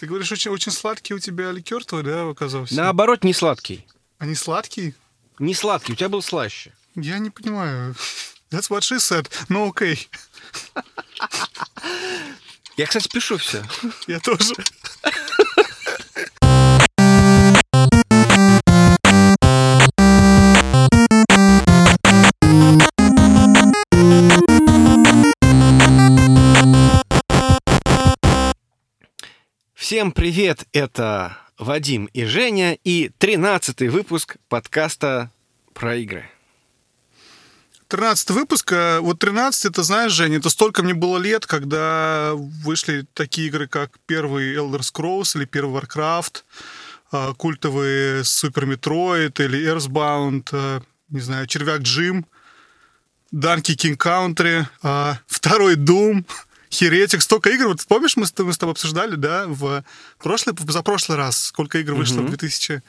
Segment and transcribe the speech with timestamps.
[0.00, 2.74] Ты говоришь, очень, очень сладкий у тебя ликер твой, да, оказался?
[2.74, 3.86] Наоборот, не сладкий.
[4.16, 4.94] Они сладкие?
[5.38, 6.72] Не сладкий, у тебя был слаще.
[6.94, 7.94] Я не понимаю.
[8.50, 9.30] That's what she said.
[9.50, 10.08] Ну, окей.
[12.78, 13.62] Я, кстати, пишу все.
[14.06, 14.54] Я тоже.
[29.90, 35.32] Всем привет, это Вадим и Женя и 13 выпуск подкаста
[35.74, 36.30] про игры.
[37.88, 38.70] 13 выпуск.
[38.72, 43.66] а Вот 13 это, знаешь, Женя, это столько мне было лет, когда вышли такие игры,
[43.66, 46.44] как первый Elder Scrolls или первый Warcraft,
[47.10, 52.26] а, культовые Super Metroid или Earthbound, а, не знаю, Червяк Джим,
[53.32, 56.24] King Country, а, второй Doom,
[56.70, 57.68] Херетик, столько игр.
[57.68, 59.84] Вот помнишь, мы с тобой, мы с тобой обсуждали, да, в
[60.18, 62.82] прошлый, в позапрошлый раз, сколько игр вышло в 2000...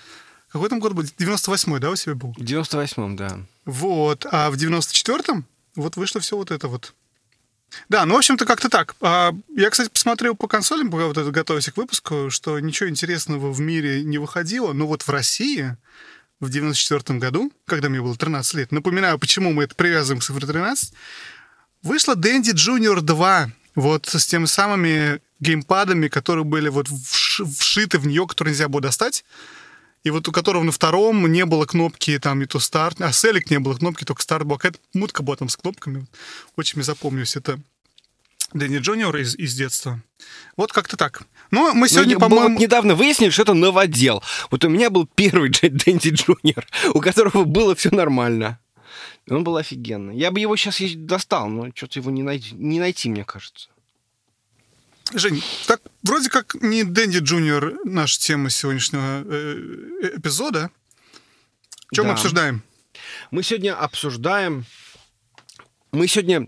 [0.51, 1.03] Какой там год был?
[1.03, 2.33] 98-й, да, у тебя был?
[2.33, 3.39] В 98-м, да.
[3.65, 4.25] Вот.
[4.29, 6.93] А в 94-м вот вышло все вот это вот.
[7.87, 8.95] Да, ну, в общем-то, как-то так.
[8.99, 13.51] А, я, кстати, посмотрел по консолям, пока вот это готовясь к выпуску, что ничего интересного
[13.51, 14.73] в мире не выходило.
[14.73, 15.77] Но вот в России
[16.41, 20.45] в 94 году, когда мне было 13 лет, напоминаю, почему мы это привязываем к цифре
[20.45, 20.93] 13,
[21.81, 28.07] вышла Dendy Junior 2, вот с теми самыми геймпадами, которые были вот вш- вшиты в
[28.07, 29.23] нее, которые нельзя было достать.
[30.03, 33.51] И вот у которого на втором не было кнопки, там, не то старт, а select
[33.51, 34.57] не было кнопки, только старт была.
[34.57, 36.07] Какая-то мутка была там с кнопками.
[36.55, 37.35] Очень мне запомнилось.
[37.35, 37.59] Это
[38.53, 40.01] Dendy Junior из, из детства.
[40.57, 41.21] Вот как-то так.
[41.51, 42.55] Но мы сегодня, Ну, по-моему...
[42.55, 44.23] вот недавно выяснили, что это новодел.
[44.49, 48.59] Вот у меня был первый Dendy Junior, у которого было все нормально.
[49.29, 50.17] Он был офигенный.
[50.17, 53.69] Я бы его сейчас достал, но что-то его не найти, не найти, мне кажется.
[55.13, 60.71] Жень, так вроде как не Дэнди Джуниор наша тема сегодняшнего э, эпизода.
[61.91, 62.13] Что мы Да.
[62.13, 62.63] обсуждаем?
[63.29, 64.65] Мы сегодня обсуждаем...
[65.91, 66.47] Мы сегодня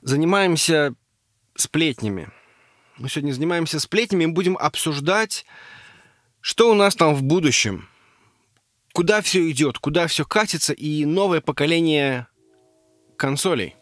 [0.00, 0.94] занимаемся
[1.54, 2.30] сплетнями.
[2.98, 5.46] Мы сегодня занимаемся сплетнями и будем обсуждать,
[6.40, 7.88] что у нас там в будущем.
[8.92, 12.26] Куда все идет, куда все катится и новое поколение
[13.16, 13.76] консолей.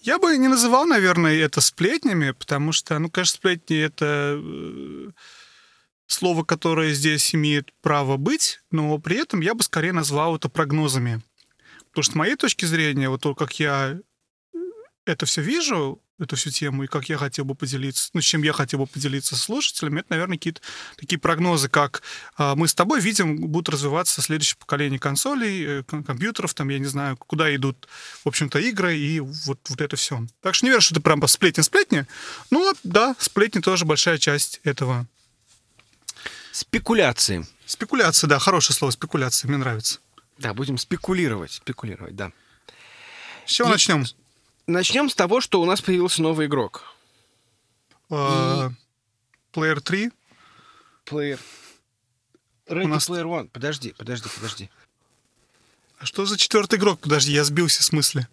[0.00, 5.10] Я бы не называл, наверное, это сплетнями, потому что, ну, конечно, сплетни— это э,
[6.06, 11.22] слово, которое здесь имеет право быть, но при этом я бы скорее назвал это прогнозами.
[11.88, 13.98] Потому что с моей точки зрения, вот то, как я
[15.04, 18.42] это все вижу, эту всю тему, и как я хотел бы поделиться, ну, с чем
[18.42, 20.60] я хотел бы поделиться с слушателями, это, наверное, какие-то
[20.96, 22.02] такие прогнозы, как
[22.36, 26.78] а, мы с тобой видим, будут развиваться следующее поколение консолей, э, ком- компьютеров, там, я
[26.78, 27.86] не знаю, куда идут,
[28.24, 30.26] в общем-то, игры и вот, вот это все.
[30.42, 32.06] Так что не верю, что это прям сплетни-сплетни,
[32.50, 35.06] но да, сплетни тоже большая часть этого.
[36.52, 37.46] Спекуляции.
[37.66, 40.00] Спекуляция, да, хорошее слово, спекуляция, мне нравится.
[40.38, 42.32] Да, будем спекулировать, спекулировать, да.
[43.46, 44.04] С чего И- начнем?
[44.68, 46.94] Начнем с того, что у нас появился новый игрок.
[48.10, 48.70] Player
[49.54, 50.10] 3.
[51.06, 51.40] Player...
[52.66, 53.48] Ready нас- Player One.
[53.48, 54.70] Подожди, подожди, подожди.
[55.98, 57.00] А что за четвертый игрок?
[57.00, 58.28] Подожди, я сбился с мысли.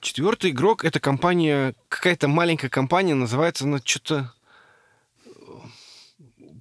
[0.00, 4.34] Четвертый игрок это компания, какая-то маленькая компания, называется она что-то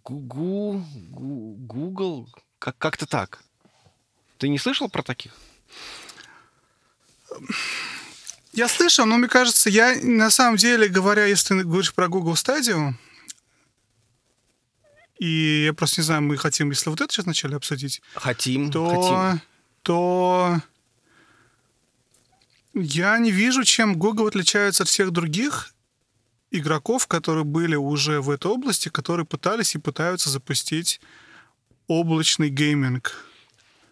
[0.04, 3.44] Гугу, Гу- Google, как- как-то так.
[4.38, 5.34] Ты не слышал про таких?
[8.54, 12.34] Я слышал, но мне кажется, я на самом деле, говоря, если ты говоришь про Google
[12.34, 12.94] Stadia,
[15.20, 18.90] и я просто не знаю, мы хотим, если вот это сейчас вначале обсудить, Хотим, то,
[18.90, 19.42] хотим.
[19.84, 20.62] то
[22.74, 25.74] я не вижу, чем Google отличается от всех других
[26.52, 31.00] игроков, которые были уже в этой области, которые пытались и пытаются запустить
[31.88, 33.26] облачный гейминг.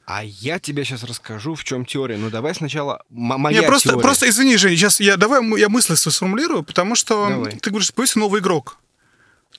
[0.07, 2.15] А я тебе сейчас расскажу, в чем теория.
[2.15, 4.01] Ну давай сначала м- моя Не, просто, теория.
[4.01, 7.57] просто извини, Жень, сейчас я давай я мысли сформулирую, потому что Давай.
[7.57, 8.77] ты говоришь, появился новый игрок.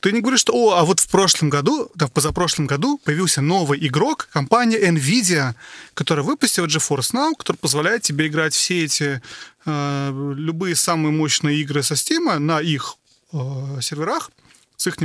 [0.00, 3.42] Ты не говоришь, что, о, а вот в прошлом году, да, в позапрошлом году появился
[3.42, 5.54] новый игрок, компания Nvidia,
[5.92, 9.20] которая выпустила GeForce Now, который позволяет тебе играть все эти,
[9.66, 12.94] э, любые самые мощные игры со Steam на их
[13.34, 13.38] э,
[13.82, 14.30] серверах
[14.78, 14.96] с их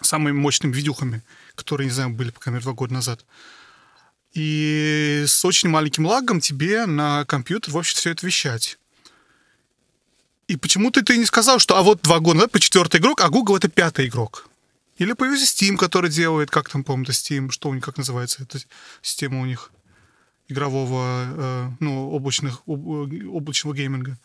[0.00, 1.22] самыми мощными видюхами,
[1.54, 3.24] которые, не знаю, были, по крайней мере, два года назад.
[4.34, 8.78] И с очень маленьким лагом тебе на компьютер, в общем, все это вещать.
[10.48, 13.28] И почему-то ты не сказал, что а вот два года назад по четвертый игрок, а
[13.28, 14.48] Google это пятый игрок.
[14.98, 18.58] Или появился Steam, который делает, как там, по-моему, Steam, что у них, как называется эта
[19.02, 19.70] система у них
[20.48, 24.18] игрового, э, ну, облачных, об- э, облачного гейминга.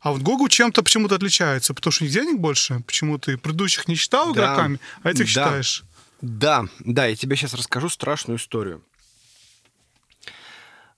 [0.00, 3.86] А вот Google чем-то почему-то отличается, потому что у них денег больше, почему ты предыдущих
[3.88, 4.40] не считал Да.
[4.44, 5.26] игроками, а этих Да.
[5.26, 5.84] считаешь.
[6.22, 8.82] Да, да, я тебе сейчас расскажу страшную историю.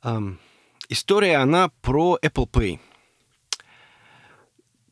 [0.04, 0.38] Ам,
[0.90, 2.78] история, она про Apple Pay.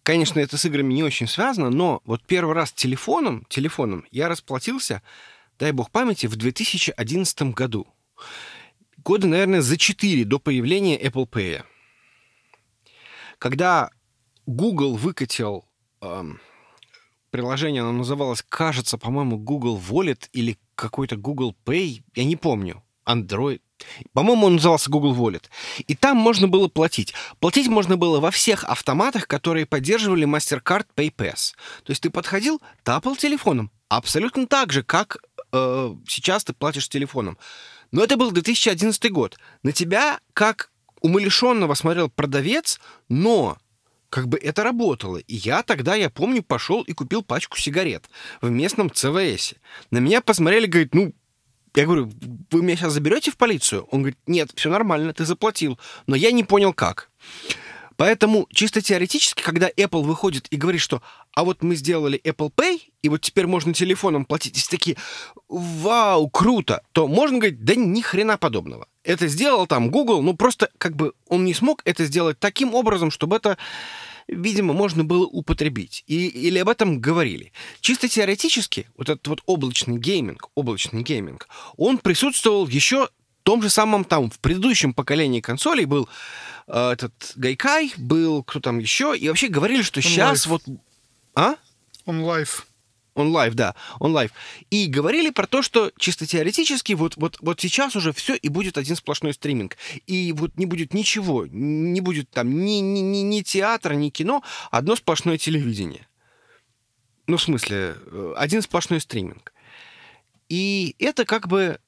[0.03, 5.03] Конечно, это с играми не очень связано, но вот первый раз телефоном, телефоном я расплатился,
[5.59, 7.87] дай бог памяти, в 2011 году.
[9.05, 11.62] Года, наверное, за 4 до появления Apple Pay.
[13.37, 13.91] Когда
[14.47, 15.67] Google выкатил
[16.00, 16.41] ам,
[17.31, 23.61] приложение, оно называлось, кажется, по-моему, Google Wallet или какой-то Google Pay, я не помню, Android.
[24.12, 25.44] По-моему, он назывался Google Wallet.
[25.87, 27.14] И там можно было платить.
[27.40, 31.55] Платить можно было во всех автоматах, которые поддерживали MasterCard PayPass.
[31.84, 33.70] То есть ты подходил, тапал телефоном.
[33.88, 35.19] Абсолютно так же, как
[35.52, 37.38] э, сейчас ты платишь телефоном.
[37.90, 39.38] Но это был 2011 год.
[39.62, 40.70] На тебя, как
[41.02, 43.58] умалишенного, смотрел продавец, но
[44.12, 45.17] как бы это работало.
[45.17, 48.08] И я тогда, я помню, пошел и купил пачку сигарет
[48.40, 49.55] в местном ЦВС.
[49.90, 51.14] На меня посмотрели, говорит, ну,
[51.74, 52.10] я говорю,
[52.50, 53.86] вы меня сейчас заберете в полицию?
[53.90, 55.78] Он говорит, нет, все нормально, ты заплатил.
[56.06, 57.10] Но я не понял, как.
[57.96, 61.02] Поэтому чисто теоретически, когда Apple выходит и говорит, что
[61.34, 64.96] а вот мы сделали Apple Pay, и вот теперь можно телефоном платить, и такие,
[65.48, 68.88] вау, круто, то можно говорить, да ни хрена подобного.
[69.04, 73.10] Это сделал там Google, ну просто как бы он не смог это сделать таким образом,
[73.10, 73.56] чтобы это
[74.28, 76.04] видимо, можно было употребить.
[76.06, 77.52] И, или об этом говорили.
[77.80, 83.08] Чисто теоретически, вот этот вот облачный гейминг, облачный гейминг, он присутствовал еще
[83.42, 86.08] в том же самом там, в предыдущем поколении консолей был
[86.69, 90.62] э, этот Gaikai, был кто там еще, и вообще говорили, что сейчас вот...
[91.34, 91.56] А?
[92.05, 92.67] OnLive.
[93.14, 94.31] OnLive, да, OnLive.
[94.70, 98.79] И говорили про то, что чисто теоретически вот, вот, вот сейчас уже все и будет
[98.79, 99.76] один сплошной стриминг.
[100.06, 104.43] И вот не будет ничего, не будет там ни, ни, ни, ни театра, ни кино,
[104.70, 106.06] одно сплошное телевидение.
[107.26, 109.53] Ну, в смысле, э, один сплошной стриминг.
[110.49, 111.79] И это как бы,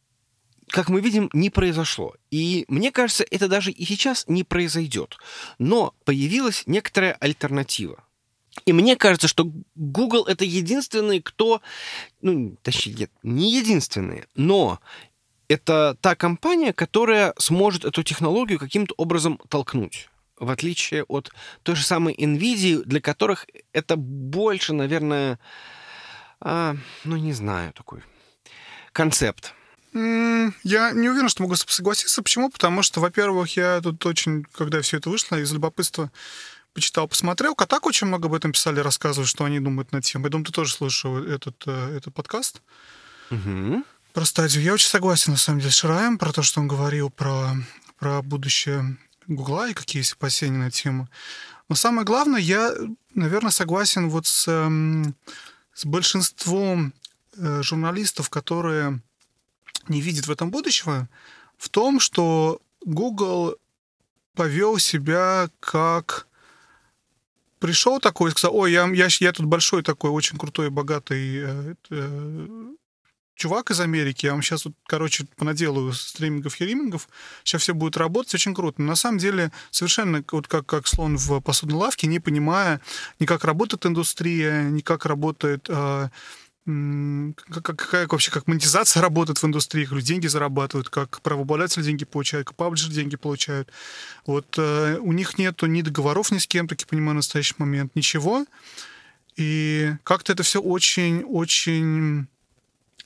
[0.69, 2.15] как мы видим, не произошло.
[2.31, 5.19] И мне кажется, это даже и сейчас не произойдет.
[5.59, 8.05] Но появилась некоторая альтернатива.
[8.67, 11.61] И мне кажется, что Google это единственный, кто,
[12.23, 14.81] ну, точнее, не единственный, но
[15.49, 20.09] это та компания, которая сможет эту технологию каким-то образом толкнуть.
[20.39, 21.31] В отличие от
[21.62, 25.39] той же самой NVIDIA, для которых это больше, наверное,
[26.41, 28.03] а, ну, не знаю, такой
[28.93, 29.55] концепт.
[29.95, 32.21] Я не уверен, что могу согласиться.
[32.23, 32.51] Почему?
[32.51, 36.11] Потому что, во-первых, я тут очень, когда все это вышло, из любопытства
[36.75, 37.55] почитал, посмотрел.
[37.55, 40.25] Катак очень много об этом писали, рассказывают, что они думают над тем.
[40.25, 42.61] Я думаю, ты тоже слушал этот, э, этот подкаст
[43.31, 43.85] Мгм.
[44.12, 44.62] про стадию.
[44.62, 47.55] Я очень согласен, на самом деле, с Шраем про то, что он говорил про,
[47.99, 51.09] про будущее Гугла и какие есть опасения на тему.
[51.69, 52.75] Но самое главное, я,
[53.15, 55.15] наверное, согласен вот с, эм,
[55.73, 56.93] с большинством
[57.37, 59.00] э, журналистов, которые
[59.88, 61.09] не видят в этом будущего,
[61.56, 63.56] в том, что Google
[64.35, 66.27] повел себя как
[67.64, 71.75] пришел такой и сказал, ой, я, я, я тут большой такой, очень крутой, богатый э,
[71.88, 72.46] э,
[73.37, 77.08] чувак из Америки, я вам сейчас, вот, короче, понаделаю стримингов и римингов,
[77.43, 78.82] сейчас все будет работать, очень круто.
[78.82, 82.82] Но на самом деле совершенно вот как, как слон в посудной лавке, не понимая
[83.19, 85.67] ни как работает индустрия, ни как работает...
[85.70, 86.10] э,
[86.64, 92.05] как, как- вообще как монетизация работает в индустрии, как люди деньги зарабатывают, как правообладатели деньги
[92.05, 93.70] получают, как паблишеры деньги получают.
[94.24, 97.55] Вот э, у них нету ни договоров ни с кем, так я понимаю, в настоящий
[97.58, 98.46] момент, ничего.
[99.36, 102.29] И как-то это все очень-очень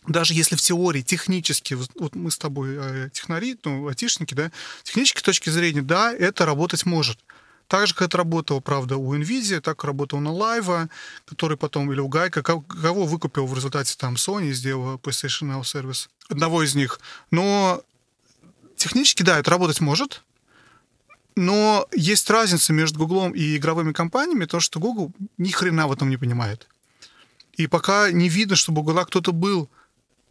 [0.07, 4.51] даже если в теории технически, вот мы с тобой э, технари, ну, айтишники, да,
[4.83, 7.19] технической точки зрения, да, это работать может.
[7.69, 10.89] Так же, как это работало, правда, у NVIDIA, так работало на Live,
[11.27, 15.63] который потом, или у Гайка, ко- кого выкупил в результате там Sony, сделал PlayStation Now
[15.65, 16.09] сервис.
[16.31, 16.99] Одного из них.
[17.31, 17.83] Но
[18.77, 20.23] технически, да, это работать может,
[21.37, 26.09] но есть разница между Гуглом и игровыми компаниями, то, что Google ни хрена в этом
[26.09, 26.67] не понимает.
[27.53, 29.69] И пока не видно, чтобы у Гугла кто-то был,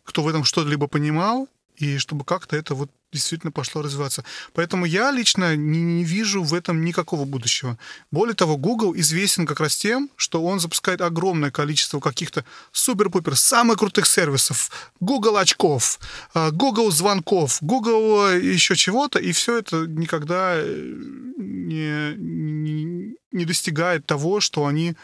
[0.03, 1.47] кто в этом что-то либо понимал,
[1.77, 4.23] и чтобы как-то это вот действительно пошло развиваться.
[4.53, 7.77] Поэтому я лично не, не вижу в этом никакого будущего.
[8.11, 13.77] Более того, Google известен как раз тем, что он запускает огромное количество каких-то супер-пупер самых
[13.77, 14.91] крутых сервисов.
[14.99, 15.99] Google очков,
[16.33, 20.93] а, Google звонков, Google еще чего-то, и все это никогда э,
[21.37, 24.95] не, не, не достигает того, что они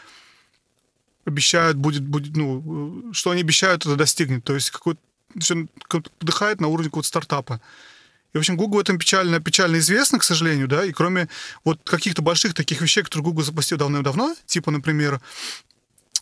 [1.24, 4.44] обещают будет, будет, ну, э, что они обещают, это достигнет.
[4.44, 5.00] То есть какой-то
[5.38, 5.66] все
[6.18, 7.60] подыхает на уровне какого-то стартапа.
[8.32, 11.28] И, в общем, Google в этом печально, печально известно, к сожалению, да, и кроме
[11.64, 15.20] вот каких-то больших таких вещей, которые Google запустил давно-давно, типа, например,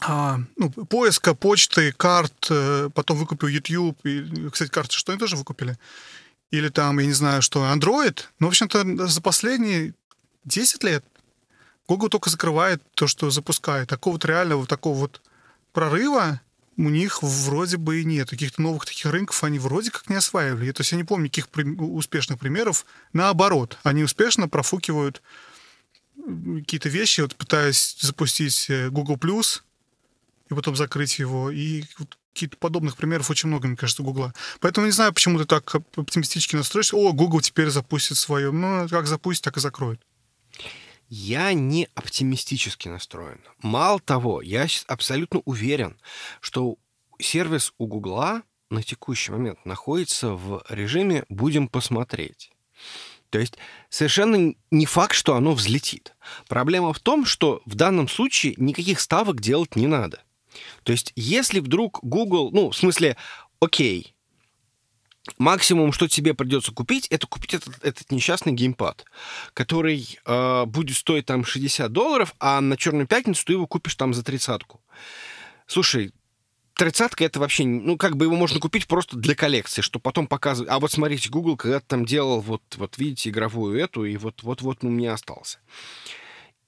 [0.01, 5.37] а, ну, поиска, почты, карт, э, потом выкупил YouTube, и, кстати, карты что они тоже
[5.37, 5.79] выкупили?
[6.51, 8.25] Или там, я не знаю, что, Android?
[8.41, 9.95] Ну, в общем-то, за последние
[10.45, 11.05] 10 лет
[11.89, 13.89] Google только закрывает то, что запускает.
[13.89, 15.23] Такого вот реального, такого вот
[15.73, 16.41] прорыва
[16.77, 18.31] у них вроде бы и нет.
[18.31, 20.73] Каких-то новых таких рынков они вроде как не осваивали.
[20.73, 21.65] То есть я не помню никаких при...
[21.65, 22.87] успешных примеров.
[23.13, 25.23] Наоборот, они успешно профукивают
[26.17, 29.19] какие-то вещи, вот пытаясь запустить э, Google+,
[30.51, 31.51] и потом закрыть его.
[31.51, 34.33] И вот каких-то подобных примеров очень много, мне кажется, Гугла.
[34.61, 36.97] Поэтому не знаю, почему ты так оптимистически настроишься.
[36.97, 38.51] О, Google теперь запустит свое.
[38.51, 40.01] Ну, как запустит, так и закроет.
[41.15, 43.43] Я не оптимистически настроен.
[43.61, 46.01] Мало того, я абсолютно уверен,
[46.41, 46.79] что
[47.19, 48.41] сервис у Гугла
[48.71, 52.51] на текущий момент находится в режиме «будем посмотреть».
[53.29, 53.59] То есть
[53.91, 56.15] совершенно не факт, что оно взлетит.
[56.49, 60.23] Проблема в том, что в данном случае никаких ставок делать не надо.
[60.83, 63.19] То есть если вдруг Google, ну, в смысле,
[63.61, 64.15] окей,
[65.39, 69.05] максимум, что тебе придется купить, это купить этот, этот несчастный геймпад,
[69.55, 74.15] который э, будет стоить там 60 долларов, а на Черную пятницу ты его купишь там
[74.15, 74.81] за тридцатку.
[75.67, 76.13] Слушай,
[76.75, 80.71] тридцатка это вообще, ну, как бы его можно купить просто для коллекции, что потом показывать.
[80.71, 84.89] А вот смотрите, Google когда-то там делал, вот, вот видите, игровую эту, и вот-вот-вот у
[84.89, 85.59] меня остался.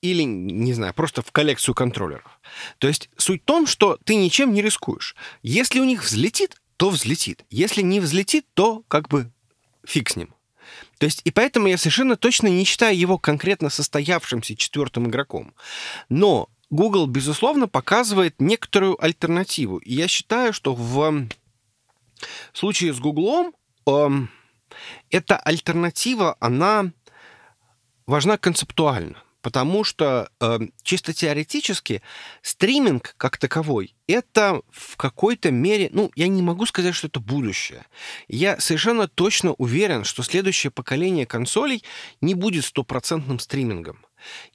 [0.01, 2.39] Или, не знаю, просто в коллекцию контроллеров.
[2.79, 5.17] То есть суть в том, что ты ничем не рискуешь.
[5.43, 7.45] Если у них взлетит, то взлетит.
[7.51, 9.31] Если не взлетит, то как бы
[9.87, 10.35] фиг с ним.
[10.99, 15.55] То есть, и поэтому я совершенно точно не считаю его конкретно состоявшимся четвертым игроком.
[16.09, 19.79] Но Google, безусловно, показывает некоторую альтернативу.
[19.79, 21.29] И я считаю, что в
[22.53, 23.53] случае с Google
[23.87, 24.31] эм,
[25.11, 26.91] эта альтернатива, она
[28.07, 29.23] важна концептуально.
[29.45, 32.01] Потому что э, чисто теоретически
[32.41, 37.85] стриминг как таковой это в какой-то мере, ну, я не могу сказать, что это будущее.
[38.27, 41.85] Я совершенно точно уверен, что следующее поколение консолей
[42.23, 44.07] не будет стопроцентным стримингом.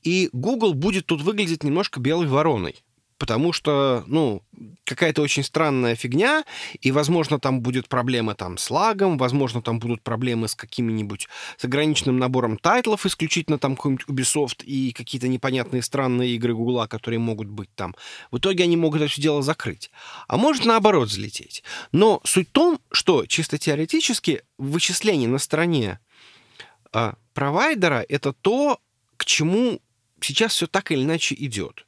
[0.01, 2.83] И Google будет тут выглядеть немножко белой вороной
[3.19, 4.41] потому что, ну,
[4.85, 6.45] какая-то очень странная фигня,
[6.81, 11.65] и, возможно, там будет проблема там с лагом, возможно, там будут проблемы с какими-нибудь, с
[11.65, 17.49] ограниченным набором тайтлов, исключительно там какой-нибудь Ubisoft и какие-то непонятные странные игры Гугла, которые могут
[17.49, 17.93] быть там.
[18.31, 19.91] В итоге они могут это все дело закрыть.
[20.27, 21.61] А может, наоборот, взлететь.
[21.91, 25.99] Но суть в том, что чисто теоретически вычисление на стороне
[26.93, 28.79] э, провайдера— это то,
[29.17, 29.81] к чему
[30.25, 31.85] сейчас все так или иначе идет.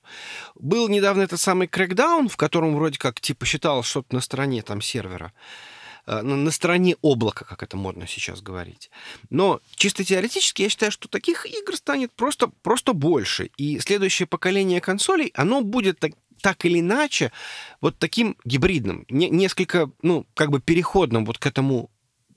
[0.56, 4.82] Был недавно этот самый крэкдаун, в котором вроде как типа считалось что-то на стороне там
[4.82, 5.34] сервера,
[6.06, 8.90] э, на стороне облака, как это модно сейчас говорить.
[9.30, 13.50] Но чисто теоретически я считаю, что таких игр станет просто, просто больше.
[13.58, 16.12] И следующее поколение консолей, оно будет так,
[16.42, 17.32] так или иначе
[17.80, 21.90] вот таким гибридным, не, несколько, ну, как бы переходным вот к этому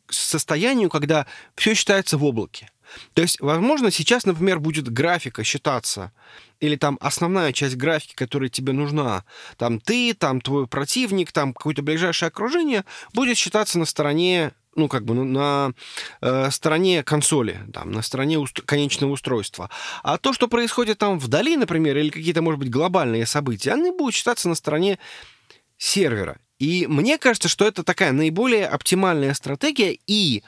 [0.09, 2.71] состоянию, когда все считается в облаке.
[3.15, 6.13] То есть, возможно, сейчас, например, будет графика считаться,
[6.61, 9.25] или там основная часть графики, которая тебе нужна,
[9.57, 15.05] там ты, там твой противник, там какое-то ближайшее окружение, будет считаться на стороне ну, как
[15.05, 15.73] бы на
[16.21, 19.71] э, стороне консоли, там, на стороне уст- конечного устройства.
[20.03, 24.15] А то, что происходит там вдали, например, или какие-то, может быть, глобальные события, они будут
[24.15, 24.99] считаться на стороне
[25.79, 26.39] сервера.
[26.59, 30.45] И мне кажется, что это такая наиболее оптимальная стратегия, и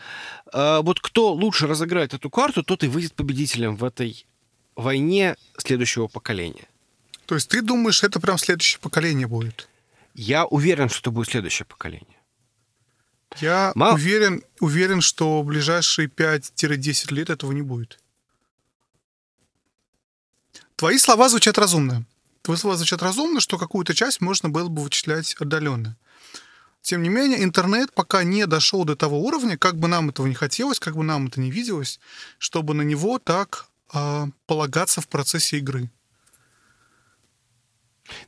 [0.53, 4.27] э, вот кто лучше разыграет эту карту, тот и выйдет победителем в этой
[4.77, 6.69] войне следующего поколения.
[7.27, 9.69] То есть ты думаешь, это прям следующее поколение будет?
[10.15, 12.17] Я уверен, что это будет следующее поколение.
[13.41, 13.95] Я Мал...
[13.95, 17.99] уверен, уверен, что в ближайшие 5-10 лет этого не будет.
[20.77, 22.05] Твои слова звучат разумно.
[22.55, 25.97] Слова звучат разумно, что какую-то часть можно было бы вычислять отдаленно.
[26.81, 30.35] Тем не менее, интернет пока не дошел до того уровня, как бы нам этого не
[30.35, 31.99] хотелось, как бы нам это не виделось,
[32.39, 35.91] чтобы на него так э, полагаться в процессе игры.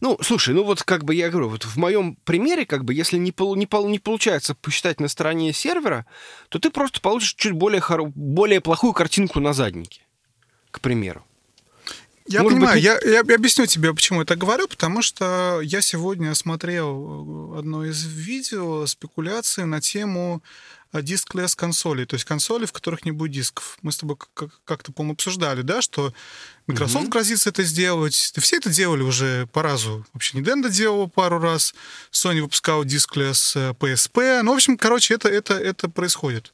[0.00, 3.16] Ну, слушай, ну вот как бы я говорю, вот в моем примере, как бы, если
[3.16, 6.04] не, пол, не, пол, не получается посчитать на стороне сервера,
[6.48, 10.02] то ты просто получишь чуть более, хоро, более плохую картинку на заднике,
[10.72, 11.24] к примеру.
[12.28, 15.80] Я Может понимаю, быть, я, я объясню тебе, почему я так говорю, потому что я
[15.80, 20.42] сегодня смотрел одно из видео спекуляции на тему
[20.92, 23.78] дисклесс консолей, то есть консоли, в которых не будет дисков.
[23.82, 24.16] Мы с тобой
[24.64, 26.12] как-то, по-моему, обсуждали, да, что
[26.66, 27.10] Microsoft mm-hmm.
[27.10, 28.32] грозится это сделать.
[28.34, 30.06] Да все это делали уже по разу.
[30.12, 31.74] Вообще Nintendo делала пару раз,
[32.10, 34.42] Sony выпускала дисклесс PSP.
[34.42, 36.52] Ну, в общем, короче, это, это, это происходит.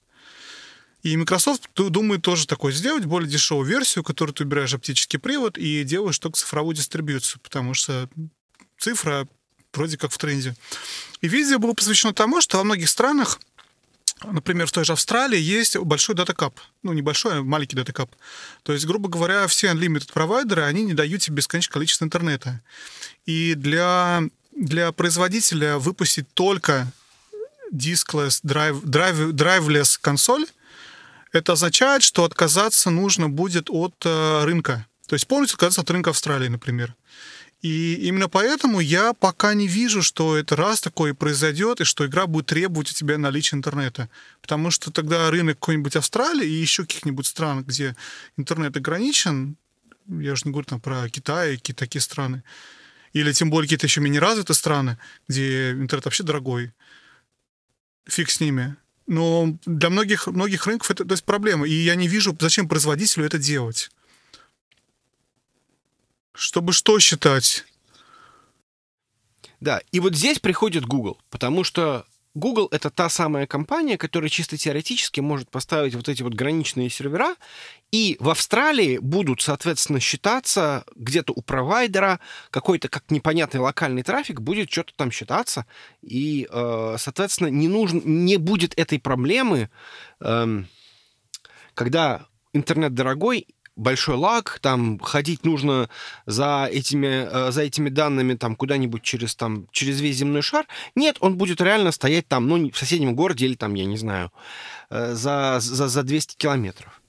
[1.04, 5.84] И Microsoft думает тоже такое сделать, более дешевую версию, которую ты убираешь оптический привод и
[5.84, 8.08] делаешь только цифровую дистрибьюцию, потому что
[8.78, 9.28] цифра
[9.74, 10.56] вроде как в тренде.
[11.20, 13.38] И видео было посвящено тому, что во многих странах
[14.22, 16.58] Например, в той же Австралии есть большой датакап.
[16.82, 18.10] Ну, небольшой, а маленький датакап.
[18.62, 22.62] То есть, грубо говоря, все unlimited провайдеры, они не дают тебе бесконечное количество интернета.
[23.26, 24.22] И для,
[24.56, 26.90] для производителя выпустить только
[27.70, 30.46] diskless, drive, drive, driveless консоль,
[31.34, 34.86] это означает, что отказаться нужно будет от э, рынка.
[35.08, 36.94] То есть полностью отказаться от рынка Австралии, например.
[37.60, 42.26] И именно поэтому я пока не вижу, что это раз такое произойдет, и что игра
[42.26, 44.08] будет требовать у тебя наличия интернета.
[44.42, 47.96] Потому что тогда рынок какой-нибудь Австралии и еще каких-нибудь стран, где
[48.36, 49.56] интернет ограничен,
[50.06, 52.44] я же не говорю там про Китай и какие-то такие страны,
[53.12, 56.72] или тем более какие-то еще менее развитые страны, где интернет вообще дорогой,
[58.06, 58.76] фиг с ними.
[59.06, 61.66] Но для многих, многих рынков это то есть проблема.
[61.66, 63.90] И я не вижу, зачем производителю это делать.
[66.32, 67.64] Чтобы что считать?
[69.60, 74.56] Да, и вот здесь приходит Google, потому что Google— это та самая компания, которая чисто
[74.56, 77.36] теоретически может поставить вот эти вот граничные сервера,
[77.92, 82.18] и в Австралии будут, соответственно, считаться где-то у провайдера
[82.50, 85.64] какой-то как непонятный локальный трафик будет что-то там считаться,
[86.02, 89.70] и, э, соответственно, не нужен, не будет этой проблемы,
[90.20, 90.66] эм,
[91.74, 95.88] когда интернет дорогой, большой лаг, там ходить нужно
[96.26, 100.66] за этими, э, за этими данными там куда-нибудь через, там, через весь земной шар.
[100.94, 104.32] Нет, он будет реально стоять там, ну, в соседнем городе или там, я не знаю,
[104.90, 107.00] э, за, за, за 200 километров.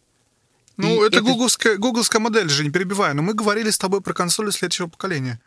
[0.78, 1.22] Ну, И это, это...
[1.22, 5.40] Гугловская, гугловская модель же, не перебиваю, но мы говорили с тобой про консоли следующего поколения.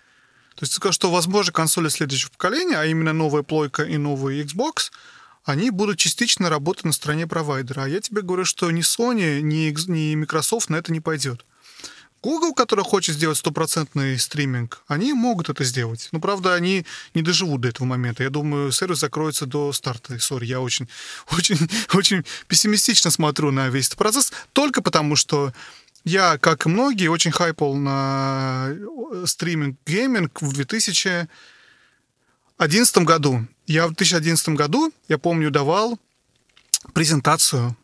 [0.54, 4.42] То есть ты сказал, что, возможно, консоли следующего поколения, а именно новая плойка и новый
[4.42, 4.90] Xbox—
[5.48, 7.84] они будут частично работать на стороне провайдера.
[7.84, 11.44] А я тебе говорю, что ни Sony, ни, ни Microsoft на это не пойдет.
[12.22, 16.08] Google, который хочет сделать стопроцентный стриминг, они могут это сделать.
[16.10, 18.24] Но, правда, они не доживут до этого момента.
[18.24, 20.18] Я думаю, сервис закроется до старта.
[20.18, 20.88] Sorry, я очень,
[21.30, 21.58] очень,
[21.94, 25.52] очень пессимистично смотрю на весь этот процесс, только потому что
[26.04, 28.74] я, как и многие, очень хайпал на
[29.24, 31.28] стриминг гейминг в 2000
[32.58, 33.46] 2011 году.
[33.68, 36.00] Я в 2011 году, я помню, давал
[36.94, 37.76] презентацию.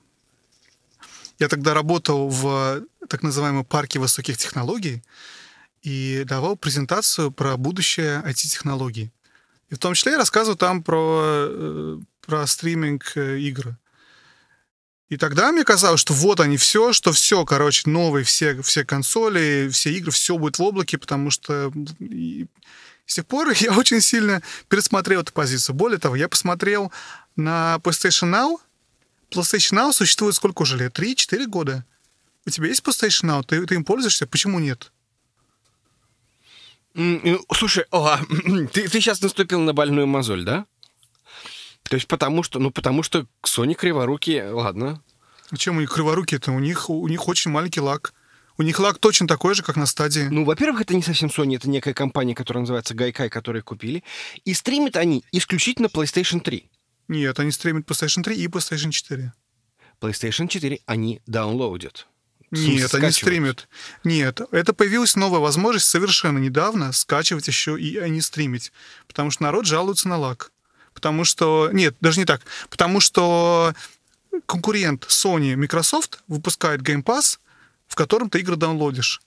[1.39, 5.03] Я тогда работал в так называемом парке высоких технологий
[5.83, 9.13] и давал презентацию про будущее IT-технологий.
[9.69, 13.77] И в том числе я рассказывал там про, э, про стриминг э, игр.
[15.11, 19.69] И тогда мне казалось, что вот они все, что все, короче, новые все, все консоли,
[19.71, 21.71] все игры, все будет в облаке, потому что
[23.07, 25.75] с тех пор я очень сильно пересмотрел эту позицию.
[25.77, 26.93] Более того, я посмотрел
[27.37, 28.59] на PlayStation Now.
[29.31, 30.93] PlayStation Now существует сколько уже лет?
[30.93, 31.85] Три-четыре года.
[32.47, 33.45] У тебя есть PlayStation Now?
[33.45, 34.27] Ты, ты им пользуешься?
[34.27, 34.93] Почему нет?
[37.53, 38.19] Слушай, о,
[38.73, 40.67] ты, ты сейчас наступил на больную мозоль, да?
[41.83, 45.03] То есть потому что, ну потому что Sony криворукие, ладно.
[45.57, 46.53] Чем у них криворукие-то?
[46.53, 48.15] У них, у них очень маленький лак.
[48.57, 50.29] У них лак точно такой же, как на стадии.
[50.31, 54.05] Ну, во-первых, это не совсем Sony, это некая компания, которая называется Gaikai, которую купили.
[54.45, 56.71] И стримят они исключительно PlayStation 3.
[57.09, 59.33] Нет, они стримят PlayStation 3 и PlayStation 4.
[60.01, 62.07] PlayStation 4 они даунлоудят.
[62.51, 63.69] Нет, они стримят.
[64.05, 68.73] Нет, это появилась новая возможность совершенно недавно скачивать еще и они стримить.
[69.09, 70.53] Потому что народ жалуется на лак.
[70.95, 71.71] Потому что...
[71.73, 72.43] Нет, даже не так.
[72.71, 73.75] Потому что
[74.47, 77.39] конкурент Sony Microsoft выпускает Game Pass,
[77.87, 79.21] в котором ты игры даунлодишь.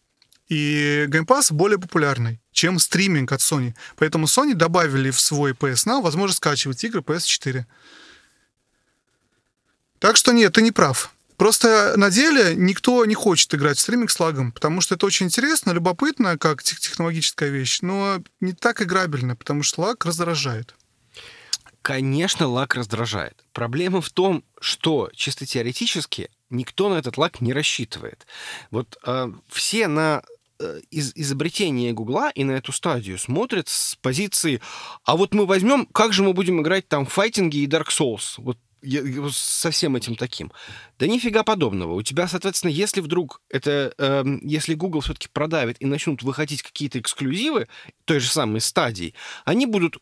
[0.47, 3.75] И Game Pass более популярный, чем стриминг от Sony.
[3.97, 7.65] Поэтому Sony добавили в свой PS Now возможность скачивать игры PS4.
[9.99, 11.11] Так что нет, ты не прав.
[11.37, 15.27] Просто на деле никто не хочет играть в стриминг с лагом, потому что это очень
[15.27, 20.73] интересно, любопытно, как технологическая вещь, но не так играбельно, потому что лаг раздражает.
[21.83, 23.45] Конечно, лак раздражает.
[23.53, 28.25] Проблема в том, что чисто теоретически никто на этот лак не рассчитывает.
[28.71, 30.23] Вот э, все на
[30.59, 34.61] э, из изобретение Гугла и на эту стадию смотрят с позиции,
[35.03, 38.57] а вот мы возьмем, как же мы будем играть там файтинги и Dark Souls, вот
[39.31, 40.51] со всем этим таким.
[40.99, 41.93] Да нифига подобного.
[41.93, 46.99] У тебя, соответственно, если вдруг это, э, если Google все-таки продавит и начнут выходить какие-то
[46.99, 47.67] эксклюзивы
[48.05, 49.13] той же самой стадии,
[49.45, 49.97] они будут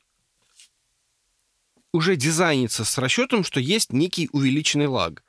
[1.93, 5.23] уже дизайниться с расчетом, что есть некий увеличенный лаг.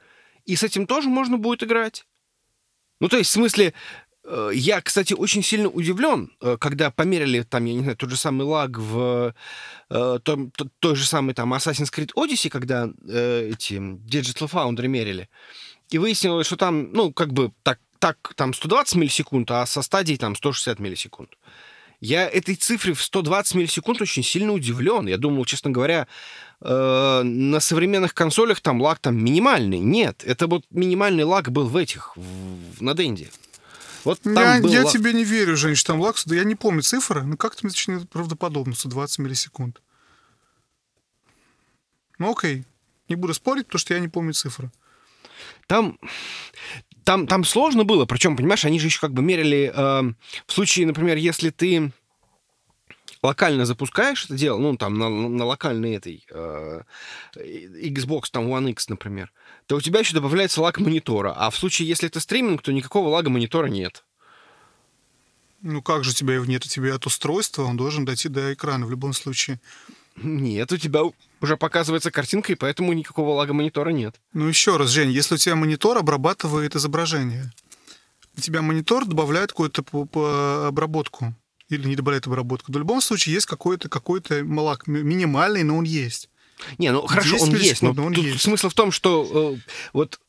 [0.47, 2.07] И с этим тоже можно будет играть.
[3.01, 3.75] Ну, то есть, в смысле,
[4.25, 8.17] э, я, кстати, очень сильно удивлен, э, когда померили там, я не знаю, тот же
[8.17, 9.35] самый лаг в
[9.91, 15.29] э, том, той же самой там Assassin's Creed Odyssey, когда эти Digital Foundry мерили.
[15.91, 20.19] и выяснилось, что там, ну, как бы так, так там 120 миллисекунд, а со стадией
[20.19, 21.37] там 160 миллисекунд.
[22.01, 25.07] Я этой цифре в 120 миллисекунд очень сильно удивлен.
[25.07, 26.07] Я думал, честно говоря,
[26.61, 29.79] э, на современных консолях там лаг там минимальный.
[29.79, 33.31] Нет, это вот минимальный лаг был в этих, в, на Денде.
[34.05, 34.93] Вот там я, был я лаг...
[34.93, 38.07] тебе не верю, Женщина, там лаг, да я не помню цифры, но как-то мне очень
[38.07, 39.83] правдоподобно, 120 миллисекунд.
[42.19, 42.65] Ну окей,
[43.09, 44.71] не буду спорить, потому что я не помню цифры.
[45.67, 45.99] Там,
[47.05, 50.13] там, там сложно было, причем, понимаешь, они же еще как бы мерили э,
[50.47, 51.93] в случае, например, если ты
[53.27, 56.83] локально запускаешь это дело, ну, там, на, на локальной этой э,
[57.37, 59.33] Xbox, там, One X, например,
[59.67, 61.35] то у тебя еще добавляется лаг монитора.
[61.37, 64.05] А в случае, если это стриминг, то никакого лага монитора нет.
[65.63, 66.65] Ну, как же у тебя его нет?
[66.65, 69.61] У тебя от устройства, он должен дойти до экрана в любом случае.
[70.17, 71.03] Нет, у тебя
[71.41, 74.21] уже показывается картинка, и поэтому никакого лага монитора нет.
[74.33, 77.53] Ну еще раз, Жень, если у тебя монитор обрабатывает изображение,
[78.37, 79.83] у тебя монитор добавляет какую-то
[80.69, 81.35] обработку
[81.69, 85.85] или не добавляет обработку, то в любом случае есть какой-то какой-то лаг минимальный, но он
[85.85, 86.29] есть.
[86.79, 88.43] Не, ну хорошо, он есть, но, но он тут есть.
[88.43, 90.21] смысл в том, что э, вот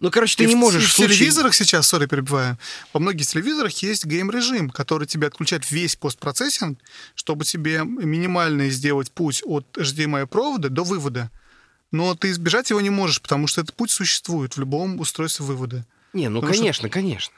[0.00, 0.84] ну, короче, ты и не можешь...
[0.84, 1.16] В, в случае...
[1.16, 2.56] телевизорах сейчас, сори, перебиваю,
[2.92, 6.78] во многих телевизорах есть гейм-режим, который тебе отключает весь постпроцессинг,
[7.16, 11.30] чтобы тебе минимально сделать путь от HDMI-провода до вывода.
[11.90, 15.84] Но ты избежать его не можешь, потому что этот путь существует в любом устройстве вывода.
[16.12, 16.94] Не, ну, потому конечно, что...
[16.94, 17.34] конечно.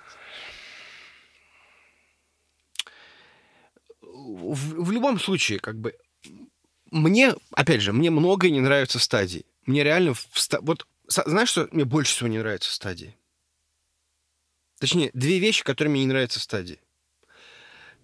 [4.41, 5.95] В, в любом случае, как бы,
[6.91, 9.45] мне, опять же, мне многое не нравится в стадии.
[9.67, 10.15] Мне реально...
[10.15, 10.29] В,
[10.63, 13.17] вот знаешь, что мне больше всего не нравится в стадии?
[14.79, 16.81] Точнее, две вещи, которые мне не нравятся в стадии.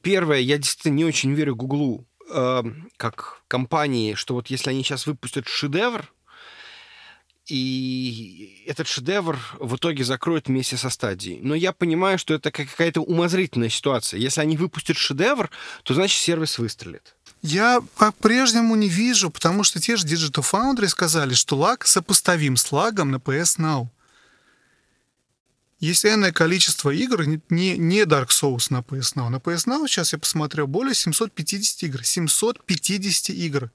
[0.02, 2.62] Первое, я действительно не очень верю Гуглу э,
[2.96, 6.12] как компании, что вот если они сейчас выпустят шедевр,
[7.48, 11.40] и этот шедевр в итоге закроют вместе со стадией.
[11.42, 14.18] Но я понимаю, что это какая-то умозрительная ситуация.
[14.18, 15.50] Если они выпустят шедевр,
[15.84, 17.14] то значит сервис выстрелит.
[17.42, 22.72] Я по-прежнему не вижу, потому что те же Digital Foundry сказали, что лаг сопоставим с
[22.72, 23.88] лагом на PS Now.
[25.78, 29.28] Есть энное количество игр, не, не Dark Souls на PS Now.
[29.28, 32.02] На PS Now сейчас я посмотрел более 750 игр.
[32.02, 33.70] 750 игр.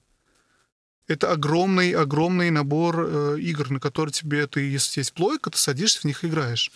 [1.07, 6.01] Это огромный, огромный набор э, игр, на которые тебе, ты, если есть плойка, ты садишься
[6.01, 6.71] в них играешь.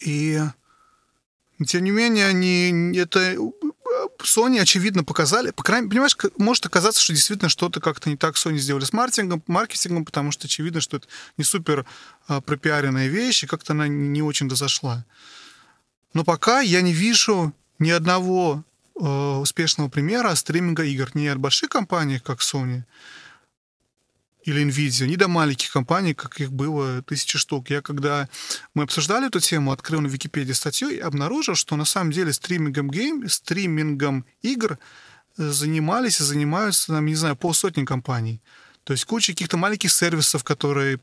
[0.00, 0.40] И
[1.66, 3.36] тем не менее, они, это
[4.22, 8.36] Sony, очевидно, показали, по крайней мере, понимаешь, может оказаться, что действительно что-то как-то не так
[8.36, 11.86] Sony сделали с маркетингом, маркетингом, потому что очевидно, что это не супер
[12.26, 15.04] а, пропиаренная вещь, и как-то она не очень дозашла.
[16.14, 18.67] Но пока я не вижу ни одного э,
[18.98, 21.10] успешного примера стриминга игр.
[21.14, 22.84] Не от больших компаний, как Sony,
[24.48, 27.70] или Nvidia, ни до маленьких компаний, как их было тысячи штук.
[27.70, 28.28] Я когда
[28.74, 32.90] мы обсуждали эту тему, открыл на Википедии статью и обнаружил, что на самом деле стримингом
[32.90, 34.78] гейм, стримингом игр
[35.36, 38.40] э, занимались и занимаются, там, не знаю, полсотни компаний.
[38.84, 40.98] То есть куча каких-то маленьких сервисов, которые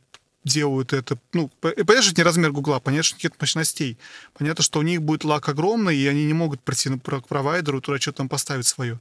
[0.46, 1.18] делают это.
[1.34, 3.98] Ну, понятно, что не размер Гугла, понятно, что нет мощностей.
[4.34, 8.00] Понятно, что у них будет лак огромный, и они не могут прийти к провайдеру, туда
[8.00, 9.00] что-то там поставить свое.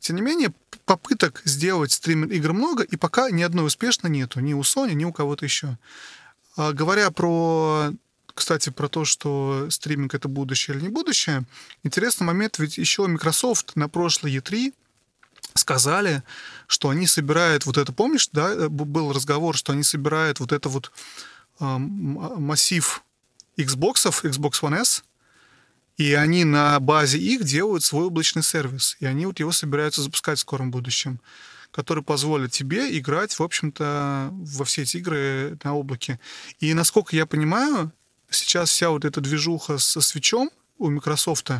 [0.00, 0.52] Тем не менее,
[0.84, 4.40] попыток сделать стриминг игр много, и пока ни одной успешно нету.
[4.40, 5.78] Ни у Sony, ни у кого-то еще.
[6.56, 7.92] А, говоря про
[8.34, 11.44] кстати, про то, что стриминг это будущее или не будущее,
[11.82, 14.72] интересный момент, ведь еще Microsoft на прошлой E3
[15.60, 16.22] сказали,
[16.66, 20.68] что они собирают вот это, помнишь, да, э, был разговор, что они собирают вот это
[20.68, 20.90] вот
[21.60, 23.02] э, массив
[23.56, 25.04] Xbox, Xbox One S,
[25.96, 30.38] и они на базе их делают свой облачный сервис, и они вот его собираются запускать
[30.38, 31.20] в скором будущем
[31.72, 36.18] который позволит тебе играть, в общем-то, во все эти игры на облаке.
[36.58, 37.92] И насколько я понимаю,
[38.28, 41.50] сейчас вся вот эта движуха со Switch'ом, у Microsoft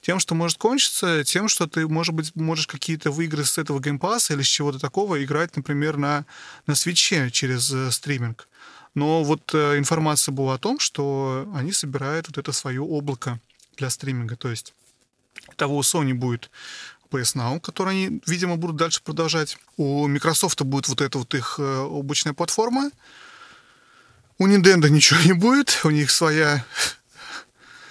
[0.00, 4.02] тем, что может кончиться, тем, что ты, может быть, можешь какие-то игры с этого Game
[4.02, 6.24] Pass'а или с чего-то такого играть, например, на,
[6.66, 8.48] на свече через э, стриминг.
[8.94, 13.40] Но вот э, информация была о том, что они собирают вот это свое облако
[13.76, 14.36] для стриминга.
[14.36, 14.74] То есть
[15.56, 16.50] того у Sony будет
[17.10, 19.58] PS Now, который они, видимо, будут дальше продолжать.
[19.76, 22.90] У Microsoft будет вот эта вот их э, облачная платформа.
[24.38, 26.64] У Nintendo ничего не будет, у них своя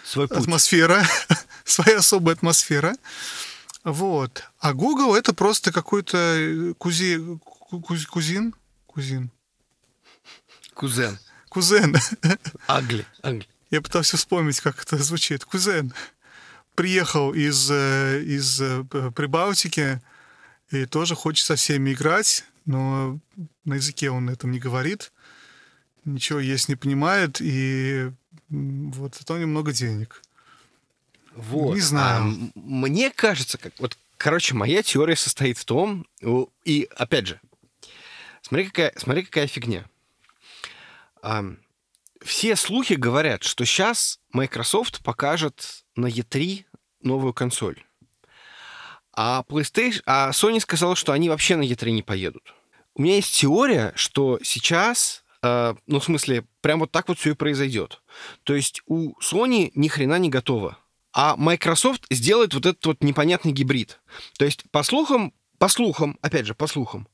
[0.08, 0.38] Свой путь.
[0.38, 1.06] атмосфера,
[1.66, 2.96] своя особая атмосфера.
[3.84, 4.44] Вот.
[4.60, 9.32] А Google это просто какой-то кузи, куз, кузин, кузин.
[10.74, 11.20] Кузен.
[11.50, 11.98] Кузен.
[12.68, 13.06] Агли.
[13.22, 13.48] Агли.
[13.70, 15.44] Я пытался вспомнить, как это звучит.
[15.44, 15.94] Кузен.
[16.76, 20.02] Приехал из, э, из э, Прибалтики
[20.72, 23.20] и тоже хочет со всеми играть, но
[23.66, 25.12] на языке он этом не говорит
[26.08, 28.12] ничего есть не понимает, и
[28.50, 30.22] вот зато у него много денег.
[31.36, 31.76] Вот.
[31.76, 32.24] Не знаю.
[32.24, 36.08] А, мне кажется, как вот, короче, моя теория состоит в том,
[36.66, 37.40] и опять же,
[38.42, 39.86] смотри какая, смотри какая фигня.
[41.22, 41.46] А,
[42.22, 46.66] все слухи говорят, что сейчас Microsoft покажет на E3
[47.02, 47.84] новую консоль.
[49.14, 52.54] А PlayStation, а Sony сказала, что они вообще на E3 не поедут.
[52.94, 57.32] У меня есть теория, что сейчас, э, ну, в смысле, прям вот так вот все
[57.32, 58.02] и произойдет.
[58.44, 60.78] То есть у Sony ни хрена не готово.
[61.14, 64.00] А Microsoft сделает вот этот вот непонятный гибрид.
[64.38, 67.08] То есть, по слухам, по слухам, опять же, по слухам,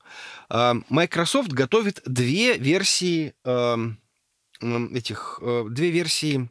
[0.50, 3.78] э, Microsoft готовит две версии э,
[4.94, 6.50] этих, э, две версии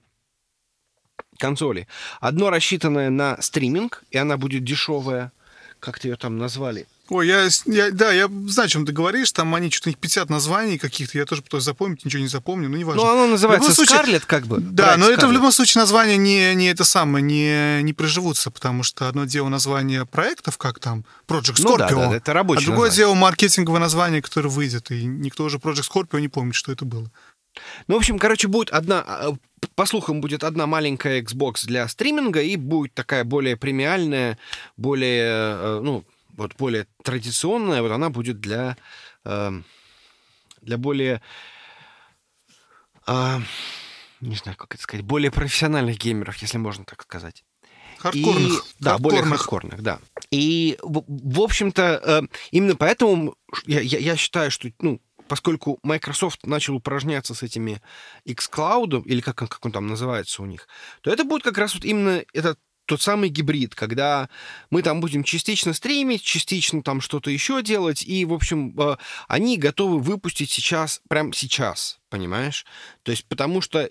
[1.39, 1.89] консоли.
[2.21, 5.33] Одно рассчитанное на стриминг, и она будет дешевая.
[5.81, 6.87] Как-то ее там назвали?
[7.09, 9.33] Ой, я, я, да, я знаю, о чем ты говоришь.
[9.33, 11.19] Там они что-то 50 названий каких-то.
[11.19, 13.03] Я тоже пытаюсь запомнить, ничего не запомню, но не важно.
[13.03, 14.61] Ну, оно называется Скарлет, как бы.
[14.61, 15.15] Да, но Scarlett.
[15.15, 19.25] это в любом случае название не, не это самое, не, не приживутся, потому что одно
[19.25, 23.13] дело название проектов, как там Project Scorpio, ну, да, да, это рабочее а другое название.
[23.13, 27.11] дело маркетинговое название, которое выйдет, и никто уже Project Scorpio не помнит, что это было.
[27.89, 29.35] Ну, в общем, короче, будет одна, а,
[29.75, 34.39] по слухам, будет одна маленькая Xbox для стриминга и будет такая более премиальная,
[34.77, 36.05] более, э, ну,
[36.43, 38.77] вот более традиционная, вот она будет для,
[39.25, 39.65] эм,
[40.61, 41.23] для более,
[43.07, 43.41] а,
[44.21, 47.45] не знаю, как это сказать, более профессиональных геймеров, если можно так сказать.
[47.99, 48.53] Хардкорных.
[48.53, 50.01] И, да, более хардкорных, да.
[50.31, 56.45] И, в, в общем-то, э, именно поэтому я, я, я считаю, что, ну, поскольку Microsoft
[56.47, 57.81] начал упражняться с этими
[58.27, 60.69] xCloud, или как, как он там называется у них,
[61.01, 62.59] то это будет как раз вот именно этот
[62.93, 64.29] тот самый гибрид, когда
[64.69, 68.97] мы там будем частично стримить, частично там что-то еще делать, и, в общем, э,
[69.29, 72.67] они готовы выпустить сейчас, прям сейчас, понимаешь?
[73.03, 73.89] То есть потому что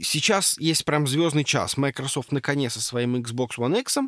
[0.00, 1.76] сейчас есть прям звездный час.
[1.76, 3.98] Microsoft наконец со своим Xbox One X,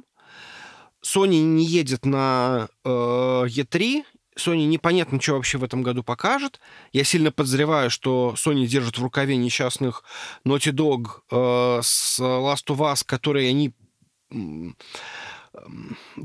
[1.05, 4.05] Sony не едет на э, E3,
[4.37, 6.61] Sony непонятно, что вообще в этом году покажет.
[6.93, 10.05] Я сильно подозреваю, что Sony держит в рукаве несчастных
[10.47, 13.75] Naughty Dog э, с Last of Us, которые они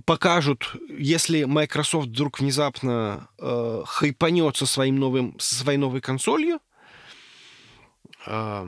[0.05, 6.59] покажут, если Microsoft вдруг внезапно э, хайпанет своим новым, со своей новой консолью.
[8.25, 8.65] Э,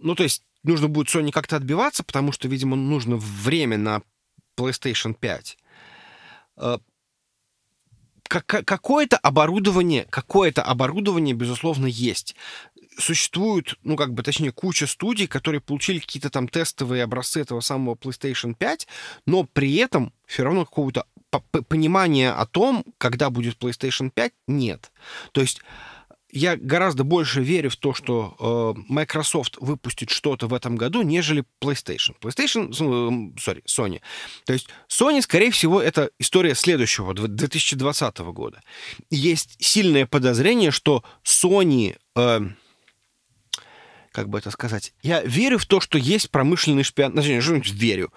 [0.00, 4.02] ну, то есть нужно будет Sony как-то отбиваться, потому что, видимо, нужно время на
[4.56, 5.58] PlayStation 5.
[6.56, 6.78] Э,
[8.30, 12.36] какое-то оборудование, какое-то оборудование, безусловно, есть
[13.00, 17.94] существует, ну, как бы, точнее, куча студий, которые получили какие-то там тестовые образцы этого самого
[17.94, 18.86] PlayStation 5,
[19.26, 21.06] но при этом все равно какого-то
[21.68, 24.92] понимания о том, когда будет PlayStation 5, нет.
[25.32, 25.60] То есть
[26.32, 31.44] я гораздо больше верю в то, что э, Microsoft выпустит что-то в этом году, нежели
[31.60, 32.14] PlayStation.
[32.20, 34.00] PlayStation, э, sorry, Sony.
[34.44, 38.60] То есть Sony, скорее всего, это история следующего, 2020 года.
[39.10, 41.96] Есть сильное подозрение, что Sony...
[42.16, 42.40] Э,
[44.12, 48.12] как бы это сказать, я верю в то, что есть промышленный шпионаж, ну, верю.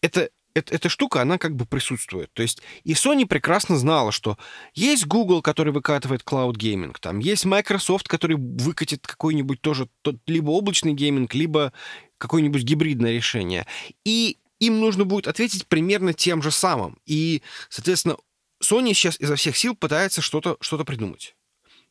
[0.00, 2.32] Это эта, эта штука, она как бы присутствует.
[2.32, 4.38] То есть и Sony прекрасно знала, что
[4.72, 10.50] есть Google, который выкатывает Cloud Gaming, там есть Microsoft, который выкатит какой-нибудь тоже тот, либо
[10.50, 11.72] облачный гейминг, либо
[12.18, 13.66] какое-нибудь гибридное решение.
[14.04, 16.98] И им нужно будет ответить примерно тем же самым.
[17.04, 18.16] И, соответственно,
[18.62, 21.33] Sony сейчас изо всех сил пытается что-то что придумать.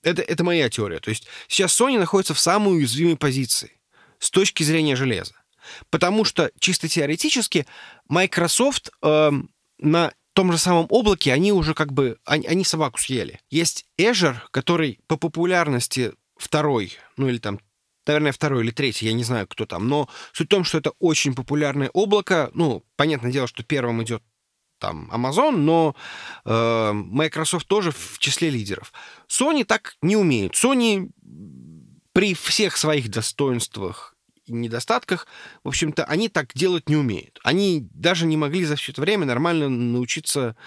[0.03, 0.99] Это, это моя теория.
[0.99, 3.71] То есть сейчас Sony находится в самой уязвимой позиции
[4.19, 5.33] с точки зрения железа.
[5.89, 7.65] Потому что чисто теоретически
[8.09, 9.31] Microsoft э,
[9.79, 13.39] на том же самом облаке они уже как бы, они, они собаку съели.
[13.49, 17.59] Есть Azure, который по популярности второй, ну или там,
[18.05, 20.91] наверное, второй или третий, я не знаю, кто там, но суть в том, что это
[20.99, 22.51] очень популярное облако.
[22.53, 24.23] Ну, понятное дело, что первым идет
[24.83, 25.95] там Amazon, но
[26.43, 28.91] э, Microsoft тоже в числе лидеров.
[29.29, 30.55] Sony так не умеют.
[30.55, 31.09] Sony
[32.11, 34.13] при всех своих достоинствах
[34.45, 35.25] и недостатках,
[35.63, 37.39] в общем-то, они так делать не умеют.
[37.45, 40.57] Они даже не могли за все это время нормально научиться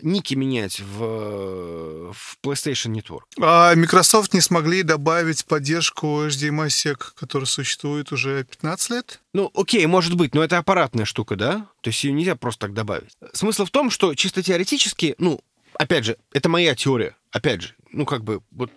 [0.00, 3.22] ники менять в, в PlayStation Network.
[3.40, 9.20] А Microsoft не смогли добавить поддержку HDMI-SEC, которая существует уже 15 лет?
[9.34, 11.66] Ну, окей, может быть, но это аппаратная штука, да?
[11.80, 13.12] То есть ее нельзя просто так добавить.
[13.32, 15.40] Смысл в том, что чисто теоретически, ну,
[15.74, 18.70] опять же, это моя теория, опять же, ну, как бы, вот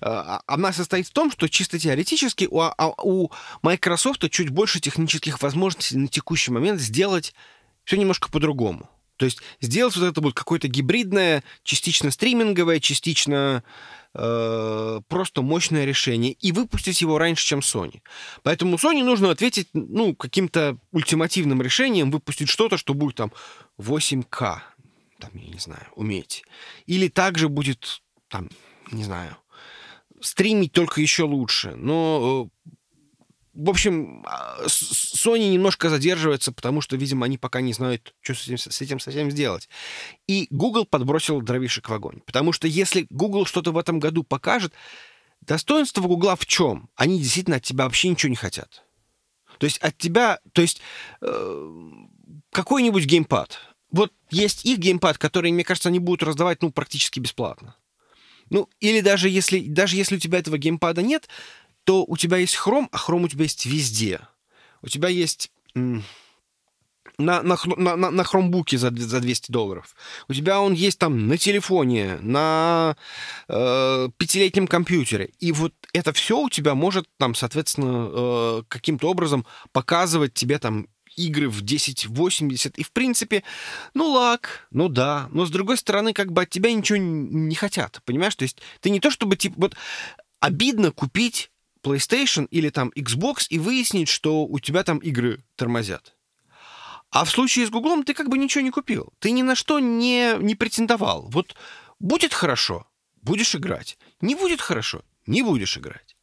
[0.00, 3.30] а, она состоит в том, что чисто теоретически у, а, у
[3.62, 7.34] Microsoft чуть больше технических возможностей на текущий момент сделать
[7.84, 8.90] все немножко по-другому.
[9.16, 13.62] То есть сделать вот это будет какое-то гибридное, частично стриминговое, частично
[14.14, 18.02] э, просто мощное решение и выпустить его раньше, чем Sony.
[18.42, 23.32] Поэтому Sony нужно ответить ну, каким-то ультимативным решением, выпустить что-то, что будет там
[23.78, 24.60] 8К,
[25.18, 26.44] там, я не знаю, уметь.
[26.86, 28.50] Или также будет, там,
[28.90, 29.36] не знаю,
[30.20, 31.74] стримить только еще лучше.
[31.76, 32.70] Но э,
[33.56, 38.46] в общем, а, Sony немножко задерживается, потому что, видимо, они пока не знают, что с
[38.46, 39.68] этим, с этим совсем сделать.
[40.26, 42.20] И Google подбросил дровишек в огонь.
[42.26, 44.74] Потому что если Google что-то в этом году покажет,
[45.40, 46.90] достоинство Google в чем?
[46.96, 48.84] Они действительно от тебя вообще ничего не хотят.
[49.58, 50.82] То есть от тебя, то есть
[51.22, 51.72] э,
[52.52, 53.58] какой-нибудь геймпад.
[53.90, 57.76] Вот есть их геймпад, который, мне кажется, они будут раздавать ну, практически бесплатно.
[58.50, 61.28] Ну, или даже если, даже если у тебя этого геймпада нет,
[61.86, 64.20] то у тебя есть хром, а хром у тебя есть везде.
[64.82, 69.94] У тебя есть на, на, на, на хромбуке за, за 200 долларов.
[70.28, 72.96] У тебя он есть там на телефоне, на
[73.48, 75.30] э, пятилетнем компьютере.
[75.38, 80.88] И вот это все у тебя может там, соответственно, э, каким-то образом показывать тебе там
[81.16, 82.78] игры в 1080.
[82.78, 83.44] И, в принципе,
[83.94, 85.28] ну, лак, ну да.
[85.30, 88.34] Но, с другой стороны, как бы от тебя ничего не хотят, понимаешь?
[88.34, 89.76] То есть ты не то чтобы, типа, вот
[90.40, 91.50] обидно купить
[91.86, 96.16] PlayStation или там Xbox и выяснить, что у тебя там игры тормозят.
[97.10, 99.12] А в случае с Гуглом ты как бы ничего не купил.
[99.20, 101.28] Ты ни на что не, не претендовал.
[101.30, 101.54] Вот
[102.00, 102.86] будет хорошо,
[103.22, 103.98] будешь играть.
[104.20, 106.16] Не будет хорошо, не будешь играть.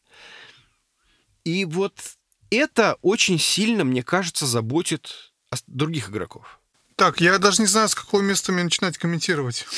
[1.45, 1.97] И вот
[2.49, 5.34] это очень сильно, мне кажется, заботит
[5.67, 6.60] других игроков.
[6.95, 9.65] Так, я даже не знаю, с какого места мне начинать комментировать.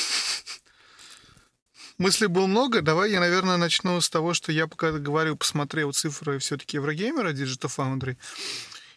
[1.98, 2.82] Мыслей было много.
[2.82, 7.70] Давай я, наверное, начну с того, что я пока говорю, посмотрел цифры все-таки Еврогеймера, Digital
[7.76, 8.16] Foundry.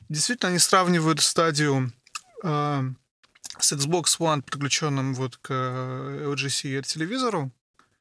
[0.10, 1.94] Действительно, они сравнивают стадию
[2.44, 2.84] э,
[3.58, 7.52] с Xbox One, подключенным вот к LG CR телевизору,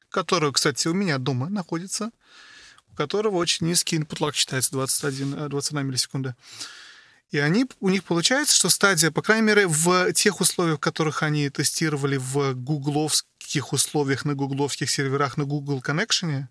[0.09, 2.11] который, кстати, у меня дома находится,
[2.91, 6.35] у которого очень низкий input lag считается 21, 21 миллисекунда.
[7.31, 11.21] И они, у них получается, что стадия, по крайней мере, в тех условиях, в которых
[11.21, 16.47] они тестировали в гугловских условиях на гугловских серверах на Google Connection,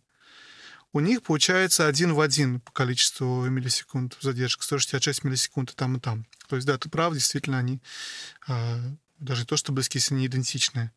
[0.92, 6.00] у них получается один в один по количеству миллисекунд задержка, 166 миллисекунд и там, и
[6.00, 6.26] там.
[6.48, 7.80] То есть, да, ты прав, действительно, они
[8.46, 8.78] а,
[9.18, 10.92] даже не то, что близкие, если не идентичные,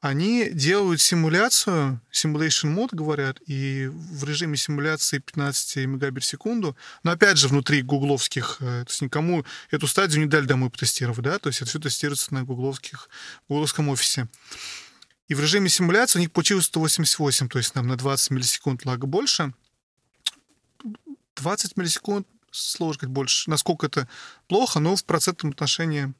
[0.00, 7.10] они делают симуляцию, simulation мод, говорят, и в режиме симуляции 15 мегабит в секунду, но
[7.10, 11.38] опять же внутри гугловских, э, то есть никому эту стадию не дали домой потестировать, да,
[11.38, 13.08] то есть это все тестируется на гугловских,
[13.48, 14.28] гугловском офисе.
[15.26, 19.06] И в режиме симуляции у них получилось 188, то есть нам на 20 миллисекунд лага
[19.06, 19.52] больше.
[21.36, 24.08] 20 миллисекунд, сложно сказать больше, насколько это
[24.46, 26.14] плохо, но в процентном отношении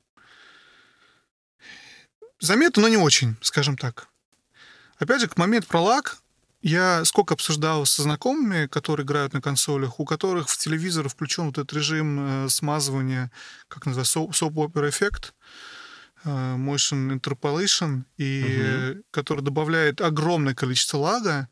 [2.40, 4.09] заметно, но не очень, скажем так.
[4.98, 6.18] Опять же, к момент про лак
[6.61, 11.59] я сколько обсуждал со знакомыми, которые играют на консолях, у которых в телевизор включен вот
[11.59, 13.31] этот режим э, смазывания,
[13.68, 15.35] как называется, opera эффект,
[16.24, 19.05] э, motion interpolation, и угу.
[19.12, 21.48] который добавляет огромное количество лага,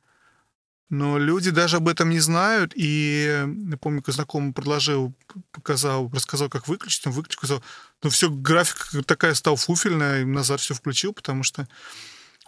[0.88, 5.14] но люди даже об этом не знают, и я помню, как знакомый предложил,
[5.51, 7.62] показал, рассказал, как выключить, он выключил, сказал,
[8.03, 11.66] ну все, графика такая стала фуфельная, и назад все включил, потому что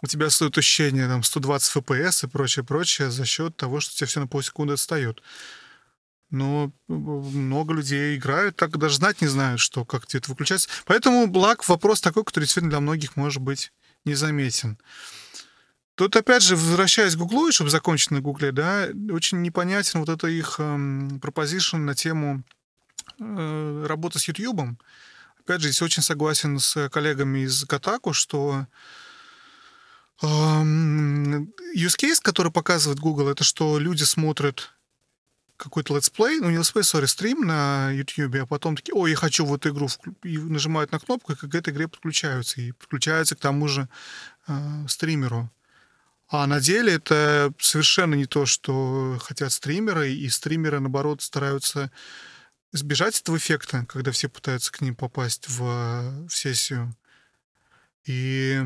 [0.02, 3.96] у тебя стоит ощущение там 120 FPS и прочее, прочее за счет того, что у
[3.96, 5.22] тебя все на полсекунды отстает.
[6.30, 10.68] Но много людей играют, так даже знать не знают, что как тебе это выключается.
[10.84, 13.72] Поэтому благ вопрос такой, который действительно для многих может быть
[14.04, 14.78] незаметен.
[15.98, 20.28] Тут, опять же, возвращаясь к Google'у, чтобы закончить на Google'е, да, очень непонятен вот это
[20.28, 22.44] их эм, proposition на тему
[23.18, 24.78] э, работы с YouTube'ом.
[25.40, 28.68] Опять же, здесь очень согласен с коллегами из Kotaku, что
[30.22, 34.70] эм, use case, который показывает Google, это что люди смотрят
[35.56, 39.44] какой-то летсплей, ну не летсплей, sorry, стрим на YouTube, а потом такие, ой, я хочу
[39.44, 39.88] в эту игру,
[40.22, 43.88] и нажимают на кнопку, и к этой игре подключаются, и подключаются к тому же
[44.46, 45.50] э, стримеру.
[46.30, 51.90] А на деле это совершенно не то, что хотят стримеры, и стримеры, наоборот, стараются
[52.72, 56.94] избежать этого эффекта, когда все пытаются к ним попасть в, в сессию.
[58.04, 58.62] И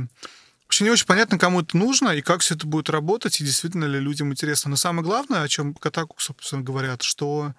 [0.64, 3.84] вообще не очень понятно, кому это нужно и как все это будет работать, и действительно
[3.84, 4.70] ли людям интересно.
[4.70, 7.54] Но самое главное, о чем Катаку, собственно, говорят, что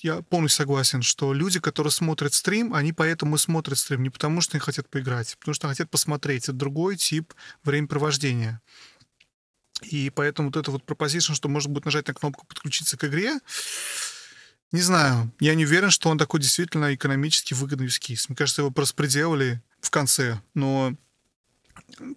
[0.00, 4.40] я полностью согласен, что люди, которые смотрят стрим, они поэтому и смотрят стрим, не потому
[4.40, 6.44] что они хотят поиграть, потому что хотят посмотреть.
[6.44, 7.32] Это другой тип
[7.64, 8.60] времяпровождения.
[9.82, 13.38] И поэтому вот это вот пропозиция, что можно будет нажать на кнопку «Подключиться к игре»,
[14.70, 15.32] не знаю.
[15.40, 19.62] Я не уверен, что он такой действительно экономически выгодный use Мне кажется, его просто приделали
[19.80, 20.94] в конце, но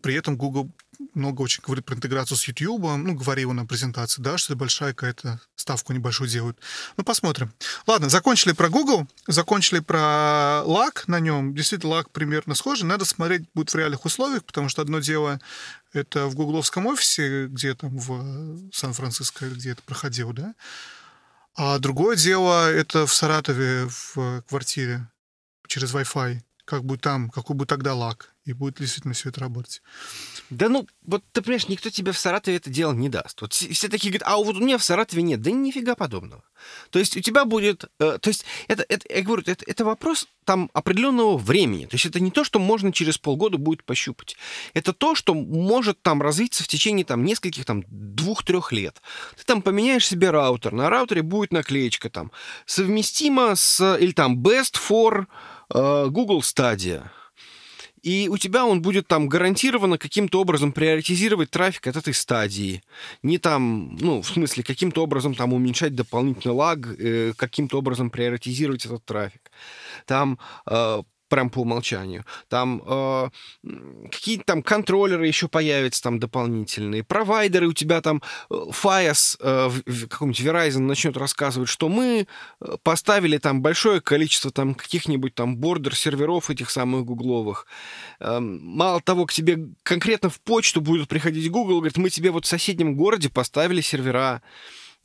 [0.02, 0.70] при этом Google
[1.14, 5.40] много очень говорит про интеграцию с YouTube, ну, говорил на презентации, да, что большая какая-то
[5.56, 6.58] ставку небольшую делают.
[6.98, 7.54] Ну, посмотрим.
[7.88, 11.54] Ладно, закончили про Google, закончили про лак на нем.
[11.54, 12.88] Действительно, лак примерно схожий.
[12.88, 15.40] Надо смотреть будет в реальных условиях, потому что одно дело
[15.94, 20.54] это в гугловском офисе, где там в Сан-Франциско, где это проходило, да,
[21.56, 25.10] а другое дело это в Саратове в квартире
[25.68, 26.40] через Wi-Fi.
[26.64, 29.82] Как будет там, какой будет тогда лак и будет действительно все это работать.
[30.50, 33.42] Да ну, вот ты понимаешь, никто тебе в Саратове это дело не даст.
[33.42, 35.42] Вот все такие говорят, а вот у меня в Саратове нет.
[35.42, 36.44] Да нифига подобного.
[36.90, 37.86] То есть у тебя будет...
[38.00, 41.86] Э, то есть это, это, я говорю, это, это вопрос там определенного времени.
[41.86, 44.38] То есть это не то, что можно через полгода будет пощупать.
[44.74, 49.02] Это то, что может там развиться в течение там нескольких там двух-трех лет.
[49.38, 50.74] Ты там поменяешь себе раутер.
[50.74, 52.32] На раутере будет наклеечка там
[52.66, 53.98] совместимо с...
[53.98, 55.28] Или там best for
[55.74, 57.10] э, Google Stadia
[58.04, 62.84] и у тебя он будет там гарантированно каким-то образом приоритизировать трафик от этой стадии.
[63.22, 68.86] Не там, ну, в смысле, каким-то образом там уменьшать дополнительный лаг, э, каким-то образом приоритизировать
[68.86, 69.52] этот трафик.
[70.06, 71.02] Там э,
[71.32, 72.26] прям по умолчанию.
[72.50, 73.30] Там э,
[74.12, 80.08] какие-то там контроллеры еще появятся там дополнительные, провайдеры у тебя там, э, FIOS, э, в,
[80.08, 82.28] каком-нибудь Verizon начнет рассказывать, что мы
[82.60, 87.66] э, поставили там большое количество там каких-нибудь там бордер серверов этих самых гугловых.
[88.20, 92.46] Э, мало того, к тебе конкретно в почту будут приходить Google, говорит, мы тебе вот
[92.46, 94.42] в соседнем городе поставили сервера.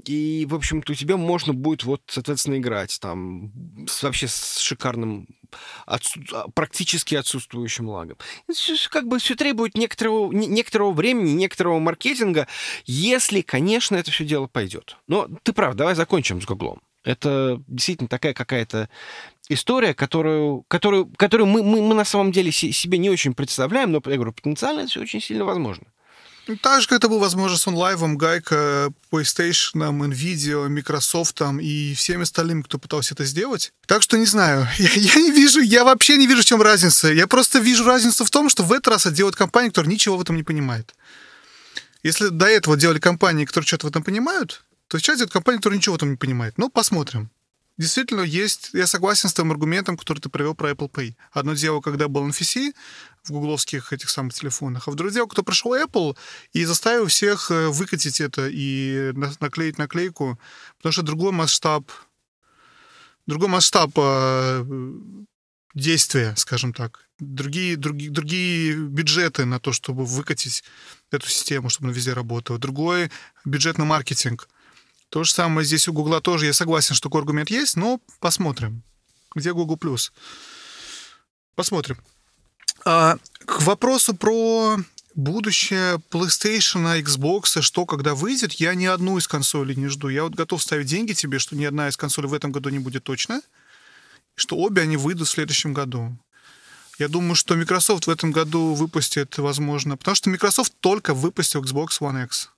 [0.04, 3.50] И, в общем-то, у тебя можно будет вот, соответственно, играть там
[3.88, 5.26] с, вообще с шикарным
[5.86, 6.20] отсу...
[6.32, 8.16] А, практически отсутствующим лагом.
[8.90, 12.46] Как бы все требует некоторого, некоторого времени, некоторого маркетинга,
[12.84, 14.96] если, конечно, это все дело пойдет.
[15.08, 16.82] Но ты прав, давай закончим с Гуглом.
[17.02, 18.90] Это действительно такая какая-то
[19.48, 24.02] история, которую, которую, которую мы, мы, мы на самом деле себе не очень представляем, но,
[24.04, 25.86] я говорю, потенциально это все очень сильно возможно.
[26.62, 32.62] Так же, как это было возможно с онлайвом, Гайка, PlayStation, Nvidia, Microsoft и всеми остальными,
[32.62, 33.72] кто пытался это сделать.
[33.86, 37.12] Так что не знаю, я, я не вижу, я вообще не вижу, в чем разница.
[37.12, 40.16] Я просто вижу разницу в том, что в этот раз это делает компания, которая ничего
[40.16, 40.94] в этом не понимает.
[42.02, 45.78] Если до этого делали компании, которые что-то в этом понимают, то сейчас делают компания, которая
[45.78, 46.54] ничего в этом не понимает.
[46.56, 47.30] Ну, посмотрим
[47.78, 51.14] действительно есть, я согласен с твоим аргументом, который ты привел про Apple Pay.
[51.32, 52.74] Одно дело, когда был NFC
[53.26, 56.16] в гугловских этих самых телефонах, а другое дело, кто пришел Apple
[56.52, 60.38] и заставил всех э, выкатить это и наклеить наклейку,
[60.78, 61.90] потому что другой масштаб,
[63.26, 64.64] другой масштаб э,
[65.74, 70.64] действия, скажем так, другие, другие, другие бюджеты на то, чтобы выкатить
[71.10, 73.10] эту систему, чтобы она везде работала, другой
[73.44, 74.48] бюджет на маркетинг–
[75.10, 76.46] то же самое здесь у Гугла тоже.
[76.46, 78.82] Я согласен, что аргумент есть, но посмотрим.
[79.34, 79.78] Где Google+.
[81.54, 81.98] Посмотрим.
[82.88, 84.76] А, к вопросу про
[85.16, 90.08] будущее PlayStation, Xbox, что когда выйдет, я ни одну из консолей не жду.
[90.08, 92.78] Я вот готов ставить деньги тебе, что ни одна из консолей в этом году не
[92.78, 93.42] будет точно,
[94.36, 96.16] что обе они выйдут в следующем году.
[97.00, 101.98] Я думаю, что Microsoft в этом году выпустит, возможно, потому что Microsoft только выпустил Xbox
[102.00, 102.50] One X.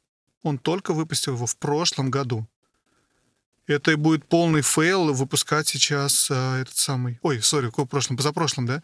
[0.42, 2.46] Он только выпустил его в прошлом году.
[3.66, 7.18] Это и будет полный fail выпускать сейчас э, этот самый...
[7.22, 8.18] Ой, sorry, какой прошлом?
[8.18, 8.82] Позапрошлом, да?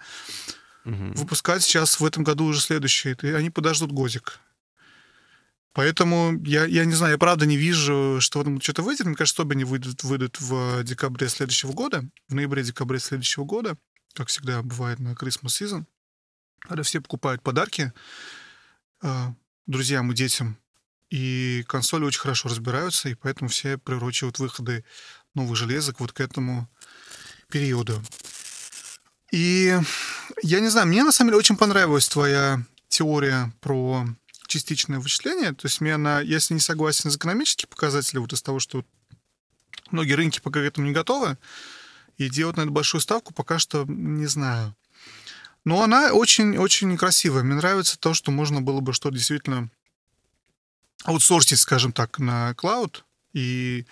[0.85, 1.14] Угу.
[1.14, 3.16] Выпускать сейчас в этом году уже следующий.
[3.22, 4.41] И они подождут годик.
[5.72, 9.07] Поэтому я, я не знаю, я правда не вижу, что в что-то выйдет.
[9.07, 13.76] Мне кажется, обе они выйдут, выйдут в декабре следующего года, в ноябре-декабре следующего года,
[14.12, 15.85] как всегда бывает на Christmas season,
[16.61, 17.93] когда все покупают подарки
[19.03, 19.26] э,
[19.66, 20.59] друзьям и детям
[21.11, 24.85] и консоли очень хорошо разбираются, и поэтому все приурочивают выходы
[25.35, 26.68] новых железок вот к этому
[27.49, 28.03] периоду.
[29.31, 29.79] И
[30.43, 34.07] я не знаю, мне на самом деле очень понравилась твоя теория про
[34.47, 35.53] частичное вычисление.
[35.53, 38.85] То есть мне она, если не согласен с экономическими показателями, вот из того, что
[39.91, 41.39] многие рынки пока к этому не готовы,
[42.16, 44.77] и делать на это большую ставку пока что не знаю.
[45.64, 47.43] Но она очень-очень красивая.
[47.43, 49.70] Мне нравится то, что можно было бы что действительно
[51.05, 53.87] аутсорсить, скажем так, на клауд и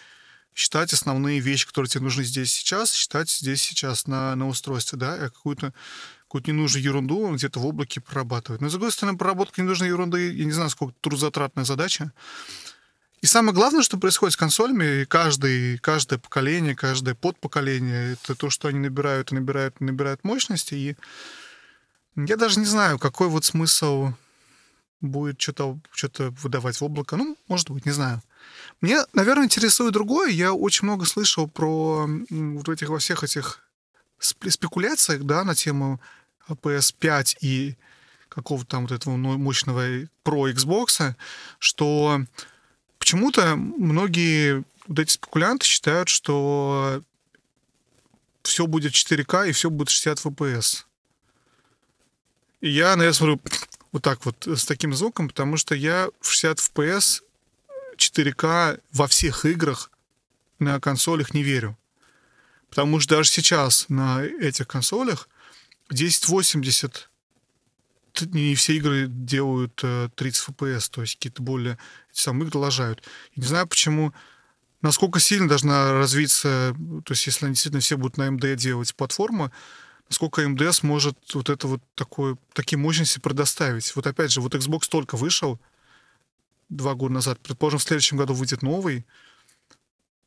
[0.55, 5.15] считать основные вещи, которые тебе нужны здесь сейчас, считать здесь сейчас на, на устройстве, да,
[5.15, 5.73] а какую-то
[6.33, 8.63] какую-то ненужную ерунду где-то в облаке прорабатывать.
[8.63, 12.11] Но, с другой стороны, проработка ненужной ерунды, я не знаю, сколько трудозатратная задача.
[13.21, 18.69] И самое главное, что происходит с консолями, каждый, каждое поколение, каждое подпоколение, это то, что
[18.69, 20.75] они набирают и набирают и набирают мощности.
[20.75, 20.97] И
[22.17, 24.13] я даже не знаю, какой вот смысл
[25.03, 27.17] будет что-то что выдавать в облако.
[27.17, 28.23] Ну, может быть, не знаю.
[28.81, 30.31] Мне, наверное, интересует другое.
[30.31, 33.61] Я очень много слышал про вот этих во всех этих
[34.19, 36.01] спекуляциях, да, на тему
[36.49, 37.77] PS5 и
[38.29, 41.15] какого-то там вот этого мощного Pro Xbox,
[41.59, 42.25] что
[42.99, 47.03] почему-то многие вот эти спекулянты считают, что
[48.43, 50.85] все будет 4К и все будет 60 FPS.
[52.61, 53.41] И я, наверное, смотрю
[53.93, 57.23] вот так вот с таким звуком, потому что я в 60 FPS
[58.11, 59.91] 4К во всех играх
[60.59, 61.79] на консолях не верю.
[62.69, 65.29] Потому что даже сейчас на этих консолях
[65.87, 67.11] 1080
[68.21, 71.79] не все игры делают 30 FPS, то есть какие-то более
[72.11, 73.03] эти самые игры лажают.
[73.35, 74.13] И не знаю, почему,
[74.81, 76.75] насколько сильно должна развиться,
[77.05, 79.51] то есть если они действительно все будут на AMD делать платформу,
[80.09, 83.95] насколько AMD сможет вот это вот такое, такие мощности предоставить.
[83.97, 85.59] Вот опять же, вот Xbox только вышел
[86.77, 89.05] два года назад, предположим, в следующем году выйдет новый,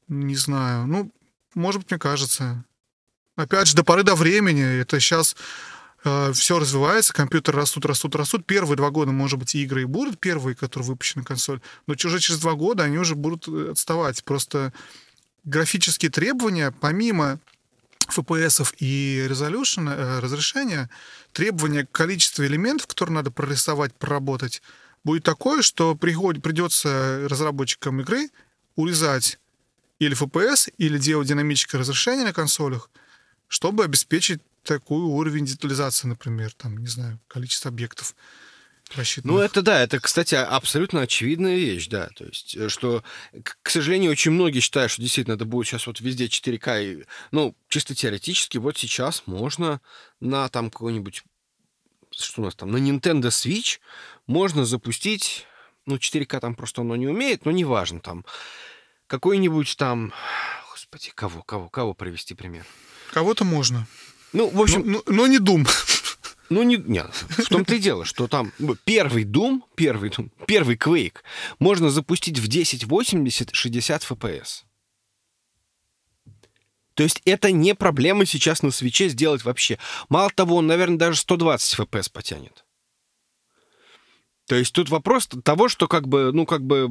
[0.07, 1.11] не знаю, ну,
[1.55, 2.63] может быть, мне кажется.
[3.35, 5.35] Опять же, до поры до времени, это сейчас
[6.03, 8.45] э, все развивается, компьютеры растут, растут, растут.
[8.45, 12.19] Первые два года, может быть, игры и будут первые, которые выпущены на консоль, но уже
[12.19, 14.23] через два года они уже будут э, отставать.
[14.23, 14.71] Просто
[15.43, 17.39] графические требования, помимо
[18.07, 20.89] FPS и resolution, э, разрешения,
[21.33, 24.61] требования к количеству элементов, которые надо прорисовать, проработать,
[25.05, 28.29] будет такое, что приход, придется разработчикам игры
[28.75, 29.39] урезать
[29.99, 32.89] или FPS, или делать динамическое разрешение на консолях,
[33.47, 38.15] чтобы обеспечить такой уровень детализации, например, там, не знаю, количество объектов.
[39.27, 42.09] Ну, это да, это, кстати, абсолютно очевидная вещь, да.
[42.15, 43.03] То есть, э, что,
[43.63, 46.83] к сожалению, очень многие считают, что действительно это будет сейчас вот везде 4К.
[46.83, 49.81] И, ну, чисто теоретически, вот сейчас можно
[50.19, 51.23] на там какой-нибудь,
[52.23, 53.79] что у нас там, на Nintendo Switch
[54.27, 55.45] можно запустить,
[55.85, 58.25] ну, 4К там просто оно не умеет, но неважно, там,
[59.07, 60.13] какой-нибудь там,
[60.71, 62.65] господи, кого, кого, кого привести пример?
[63.11, 63.87] Кого-то можно.
[64.33, 64.81] Ну, в общем...
[64.85, 65.67] Но, но, но не Doom.
[66.49, 68.51] Ну, не, нет, в том-то и дело, что там
[68.83, 71.17] первый Doom, первый Doom, первый Quake
[71.57, 74.63] можно запустить в 1080 60 FPS.
[76.95, 79.77] То есть это не проблема сейчас на свече сделать вообще.
[80.09, 82.65] Мало того, он, наверное, даже 120 FPS потянет.
[84.47, 86.89] То есть тут вопрос того, что как бы, ну, как бы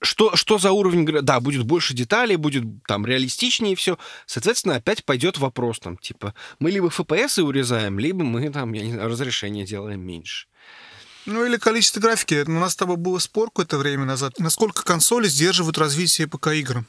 [0.00, 1.06] что, что за уровень?
[1.22, 3.98] Да, будет больше деталей, будет там реалистичнее все.
[4.26, 8.92] Соответственно, опять пойдет вопрос там, типа, мы либо FPS урезаем, либо мы там, я не
[8.92, 10.46] знаю, разрешение делаем меньше.
[11.26, 12.44] Ну или количество графики.
[12.46, 14.38] У нас с тобой был спор какое-то время назад.
[14.38, 16.84] Насколько консоли сдерживают развитие ПК-игр?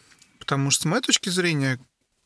[0.49, 1.79] Потому что, с моей точки зрения,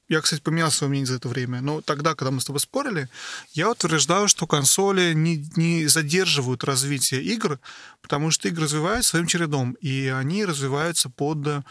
[0.08, 1.60] я, кстати, поменял свое мнение за это время.
[1.60, 3.10] Но тогда, когда мы с тобой спорили,
[3.52, 7.60] я утверждал, что консоли не, не задерживают развитие игр,
[8.02, 11.66] потому что игры развиваются своим чередом, и они развиваются под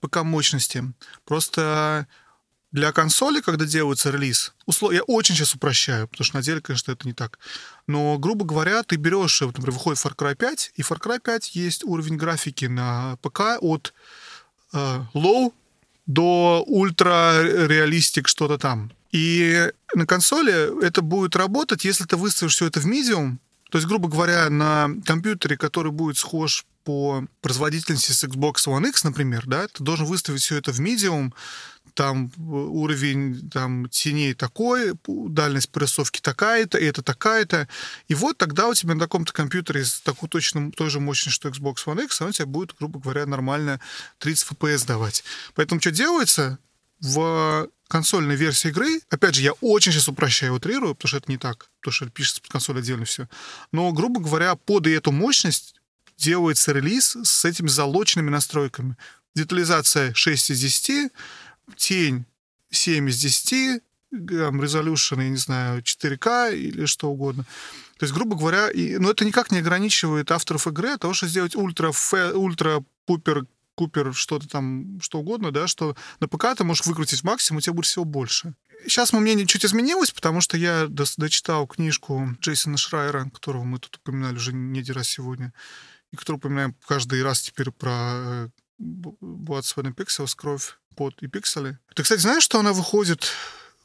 [0.00, 0.84] ПК мощности.
[1.24, 2.06] Просто
[2.72, 4.92] для консоли, когда делается релиз, услов...
[4.92, 7.38] я очень сейчас упрощаю, потому что на деле, конечно, это не так.
[7.86, 11.56] Но, грубо говоря, ты берешь, вот, например, выходит Far Cry 5, и Far Cry 5
[11.56, 13.94] есть уровень графики на ПК от
[14.74, 15.54] э, low
[16.06, 18.92] до ультра реалистик что-то там.
[19.12, 23.38] И на консоли это будет работать, если ты выставишь все это в medium,
[23.70, 29.02] то есть, грубо говоря, на компьютере, который будет схож по производительности с Xbox One X,
[29.04, 31.32] например, да, ты должен выставить все это в medium,
[31.96, 37.66] там уровень там, теней такой, дальность прорисовки такая-то, это такая-то.
[38.06, 41.48] И вот тогда у тебя на таком-то компьютере с такой точно той же мощностью, что
[41.48, 43.80] Xbox One X, он тебе будет, грубо говоря, нормально
[44.18, 45.24] 30 FPS давать.
[45.54, 46.58] Поэтому что делается?
[47.00, 51.38] В консольной версии игры, опять же, я очень сейчас упрощаю, утрирую, потому что это не
[51.38, 53.28] так, потому что пишется под консоль отдельно все.
[53.72, 55.74] Но, грубо говоря, под эту мощность
[56.16, 58.96] делается релиз с этими залоченными настройками.
[59.34, 61.12] Детализация 6 из 10,
[61.74, 62.24] тень
[62.70, 67.44] 7 из 10, там, resolution, я не знаю, 4К или что угодно.
[67.98, 71.26] То есть, грубо говоря, и, но это никак не ограничивает авторов игры от того, что
[71.26, 71.92] сделать ультра,
[72.34, 73.46] ультра пупер
[73.76, 77.74] Купер, что-то там, что угодно, да, что на ПК ты можешь выкрутить максимум, у тебя
[77.74, 78.54] будет всего больше.
[78.84, 83.96] Сейчас мое мнение чуть изменилось, потому что я дочитал книжку Джейсона Шрайера, которого мы тут
[83.96, 85.52] упоминали уже не один раз сегодня,
[86.10, 91.78] и которую упоминаем каждый раз теперь про Blood, Pixels, кровь, пот и пиксели.
[91.94, 93.32] Ты, кстати, знаешь, что она выходит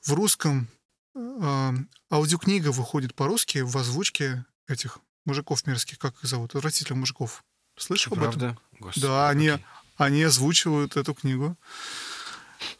[0.01, 0.67] в русском?
[1.15, 1.73] Э,
[2.09, 6.55] аудиокнига выходит по-русски в озвучке этих мужиков мерзких, как их зовут?
[6.55, 7.43] Отвратительных мужиков.
[7.77, 8.59] Слышал об этом?
[8.79, 9.61] Господи, да, они, okay.
[9.97, 11.57] они озвучивают эту книгу.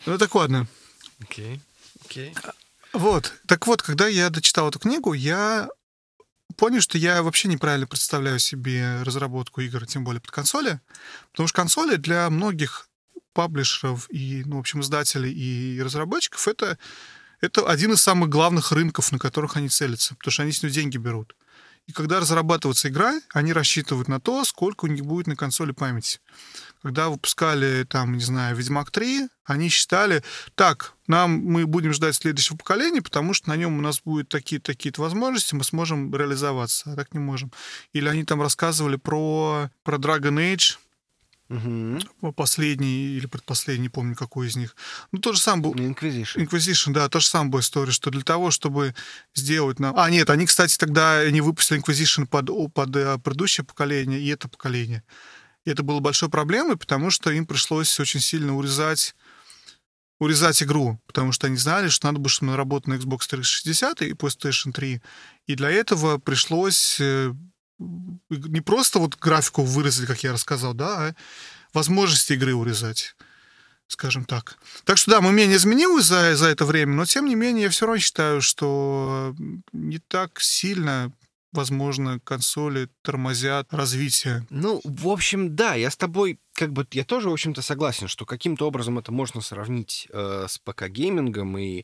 [0.05, 0.67] Ну так ладно.
[1.19, 1.61] Окей.
[2.07, 2.33] Okay.
[2.33, 2.53] Okay.
[2.93, 3.33] Вот.
[3.47, 5.69] Так вот, когда я дочитал эту книгу, я
[6.51, 10.79] понял, что я вообще неправильно представляю себе разработку игр, тем более под консоли.
[11.31, 12.89] Потому что консоли для многих
[13.33, 16.77] паблишеров и, ну, в общем, издателей и разработчиков это,
[17.39, 20.73] это один из самых главных рынков, на которых они целятся, потому что они с него
[20.73, 21.35] деньги берут.
[21.87, 26.19] И когда разрабатывается игра, они рассчитывают на то, сколько у них будет на консоли памяти.
[26.81, 30.23] Когда выпускали, там, не знаю, Ведьмак 3, они считали,
[30.55, 34.93] так, нам мы будем ждать следующего поколения, потому что на нем у нас будут такие-такие
[34.97, 37.51] возможности, мы сможем реализоваться, а так не можем.
[37.93, 40.77] Или они там рассказывали про, про Dragon Age,
[41.51, 42.31] Угу.
[42.31, 44.73] Последний или предпоследний, не помню, какой из них.
[45.11, 45.73] Ну, то же самое был...
[45.73, 46.37] Inquisition.
[46.37, 48.95] Inquisition, да, то же самое была история, что для того, чтобы
[49.35, 49.77] сделать...
[49.77, 49.91] На...
[49.91, 54.47] А, нет, они, кстати, тогда не выпустили Inquisition под, под э, предыдущее поколение и это
[54.47, 55.03] поколение.
[55.65, 59.15] И это было большой проблемой, потому что им пришлось очень сильно урезать
[60.19, 64.11] урезать игру, потому что они знали, что надо будет, чтобы работать на Xbox 360 и
[64.11, 65.01] PlayStation 3.
[65.47, 67.33] И для этого пришлось э,
[68.29, 71.15] не просто вот графику вырезать, как я рассказал, да, а
[71.73, 73.15] возможности игры урезать,
[73.87, 74.59] скажем так.
[74.83, 77.69] Так что да, мы мнение изменилось за, за это время, но тем не менее я
[77.71, 79.35] все равно считаю, что
[79.73, 81.11] не так сильно
[81.51, 84.45] возможно, консоли тормозят развитие.
[84.49, 88.25] Ну, в общем, да, я с тобой, как бы, я тоже, в общем-то, согласен, что
[88.25, 91.83] каким-то образом это можно сравнить э, с ПК-геймингом и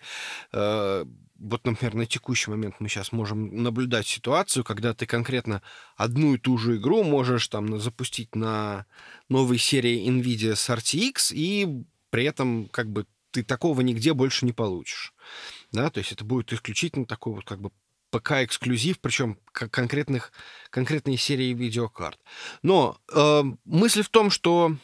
[0.54, 1.06] э,
[1.40, 5.62] вот, например, на текущий момент мы сейчас можем наблюдать ситуацию, когда ты конкретно
[5.96, 8.86] одну и ту же игру можешь там запустить на
[9.30, 14.54] новой серии NVIDIA с RTX, и при этом как бы ты такого нигде больше не
[14.54, 15.14] получишь.
[15.72, 17.72] Да, то есть это будет исключительно такой вот как бы
[18.12, 20.32] ПК-эксклюзив, причем конкретных,
[20.70, 22.20] конкретной серии видеокарт.
[22.62, 24.76] Но э, мысль в том, что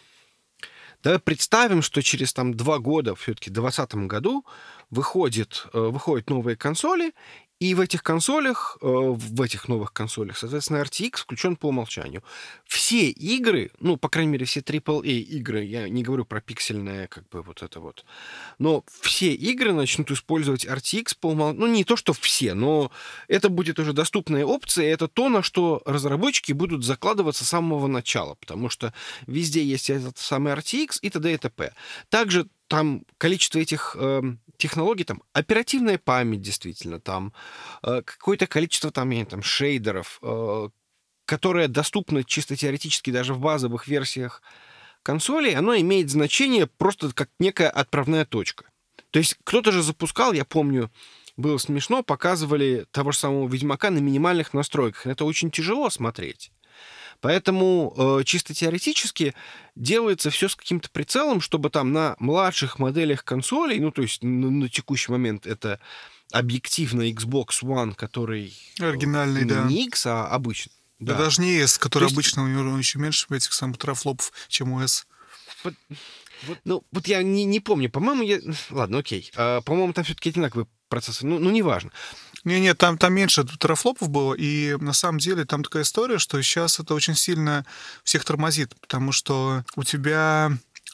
[1.03, 4.45] Давай представим, что через там два года, все-таки в 2020 году,
[4.89, 7.13] выходит, э, выходят новые консоли,
[7.63, 12.21] и в этих консолях, э, в этих новых консолях, соответственно, RTX включен по умолчанию.
[12.65, 17.29] Все игры, ну, по крайней мере, все AAA игры, я не говорю про пиксельное, как
[17.29, 18.03] бы вот это вот,
[18.59, 21.61] но все игры начнут использовать RTX по умолчанию.
[21.61, 22.91] Ну, не то, что все, но
[23.29, 28.35] это будет уже доступная опция, это то, на что разработчики будут закладываться с самого начала,
[28.35, 28.93] потому что
[29.25, 31.33] везде есть этот самый RTX и т.д.
[31.33, 31.73] и т.п.
[32.09, 34.23] Также там количество этих э,
[34.57, 37.31] технологий, там оперативная память действительно, там
[37.83, 40.69] э, какое-то количество там, я, там шейдеров, э,
[41.25, 44.41] которое доступно чисто теоретически даже в базовых версиях
[45.03, 48.65] консолей, оно имеет значение просто как некая отправная точка.
[49.11, 50.91] То есть кто-то же запускал, я помню,
[51.37, 55.05] было смешно, показывали того же самого Ведьмака на минимальных настройках.
[55.05, 56.51] Это очень тяжело смотреть.
[57.23, 59.33] Поэтому э, чисто теоретически
[59.77, 64.51] делается все с каким-то прицелом, чтобы там на младших моделях консолей, ну то есть на,
[64.51, 65.79] на текущий момент это
[66.33, 70.73] объективно Xbox One, который оригинальный, да, не X, а обычный.
[70.99, 72.13] Да, да даже не S, который есть...
[72.13, 75.07] обычно у него еще меньше этих самых трафлопов, чем у S.
[75.63, 75.75] Вот,
[76.45, 78.39] вот, ну, вот я не, не помню, по-моему, я...
[78.69, 79.31] Ладно, окей.
[79.37, 81.25] А, по-моему, там все-таки одинаковые процессы.
[81.25, 81.91] Ну, ну неважно.
[82.43, 86.41] Не, нет, там, там меньше терафлопов было, и на самом деле там такая история, что
[86.41, 87.65] сейчас это очень сильно
[88.03, 90.51] всех тормозит, потому что у тебя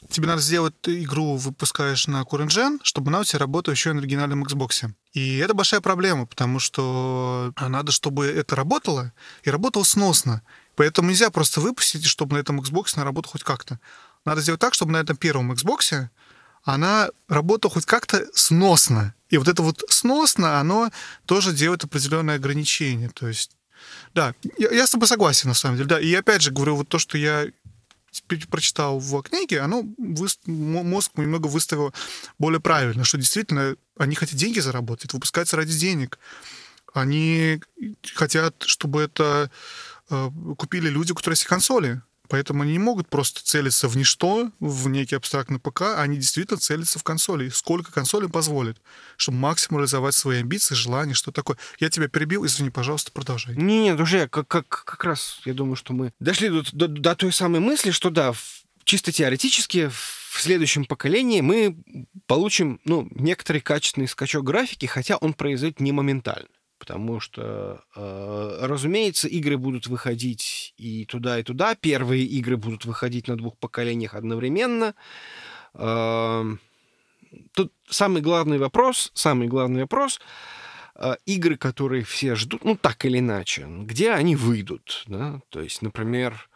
[0.08, 4.00] тебе надо сделать игру, выпускаешь на CurrentGen, чтобы она у тебя работала еще и на
[4.00, 4.90] оригинальном Xbox.
[5.12, 10.42] И это большая проблема, потому что надо, чтобы это работало, и работало сносно.
[10.76, 13.78] Поэтому нельзя просто выпустить, чтобы на этом Xbox она работала хоть как-то.
[14.24, 16.08] Надо сделать так, чтобы на этом первом Xbox
[16.62, 19.14] она работала хоть как-то сносно.
[19.30, 20.90] И вот это вот сносно, оно
[21.24, 23.08] тоже делает определенные ограничения.
[23.08, 23.56] То есть,
[24.12, 25.88] да, я, я с тобой согласен, на самом деле.
[25.88, 27.46] Да, и опять же говорю, вот то, что я
[28.50, 31.94] прочитал в книге, оно вы, мозг немного выставил
[32.38, 36.18] более правильно, что действительно они хотят деньги заработать, выпускаются ради денег.
[36.92, 37.62] Они
[38.14, 39.48] хотят, чтобы это
[40.10, 42.02] э, купили люди, у которых есть консоли.
[42.30, 47.00] Поэтому они не могут просто целиться в ничто, в некий абстрактный ПК, они действительно целятся
[47.00, 47.48] в консоли.
[47.48, 48.80] Сколько консолей позволит,
[49.16, 51.58] чтобы максимализовать свои амбиции, желания, что такое.
[51.80, 53.56] Я тебя перебил, извини, пожалуйста, продолжай.
[53.56, 57.16] Не, нет, уже как, как, как раз я думаю, что мы дошли до, до, до
[57.16, 58.32] той самой мысли, что да,
[58.84, 61.76] чисто теоретически в следующем поколении мы
[62.28, 66.46] получим ну, некоторый качественный скачок графики, хотя он произойдет не моментально
[66.80, 71.74] потому что, э, разумеется, игры будут выходить и туда, и туда.
[71.74, 74.94] Первые игры будут выходить на двух поколениях одновременно.
[75.74, 76.42] Э,
[77.52, 80.20] тут самый главный вопрос, самый главный вопрос,
[80.94, 85.42] э, игры, которые все ждут, ну так или иначе, где они выйдут, да?
[85.50, 86.48] То есть, например,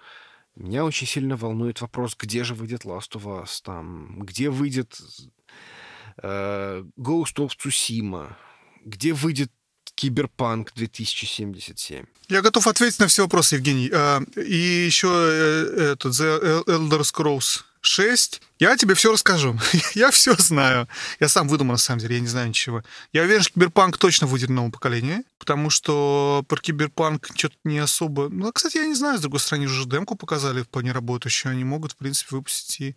[0.56, 4.98] меня очень сильно волнует вопрос, где же выйдет Last of Us, там, где выйдет
[6.22, 8.32] э, Ghost of Tsushima,
[8.86, 9.52] где выйдет
[9.94, 12.04] Киберпанк 2077.
[12.28, 13.90] Я готов ответить на все вопросы, Евгений.
[13.92, 18.40] А, и еще э, этот The Elder Scrolls 6.
[18.58, 19.58] Я тебе все расскажу.
[19.94, 20.88] я все знаю.
[21.20, 22.82] Я сам выдумал, на самом деле, я не знаю ничего.
[23.12, 27.78] Я уверен, что Киберпанк точно выйдет на новом поколении, потому что про Киберпанк что-то не
[27.78, 28.28] особо...
[28.30, 31.52] Ну, кстати, я не знаю, с другой стороны, уже демку показали вполне работающую.
[31.52, 32.96] Они могут, в принципе, выпустить и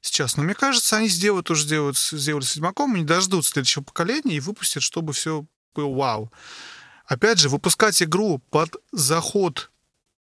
[0.00, 0.36] сейчас.
[0.36, 4.40] Но мне кажется, они сделают, уже сделают, сделали с Ведьмаком, они дождут следующего поколения и
[4.40, 5.44] выпустят, чтобы все
[5.76, 6.32] было вау.
[7.06, 9.70] Опять же, выпускать игру под закат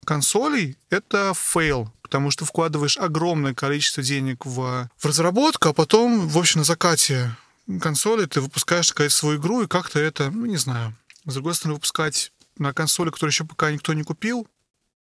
[0.05, 6.39] консолей— это fail, потому что вкладываешь огромное количество денег в, в разработку, а потом, в
[6.39, 7.37] общем, на закате
[7.81, 10.97] консоли ты выпускаешь какую-то свою игру, и как-то это, ну, не знаю.
[11.25, 14.49] С другой стороны, выпускать на консоли, которую еще пока никто не купил,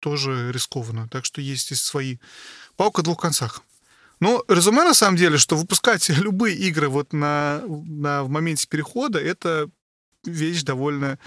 [0.00, 1.08] тоже рискованно.
[1.08, 2.18] Так что есть здесь свои...
[2.76, 3.62] Палка в двух концах.
[4.20, 9.18] Но резюме на самом деле, что выпускать любые игры вот на, на, в моменте перехода,
[9.18, 9.68] это
[10.26, 11.18] вещь довольно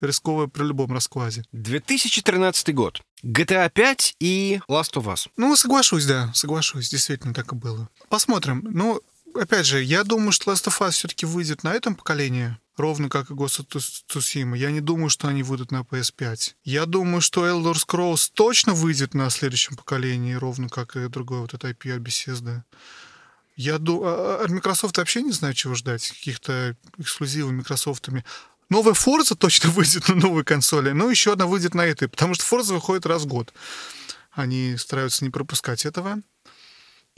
[0.00, 1.44] рисковая при любом раскладе.
[1.52, 3.02] 2013 год.
[3.22, 5.28] GTA 5 и Last of Us.
[5.36, 6.90] Ну, соглашусь, да, соглашусь.
[6.90, 7.88] Действительно так и было.
[8.08, 8.62] Посмотрим.
[8.70, 9.00] Ну,
[9.34, 13.30] опять же, я думаю, что Last of Us все-таки выйдет на этом поколении, ровно как
[13.30, 14.56] и Ghost of Tsushima.
[14.56, 16.54] Я не думаю, что они выйдут на PS5.
[16.64, 21.54] Я думаю, что Elder Scrolls точно выйдет на следующем поколении, ровно как и другой вот
[21.54, 22.62] этот IP от Bethesda.
[23.56, 26.08] Я думаю, а, а, от Microsoft вообще не знаю, чего ждать.
[26.08, 28.24] Каких-то эксклюзивов Microsoftами.
[28.68, 32.44] Новая Forza точно выйдет на новой консоли, но еще одна выйдет на этой, потому что
[32.44, 33.52] Forza выходит раз в год.
[34.32, 36.20] Они стараются не пропускать этого.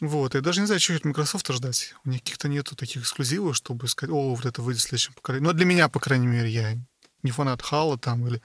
[0.01, 1.95] Вот, я даже не знаю, что от Microsoft ждать.
[2.05, 5.47] У них каких-то нету таких эксклюзивов, чтобы сказать, о, вот это выйдет в следующем поколении.
[5.47, 6.76] Но для меня, по крайней мере, я
[7.22, 8.43] не фанат Хала там или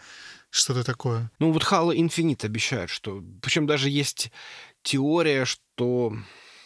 [0.49, 1.29] что-то такое.
[1.39, 3.21] Ну вот Halo Infinite обещают, что...
[3.41, 4.31] Причем даже есть
[4.81, 6.13] теория, что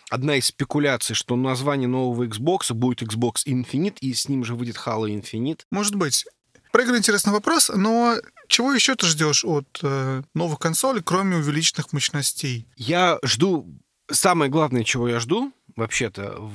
[0.10, 4.78] одна из спекуляций, что название нового Xbox будет Xbox Infinite, и с ним же выйдет
[4.86, 5.62] Halo Infinite.
[5.72, 6.26] Может быть.
[6.74, 8.16] Игры интересный вопрос, но
[8.50, 12.68] чего еще ты ждешь от э, новых консолей, кроме увеличенных мощностей?
[12.76, 13.66] Я жду...
[14.12, 16.52] Самое главное, чего я жду, вообще-то,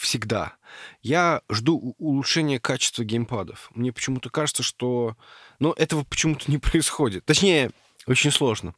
[0.00, 0.54] всегда,
[1.02, 3.70] я жду улучшения качества геймпадов.
[3.74, 5.16] Мне почему-то кажется, что...
[5.58, 7.24] Но этого почему-то не происходит.
[7.24, 7.70] Точнее,
[8.06, 8.74] очень сложно.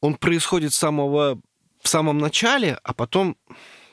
[0.00, 1.40] Он происходит с самого
[1.82, 3.36] в самом начале, а потом,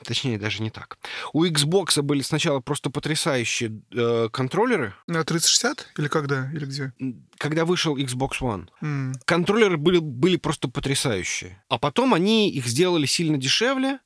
[0.04, 0.98] точнее, даже не так.
[1.32, 4.94] У Xbox были сначала просто потрясающие э, контроллеры.
[5.06, 6.92] На 360 или когда, или где?
[7.38, 8.68] Когда вышел Xbox One.
[8.82, 9.14] Mm.
[9.24, 11.62] Контроллеры были, были просто потрясающие.
[11.68, 14.00] А потом они их сделали сильно дешевле,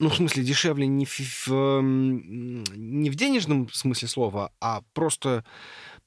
[0.00, 5.44] ну, в смысле, дешевле не в, в, не в денежном смысле слова, а просто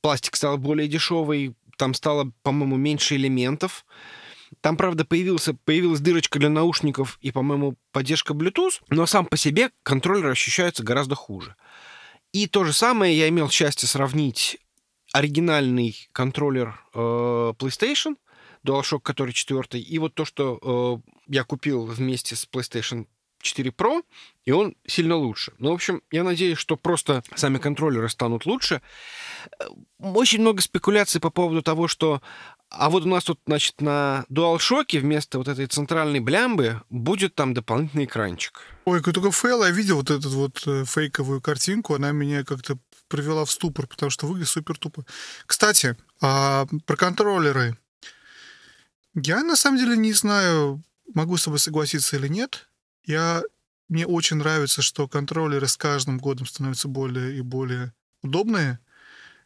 [0.02, 3.86] пластик стал более дешевый, там стало, по-моему, меньше элементов.
[4.62, 9.72] Там, правда, появился, появилась дырочка для наушников и, по-моему, поддержка Bluetooth, но сам по себе
[9.84, 11.56] контроллер ощущается гораздо хуже.
[12.32, 14.58] И то же самое я имел счастье сравнить
[15.14, 17.00] оригинальный контроллер э,
[17.58, 18.18] PlayStation,
[18.66, 23.08] DualShock, который четвертый, и вот то, что э, я купил вместе с PlayStation
[23.42, 24.04] 4 Pro,
[24.46, 25.54] и он сильно лучше.
[25.58, 28.82] Ну, в общем, я надеюсь, что просто сами контроллеры станут лучше.
[29.60, 29.66] Э,
[30.00, 32.22] очень много спекуляций по поводу того, что
[32.70, 37.54] а вот у нас тут, значит, на DualShock вместо вот этой центральной блямбы будет там
[37.54, 38.62] дополнительный экранчик.
[38.86, 42.78] Ой, какой только fail, я видел вот эту вот э, фейковую картинку, она меня как-то
[43.08, 45.06] привела в ступор, потому что выглядит супер тупо.
[45.46, 47.78] Кстати, а, про контроллеры.
[49.14, 52.68] Я на самом деле не знаю, могу с тобой согласиться или нет.
[53.06, 53.44] Я,
[53.88, 58.80] мне очень нравится, что контроллеры с каждым годом становятся более и более удобные,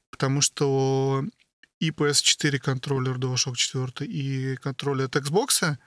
[0.09, 1.24] потому что
[1.82, 5.77] и PS4 контроллер DualShock 4 и контроллер от Xbox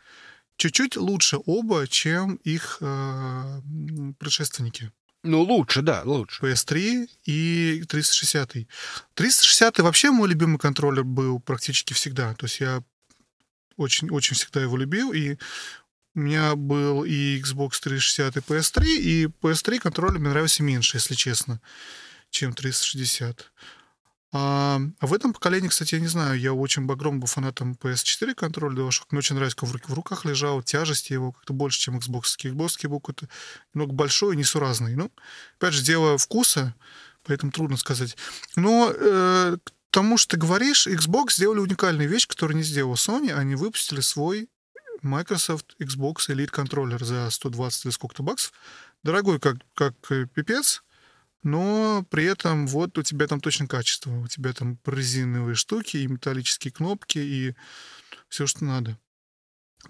[0.57, 3.61] чуть-чуть лучше оба, чем их э,
[4.19, 4.91] предшественники.
[5.23, 6.45] Ну, лучше, да, лучше.
[6.45, 8.67] PS3 и 360.
[9.15, 12.35] 360 вообще мой любимый контроллер был практически всегда.
[12.35, 12.83] То есть я
[13.77, 15.37] очень-очень всегда его любил, и
[16.15, 21.15] у меня был и Xbox 360, и PS3, и PS3 контроллер мне нравился меньше, если
[21.15, 21.61] честно,
[22.31, 23.53] чем 360.
[24.37, 28.77] А, в этом поколении, кстати, я не знаю, я очень багром был фанатом PS4 контроль
[28.77, 29.05] DualShock.
[29.11, 32.37] Мне очень нравится, как в, руках лежал, тяжесть его как-то больше, чем Xbox.
[32.43, 33.29] Xbox был какой-то
[33.73, 34.97] немного большой несуразный.
[34.97, 35.13] Ну,
[35.57, 36.75] опять же, дело вкуса,
[37.23, 38.17] поэтому трудно сказать.
[38.57, 43.31] Но э, к тому, что ты говоришь, Xbox сделали уникальную вещь, которую не сделала Sony.
[43.31, 44.49] Они выпустили свой
[45.03, 48.53] Microsoft Xbox Elite контроллер за 120 или сколько-то баксов.
[49.05, 49.95] Дорогой, как, как
[50.35, 50.83] пипец
[51.45, 54.11] но при этом вот у тебя там точно качество.
[54.11, 57.55] У тебя там прорезиновые штуки и металлические кнопки, и
[58.29, 58.99] все, что надо.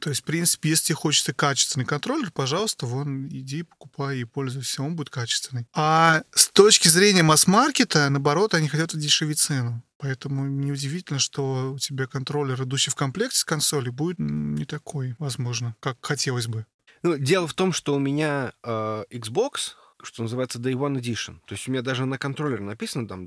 [0.00, 4.82] То есть, в принципе, если тебе хочется качественный контроллер, пожалуйста, вон, иди, покупай и пользуйся,
[4.82, 5.66] он будет качественный.
[5.72, 9.82] А с точки зрения масс-маркета, наоборот, они хотят удешевить цену.
[9.98, 15.76] Поэтому неудивительно, что у тебя контроллер, идущий в комплекте с консолью, будет не такой, возможно,
[15.80, 16.66] как хотелось бы.
[17.02, 19.72] Ну, дело в том, что у меня э, Xbox,
[20.05, 21.38] что называется Day One Edition.
[21.46, 23.26] То есть у меня даже на контроллере написано там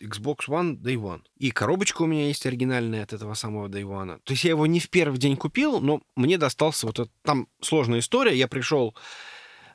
[0.00, 1.22] Xbox One Day One.
[1.36, 4.20] И коробочка у меня есть оригинальная от этого самого Day One.
[4.24, 7.12] То есть я его не в первый день купил, но мне достался вот этот...
[7.22, 8.36] Там сложная история.
[8.36, 8.94] Я пришел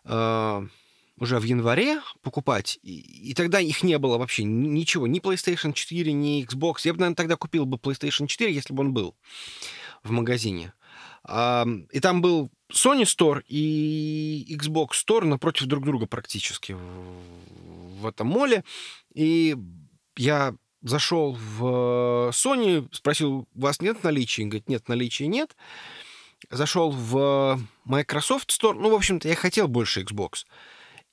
[0.04, 0.68] э,
[1.18, 5.08] уже в январе покупать, и, и тогда их не было вообще ничего.
[5.08, 6.82] Ни PlayStation 4, ни Xbox.
[6.84, 9.16] Я бы, наверное, тогда купил бы PlayStation 4, если бы он был
[10.04, 10.74] в магазине.
[11.28, 18.64] И там был Sony Store и Xbox Store напротив друг друга практически в, этом моле.
[19.14, 19.56] И
[20.18, 24.44] я зашел в Sony, спросил, у вас нет наличия?
[24.44, 25.56] Он говорит, нет, наличия нет.
[26.50, 28.74] Зашел в Microsoft Store.
[28.74, 30.46] Ну, в общем-то, я хотел больше Xbox.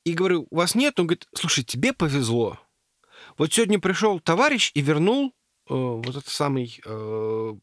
[0.05, 0.99] И говорю, у вас нет?
[1.01, 2.59] Он говорит, слушай, тебе повезло.
[3.39, 7.55] Вот сегодня пришел товарищ и вернул э, вот этот самый э,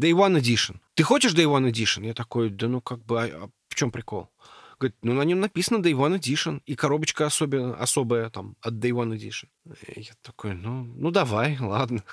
[0.00, 0.80] Day One Edition.
[0.94, 2.06] Ты хочешь Day One Edition?
[2.06, 4.30] Я такой, да ну как бы, а, а в чем прикол?
[4.78, 8.90] Говорит, ну на нем написано Day One Edition, и коробочка особенно, особая там от Day
[8.90, 9.48] One Edition.
[9.88, 12.04] И я такой, ну, ну давай, ладно.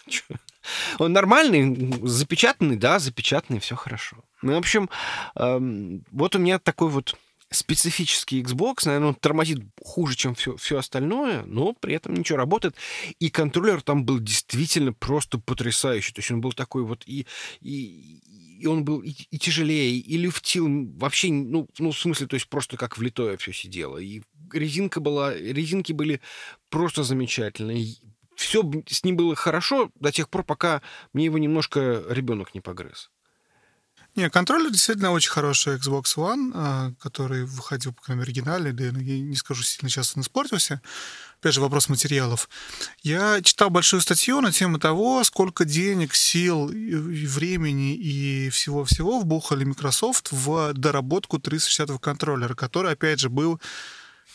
[1.00, 4.18] Он нормальный, запечатанный, да, запечатанный, все хорошо.
[4.42, 4.90] Ну, в общем,
[5.36, 7.16] эм, вот у меня такой вот
[7.52, 12.76] специфический Xbox, наверное, он тормозит хуже, чем все, все остальное, но при этом ничего работает.
[13.20, 16.14] И контроллер там был действительно просто потрясающий.
[16.14, 17.28] То есть он был такой вот и,
[17.60, 18.22] и,
[18.62, 22.48] и он был и, и тяжелее, и люфтил вообще, ну, ну, в смысле, то есть
[22.48, 23.98] просто как влитое все сидело.
[23.98, 24.22] И
[24.54, 26.22] резинка была, резинки были
[26.70, 27.96] просто замечательные.
[28.36, 30.82] Все с ним было хорошо до тех пор, пока
[31.14, 33.12] мне его немножко ребенок не погрыз.
[34.16, 38.84] Не, контроллер действительно очень хороший Xbox One, а, который выходил, по крайней мере, оригинальный, да
[38.84, 40.82] я не скажу, сильно часто он испортился.
[41.40, 42.50] Опять же, вопрос материалов.
[43.04, 50.28] Я читал большую статью на тему того, сколько денег, сил, времени и всего-всего вбухали Microsoft
[50.32, 53.62] в доработку 360 контроллера, который, опять же, был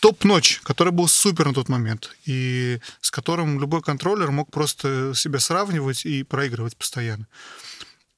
[0.00, 5.38] топ-ночь, который был супер на тот момент, и с которым любой контроллер мог просто себя
[5.38, 7.26] сравнивать и проигрывать постоянно.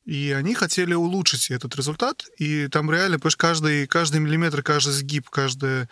[0.08, 2.24] И они хотели улучшить этот результат.
[2.38, 5.86] И там реально, понимаешь, каждый, каждый миллиметр, каждый сгиб, каждое...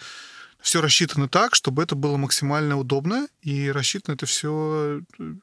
[0.59, 3.29] Все рассчитано так, чтобы это было максимально удобно.
[3.43, 5.35] И рассчитано это все э,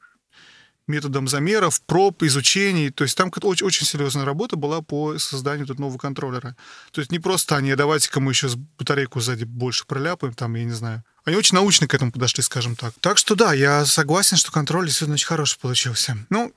[0.88, 2.90] методом замеров, проб, изучений.
[2.90, 6.56] То есть там очень, очень серьезная работа была по созданию этого нового контроллера.
[6.90, 10.72] То есть не просто они, давайте-ка мы еще батарейку сзади больше проляпаем, там, я не
[10.72, 11.04] знаю.
[11.24, 12.92] Они очень научно к этому подошли, скажем так.
[13.00, 16.18] Так что да, я согласен, что контроль действительно очень хороший получился.
[16.28, 16.52] Ну,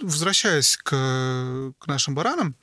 [0.00, 2.54] возвращаясь к, к нашим баранам,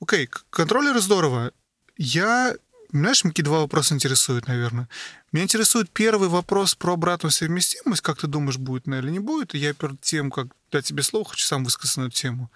[0.00, 1.52] окей, контроллеры здорово.
[1.96, 2.54] Я
[2.90, 4.88] знаешь, какие два вопроса интересуют, наверное.
[5.32, 8.02] Меня интересует первый вопрос про обратную совместимость.
[8.02, 9.54] Как ты думаешь, будет она или не будет?
[9.54, 12.52] И я перед тем, как дать тебе слово, хочу сам высказаться на эту тему.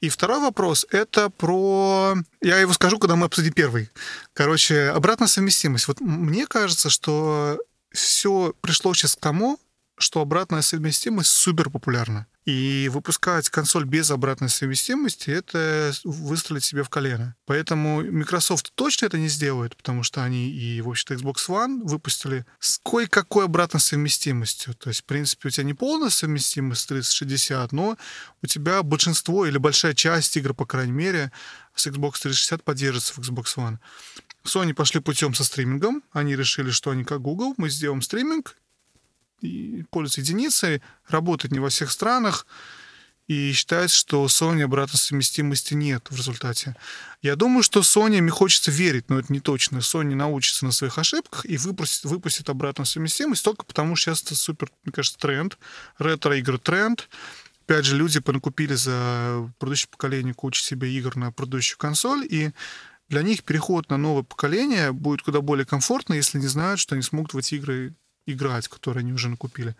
[0.00, 2.14] И второй вопрос— это про...
[2.40, 3.90] Я его скажу, когда мы обсудим первый.
[4.32, 5.86] Короче, обратная совместимость.
[5.86, 7.58] Вот мне кажется, что
[7.92, 9.58] все пришло сейчас к тому,
[10.04, 12.26] что обратная совместимость супер популярна.
[12.44, 17.34] И выпускать консоль без обратной совместимости— это выстрелить себе в колено.
[17.46, 22.44] Поэтому Microsoft точно это не сделает, потому что они и, в общем-то, Xbox One выпустили
[22.60, 24.74] с кое-какой обратной совместимостью.
[24.74, 27.96] То есть, в принципе, у тебя не полная совместимость с 360, но
[28.42, 31.32] у тебя большинство или большая часть игр, по крайней мере,
[31.74, 33.78] с Xbox 360 поддерживается в Xbox One.
[34.44, 36.02] Sony пошли путем со стримингом.
[36.12, 38.56] Они решили, что они как Google, мы сделаем стриминг,
[39.90, 42.46] пользуется единицей, работает не во всех странах,
[43.26, 46.76] и считается, что Sony обратной совместимости нет в результате.
[47.22, 49.78] Я думаю, что Sony, мне хочется верить, но это не точно.
[49.78, 54.34] Sony научится на своих ошибках и выпустит, выпустит обратную совместимость только потому, что сейчас это
[54.34, 55.56] супер, мне кажется, тренд.
[55.98, 57.08] Ретро-игры тренд.
[57.66, 62.50] Опять же, люди понакупили за предыдущее поколение кучу себе игр на предыдущую консоль, и
[63.08, 67.02] для них переход на новое поколение будет куда более комфортно, если не знают, что они
[67.02, 67.94] смогут в эти игры
[68.26, 69.74] играть, которые они уже накупили.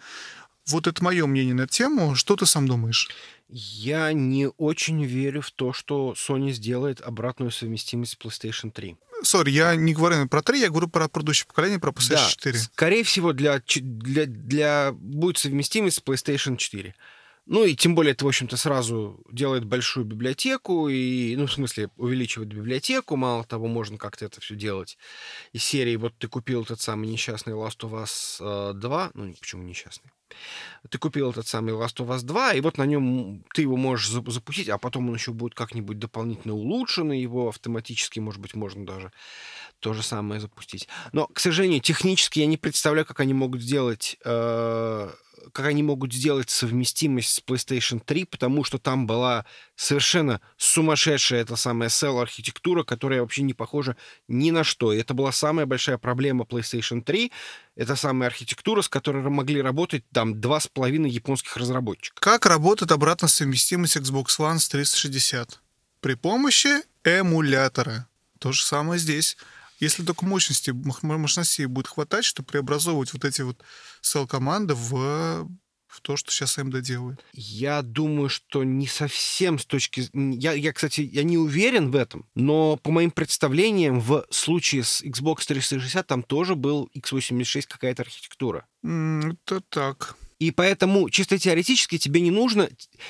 [0.66, 2.14] Вот это мое мнение на эту тему.
[2.14, 3.10] Что ты сам думаешь?
[3.48, 8.96] Я не очень верю в то, что Sony сделает обратную совместимость с PlayStation 3.
[9.22, 12.58] Сори, я не говорю про 3, я говорю про предыдущее поколение, про PlayStation да, 4.
[12.58, 16.94] Скорее всего, для, для, для будет совместимость с PlayStation 4.
[17.46, 21.90] Ну и тем более это, в общем-то, сразу делает большую библиотеку, и, ну, в смысле,
[21.96, 23.16] увеличивает библиотеку.
[23.16, 24.96] Мало того, можно как-то это все делать
[25.52, 25.96] из серии.
[25.96, 29.06] Вот ты купил этот самый несчастный Last of Us 2.
[29.06, 30.10] Э, ну, почему несчастный?
[30.88, 34.08] Ты купил этот самый Last of Us 2, и вот на нем ты его можешь
[34.08, 39.12] запустить, а потом он еще будет как-нибудь дополнительно улучшенный, его автоматически, может быть, можно даже
[39.84, 40.88] то же самое запустить.
[41.12, 45.10] Но, к сожалению, технически я не представляю, как они могут сделать э,
[45.52, 49.44] как они могут сделать совместимость с PlayStation 3, потому что там была
[49.76, 53.94] совершенно сумасшедшая эта самая Cell-архитектура, которая вообще не похожа
[54.26, 54.90] ни на что.
[54.90, 57.30] И это была самая большая проблема PlayStation 3.
[57.76, 62.22] Это самая архитектура, с которой могли работать там два с половиной японских разработчика.
[62.22, 65.60] Как работает обратная совместимость Xbox One с 360?
[66.00, 66.70] При помощи
[67.04, 68.08] эмулятора.
[68.38, 69.36] То же самое здесь.
[69.80, 70.70] Если только мощности,
[71.02, 73.62] мощности будет хватать, чтобы преобразовывать вот эти вот
[74.02, 75.48] cell-команды в
[75.94, 77.24] в то, что сейчас AMD делает?
[77.32, 80.08] Я думаю, что не совсем с точки...
[80.12, 85.02] Я, я, кстати, я не уверен в этом, но по моим представлениям, в случае с
[85.02, 88.66] Xbox 360 там тоже был x86 какая-то архитектура.
[88.82, 90.16] Это так.
[90.38, 92.68] И поэтому чисто теоретически тебе не нужно,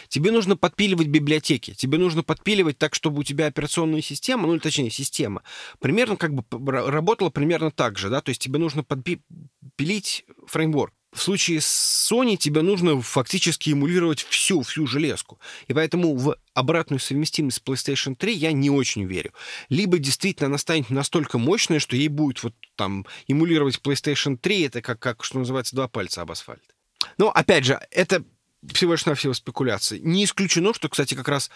[0.09, 4.91] тебе нужно подпиливать библиотеки, тебе нужно подпиливать так, чтобы у тебя операционная система, ну, точнее,
[4.91, 5.43] система,
[5.81, 10.95] примерно как бы работала примерно так же, да, то есть тебе нужно подпилить фреймворк.
[11.15, 15.39] В случае с Sony тебе нужно фактически эмулировать всю, всю железку.
[15.69, 19.33] И поэтому в обратную совместимость с PlayStation 3 я не очень верю.
[19.69, 24.83] Либо действительно она станет настолько мощной, что ей будет вот там эмулировать PlayStation 3, это
[24.83, 26.74] как, как что называется, два пальца об асфальт.
[27.19, 28.25] Но, опять же, это
[28.73, 29.99] всего лишь навсего спекуляции.
[29.99, 31.51] Не исключено, что, кстати, как раз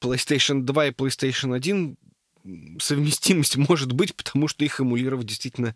[0.00, 1.96] PlayStation 2 и PlayStation 1
[2.78, 5.74] совместимость может быть, потому что их эмулировать действительно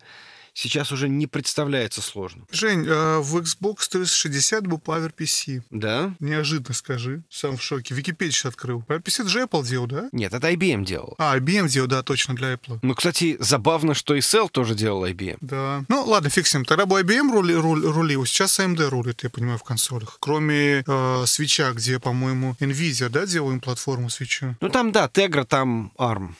[0.55, 2.47] сейчас уже не представляется сложным.
[2.51, 5.63] Жень, а в Xbox 360 был PowerPC.
[5.71, 6.15] Да?
[6.21, 7.23] Неожиданно скажи.
[7.29, 7.95] Сам в шоке.
[7.95, 8.85] Википедию сейчас открыл.
[8.87, 10.09] PowerPC это же Apple делал, да?
[10.13, 11.15] Нет, это IBM делал.
[11.19, 12.79] А, IBM делал, да, точно, для Apple.
[12.83, 15.39] Ну, кстати, забавно, что и Cell тоже делал IBM.
[15.41, 15.85] Да.
[15.89, 16.31] Ну, ладно,
[16.61, 16.65] ним.
[16.65, 20.17] Тогда был IBM рули, рули, рулил, сейчас AMD рулит, я понимаю, в консолях.
[20.21, 24.57] Кроме э, свеча, где, по-моему, NVIDIA, да, делаем платформу свечу?
[24.61, 26.35] Ну, там, да, Tegra, там ARM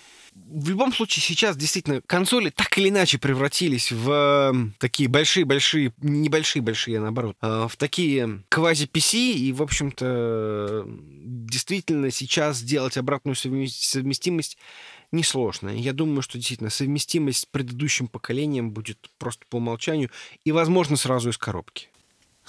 [0.49, 7.01] в любом случае сейчас действительно консоли так или иначе превратились в эм, такие большие-большие, небольшие-большие,
[7.01, 14.59] наоборот, э, в такие квази-PC, и, в общем-то, действительно сейчас сделать обратную совместимость
[15.13, 15.71] несложно.
[15.71, 20.11] Я думаю, что действительно совместимость с предыдущим поколением будет просто по умолчанию
[20.45, 21.89] и, возможно, сразу из коробки.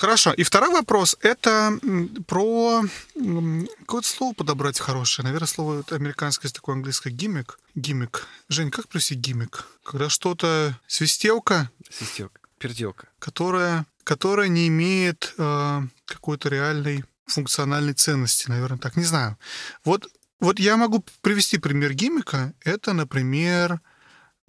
[0.02, 0.34] Хорошо.
[0.34, 1.80] И второй вопрос— это
[2.26, 2.82] про...
[3.14, 5.26] Какое-то слово подобрать хорошее.
[5.26, 7.60] Наверное, слово американское есть такое английское гиммик.
[7.76, 8.26] Гиммик.
[8.49, 9.68] Жень, как плюсить гиммик?
[9.86, 10.76] Когда что-то...
[10.88, 11.70] Свистелка?
[11.88, 12.39] Свистелка.
[12.58, 13.10] Перделка.
[13.20, 18.95] Которая, которая не имеет э, какой-то реальной функциональной ценности, наверное, так.
[18.95, 19.38] Не знаю.
[19.86, 20.08] Вот,
[20.39, 22.56] вот я могу привести пример гиммика.
[22.62, 23.80] Это, например,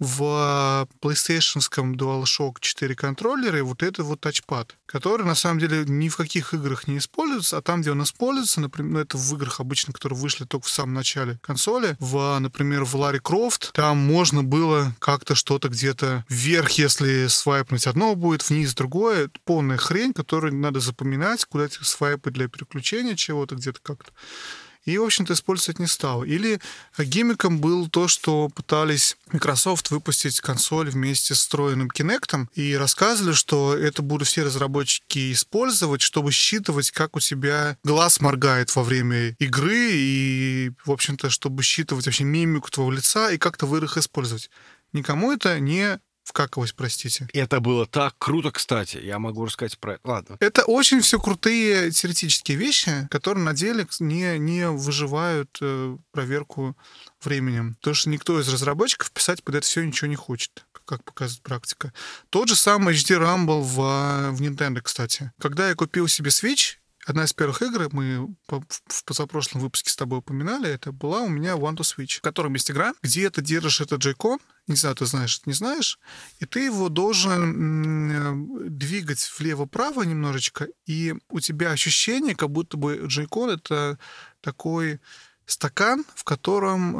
[0.03, 1.61] в PlayStation
[1.95, 6.87] DualShock 4 контроллере вот этот вот тачпад, который на самом деле ни в каких играх
[6.87, 10.45] не используется, а там, где он используется, например, ну, это в играх обычно, которые вышли
[10.45, 15.69] только в самом начале консоли, в, например, в Ларри Крофт, там можно было как-то что-то
[15.69, 22.31] где-то вверх, если свайпнуть одно будет, вниз другое, полная хрень, которую надо запоминать, куда свайпы
[22.31, 24.11] для переключения чего-то где-то как-то
[24.85, 26.23] и, в общем-то, использовать не стал.
[26.23, 26.59] Или
[26.97, 33.75] гиммиком был то, что пытались Microsoft выпустить консоль вместе с встроенным Kinect, и рассказывали, что
[33.75, 39.91] это будут все разработчики использовать, чтобы считывать, как у тебя глаз моргает во время игры,
[39.91, 44.49] и, в общем-то, чтобы считывать вообще мимику твоего лица и как-то вы использовать.
[44.93, 47.27] Никому это не вкакалось, простите.
[47.33, 48.97] Это было так круто, кстати.
[48.97, 50.07] Я могу рассказать про это.
[50.07, 50.37] Ладно.
[50.39, 56.75] Это очень все крутые теоретические вещи, которые на деле не, не выживают э, проверку
[57.23, 57.75] временем.
[57.75, 61.93] Потому что никто из разработчиков писать под это все ничего не хочет как показывает практика.
[62.29, 63.77] Тот же самый HD Rumble в,
[64.31, 65.31] в Nintendo, кстати.
[65.39, 70.19] Когда я купил себе Switch, Одна из первых игр, мы в позапрошлом выпуске с тобой
[70.19, 73.81] упоминали, это была у меня One to Switch, в котором есть игра, где ты держишь
[73.81, 75.99] этот джейкон, не знаю, ты знаешь, не знаешь,
[76.39, 83.49] и ты его должен двигать влево-право немножечко, и у тебя ощущение, как будто бы джейкон—
[83.51, 83.99] это
[84.39, 85.01] такой
[85.45, 86.95] стакан, в котором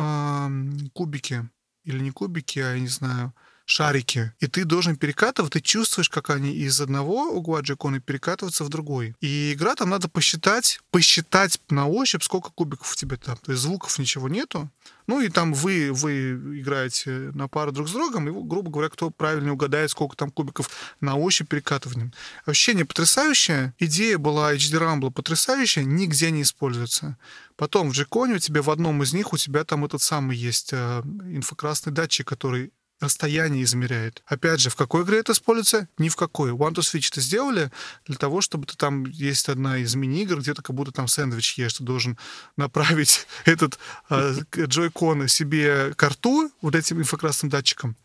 [0.85, 1.49] э, кубики,
[1.85, 3.33] или не кубики, а, я не знаю,
[3.65, 8.69] шарики, и ты должен перекатывать, ты чувствуешь, как они из одного угла джекона перекатываются в
[8.69, 9.15] другой.
[9.21, 13.37] И игра там надо посчитать, посчитать на ощупь, сколько кубиков у тебя там.
[13.37, 14.69] То есть звуков ничего нету.
[15.07, 19.09] Ну и там вы, вы играете на пару друг с другом, и, грубо говоря, кто
[19.09, 22.13] правильно угадает, сколько там кубиков на ощупь перекатыванием.
[22.45, 23.73] Ощущение потрясающее.
[23.79, 27.17] Идея была HD Rumble потрясающая, нигде не используется.
[27.55, 30.73] Потом в Джеконе у тебя в одном из них у тебя там этот самый есть
[30.73, 32.71] э, инфракрасный датчик, который
[33.03, 34.23] расстояние измеряет.
[34.25, 35.87] Опять же, в какой игре это используется?
[35.97, 36.51] Ни в какой.
[36.51, 37.71] One to Switch это сделали
[38.05, 41.57] для того, чтобы ты там есть одна из мини-игр, где ты как будто там сэндвич
[41.57, 42.17] ешь, ты должен
[42.57, 43.79] направить этот
[44.09, 47.95] э, джойкон себе к рту вот этим инфракрасным датчиком.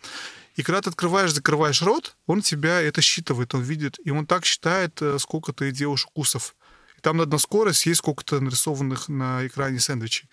[0.56, 4.44] И когда ты открываешь, закрываешь рот, он тебя это считывает, он видит, и он так
[4.44, 6.56] считает, э, сколько ты делаешь укусов
[6.96, 10.28] И там на скорость есть сколько-то нарисованных на экране сэндвичей.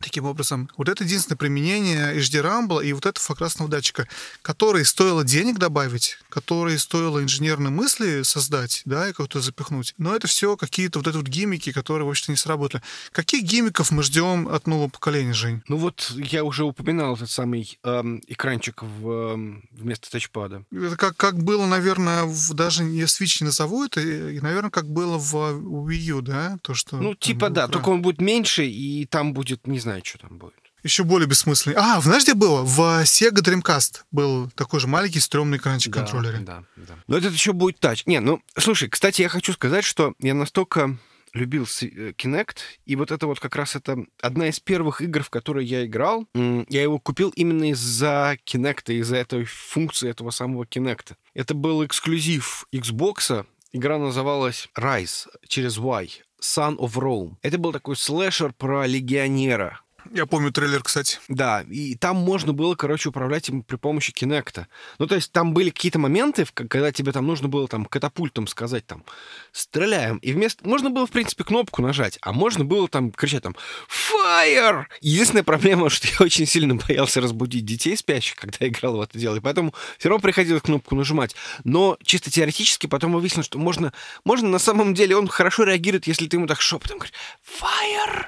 [0.00, 4.08] Таким образом, вот это единственное применение HD Rumble и вот этого красного датчика,
[4.42, 9.94] который стоило денег добавить, который стоило инженерной мысли создать, да, и как-то запихнуть.
[9.98, 12.82] Но это все какие-то вот эти вот гиммики, которые, в общем-то, не сработали.
[13.12, 15.62] Каких гиммиков мы ждем от нового поколения, Жень?
[15.68, 20.64] Ну вот я уже упоминал этот самый эм, экранчик в, эм, вместо тачпада.
[20.70, 24.88] Это как, как было, наверное, в, даже не Switch не назову это, и, наверное, как
[24.88, 26.58] было в Wii U, да?
[26.62, 30.02] То, что ну, типа, да, только он будет меньше, и там будет, не знаю, знаю,
[30.04, 30.54] что там будет.
[30.84, 31.76] Еще более бессмысленный.
[31.78, 32.62] А, знаешь, где было?
[32.62, 36.38] В Sega Dreamcast был такой же маленький стрёмный экранчик да, контроллера.
[36.38, 36.94] Да, да.
[37.06, 38.06] Но этот еще будет тач.
[38.06, 40.96] Не, ну, слушай, кстати, я хочу сказать, что я настолько
[41.32, 45.30] любил э, Kinect, и вот это вот как раз это одна из первых игр, в
[45.30, 46.26] которые я играл.
[46.34, 51.14] Я его купил именно из-за Kinect, из-за этой функции этого самого Kinect.
[51.34, 56.24] Это был эксклюзив Xbox, Игра называлась Rise через Y.
[56.40, 57.36] Son of Rome.
[57.42, 59.80] Это был такой слэшер про легионера,
[60.12, 61.18] я помню трейлер, кстати.
[61.28, 64.68] Да, и там можно было, короче, управлять им при помощи Кинекта.
[64.98, 68.86] Ну, то есть там были какие-то моменты, когда тебе там нужно было там катапультом сказать
[68.86, 69.04] там
[69.52, 70.66] «стреляем», и вместо...
[70.66, 73.56] Можно было, в принципе, кнопку нажать, а можно было там кричать там
[73.88, 74.84] «Fire!».
[75.00, 79.36] Единственная проблема, что я очень сильно боялся разбудить детей спящих, когда играл в это дело,
[79.36, 81.34] и поэтому все равно приходилось кнопку нажимать.
[81.64, 83.92] Но чисто теоретически потом выяснилось, что можно,
[84.24, 88.26] можно на самом деле, он хорошо реагирует, если ты ему так шепотом говоришь «Fire!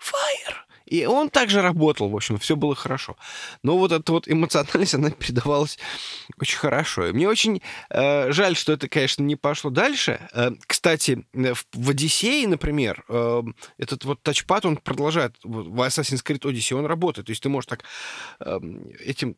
[0.00, 3.16] Fire!» И он также работал, в общем, все было хорошо.
[3.62, 5.78] Но вот эта вот эмоциональность, она передавалась
[6.38, 7.06] очень хорошо.
[7.06, 10.28] И мне очень э, жаль, что это, конечно, не пошло дальше.
[10.34, 13.42] Э, кстати, в, в Одиссее, например, э,
[13.78, 17.26] этот вот тачпад, он продолжает, в Assassin's Creed Odyssey он работает.
[17.26, 17.84] То есть ты можешь так
[18.40, 18.58] э,
[19.04, 19.36] этим,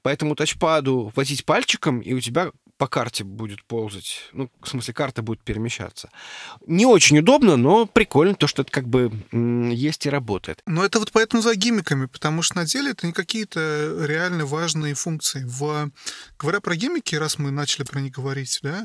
[0.00, 4.28] по этому тачпаду возить пальчиком, и у тебя по карте будет ползать.
[4.32, 6.10] Ну, в смысле, карта будет перемещаться.
[6.66, 9.12] Не очень удобно, но прикольно, то, что это как бы
[9.72, 10.62] есть и работает.
[10.66, 14.94] Но это вот поэтому за гиммиками, потому что на деле это не какие-то реально важные
[14.94, 15.44] функции.
[15.46, 15.90] В...
[16.38, 18.84] Говоря про гиммики, раз мы начали про них говорить, да,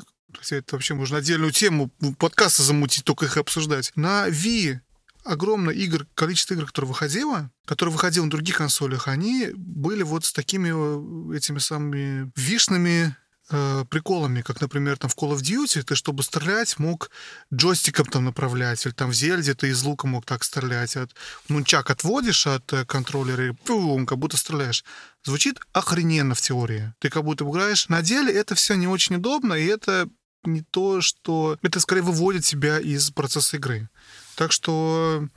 [0.52, 3.92] это вообще можно отдельную тему подкаста замутить, только их обсуждать.
[3.96, 4.80] На Wii
[5.24, 10.34] огромное игр, количество игр, которые выходило, которые выходило на других консолях, они были вот с
[10.34, 13.16] такими э, этими самыми вишными
[13.50, 17.10] э, приколами, как, например, там в Call of Duty ты, чтобы стрелять, мог
[17.54, 20.96] джойстиком там направлять, или там в Зельде ты из лука мог так стрелять.
[20.96, 21.12] От,
[21.48, 24.84] нунчак отводишь от э, контроллера и пум, как будто стреляешь.
[25.24, 26.94] Звучит охрененно в теории.
[27.00, 27.90] Ты как будто играешь.
[27.90, 30.10] На деле это все не очень удобно, и это
[30.44, 31.58] не то, что...
[31.62, 33.90] Это скорее выводит тебя из процесса игры.
[34.36, 35.28] Так что,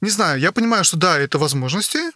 [0.00, 2.12] не знаю, я понимаю, что да, это возможности,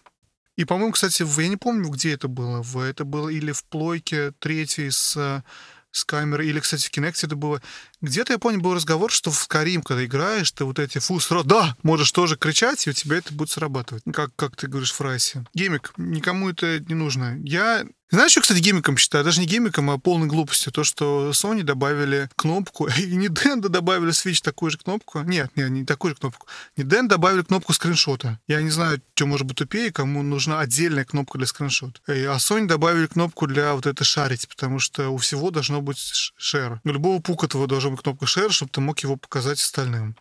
[0.58, 2.62] и, по-моему, кстати, в, я не помню, где это было.
[2.62, 5.44] В, это было или в плойке третьей с,
[5.92, 7.62] с камерой, или, кстати, в Kinect это было.
[8.00, 11.46] Где-то, я помню, был разговор, что в Skyrim, когда играешь, ты вот эти фу, сразу,
[11.46, 14.02] да, можешь тоже кричать, и у тебя это будет срабатывать.
[14.12, 15.44] Как, как ты говоришь в Райсе.
[15.54, 17.38] Геймик, никому это не нужно.
[17.42, 19.22] Я знаешь, что, кстати, гиммиком считаю?
[19.22, 20.72] Даже не гиммиком, а полной глупостью.
[20.72, 25.20] То, что Sony добавили кнопку, и Nintendo добавили Switch такую же кнопку.
[25.20, 26.46] Нет, нет, не такую же кнопку.
[26.78, 28.40] Nintendo добавили кнопку скриншота.
[28.46, 32.00] Я не знаю, что может быть тупее, кому нужна отдельная кнопка для скриншота.
[32.06, 36.78] А Sony добавили кнопку для вот это шарить, потому что у всего должно быть share.
[36.84, 40.16] У любого пука твоего должна быть кнопка share, чтобы ты мог его показать остальным.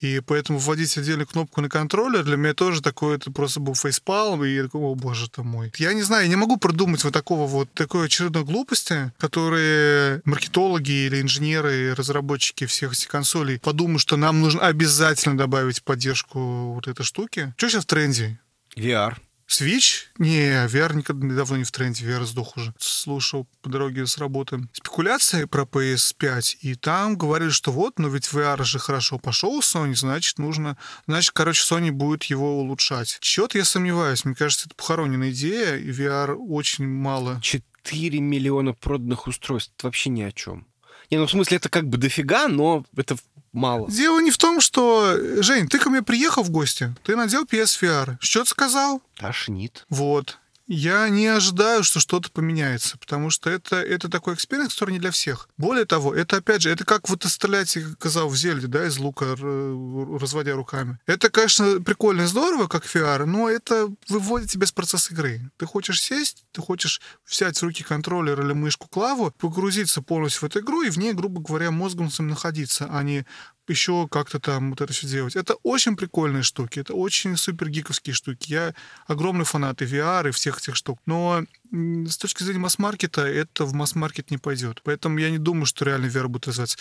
[0.00, 4.42] И поэтому вводить отдельную кнопку на контроллер для меня тоже такое, это просто был фейспалм,
[4.42, 5.70] и я такой, о боже ты мой.
[5.76, 11.06] Я не знаю, я не могу продумать вот такого вот, такой очередной глупости, которые маркетологи
[11.06, 17.04] или инженеры, разработчики всех этих консолей подумают, что нам нужно обязательно добавить поддержку вот этой
[17.04, 17.52] штуки.
[17.58, 18.40] Что сейчас в тренде?
[18.76, 19.16] VR.
[19.50, 20.04] Switch?
[20.18, 22.72] Не, VR никогда недавно не в тренде, VR сдох уже.
[22.78, 28.28] Слушал по дороге с работы спекуляции про PS5, и там говорили, что вот, но ведь
[28.28, 30.76] VR же хорошо пошел у Sony, значит, нужно...
[31.06, 33.18] Значит, короче, Sony будет его улучшать.
[33.20, 34.24] Чё-то я сомневаюсь.
[34.24, 37.40] Мне кажется, это похороненная идея, и VR очень мало.
[37.42, 39.72] 4 миллиона проданных устройств.
[39.76, 40.66] Это вообще ни о чем.
[41.10, 43.16] Не, ну в смысле, это как бы дофига, но это
[43.52, 43.90] мало.
[43.90, 45.16] Дело не в том, что...
[45.42, 48.16] Жень, ты ко мне приехал в гости, ты надел PSVR.
[48.20, 49.02] Что ты сказал?
[49.16, 49.84] Тошнит.
[49.88, 50.39] Вот
[50.70, 55.10] я не ожидаю, что что-то поменяется, потому что это, это такой experience, который не для
[55.10, 55.48] всех.
[55.58, 58.96] Более того, это, опять же, это как вот стрелять, как сказал, в Зельде, да, из
[58.96, 61.00] лука, разводя руками.
[61.06, 65.50] Это, конечно, прикольно и здорово, как VR, но это выводит тебя с процесса игры.
[65.56, 70.44] Ты хочешь сесть, ты хочешь взять в руки контроллер или мышку клаву, погрузиться полностью в
[70.44, 73.26] эту игру и в ней, грубо говоря, мозгом сам находиться, а не
[73.70, 75.36] еще как-то там вот это все делать.
[75.36, 78.50] Это очень прикольные штуки, это очень супер гиковские штуки.
[78.52, 78.74] Я
[79.06, 80.98] огромный фанат и VR, и всех этих штук.
[81.06, 84.80] Но с точки зрения масс-маркета, это в масс-маркет не пойдет.
[84.82, 86.78] Поэтому я не думаю, что реально VR будет развиваться.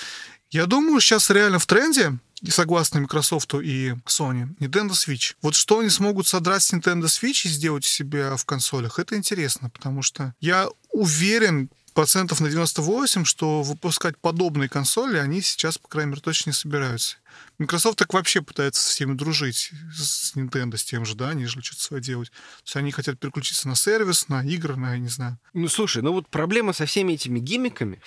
[0.51, 2.17] Я думаю, сейчас реально в тренде,
[2.49, 5.35] согласно Microsoft и Sony, Nintendo Switch.
[5.41, 9.15] Вот что они смогут содрать с Nintendo Switch и сделать у себя в консолях, это
[9.15, 15.87] интересно, потому что я уверен, процентов на 98, что выпускать подобные консоли они сейчас, по
[15.87, 17.17] крайней мере, точно не собираются.
[17.57, 21.61] Microsoft так вообще пытается со всеми дружить, с Nintendo, с тем же, да, они же
[21.61, 22.29] что-то свое делать.
[22.29, 25.37] То есть они хотят переключиться на сервис, на игры, на, я не знаю.
[25.53, 28.01] Ну, слушай, ну вот проблема со всеми этими гиммиками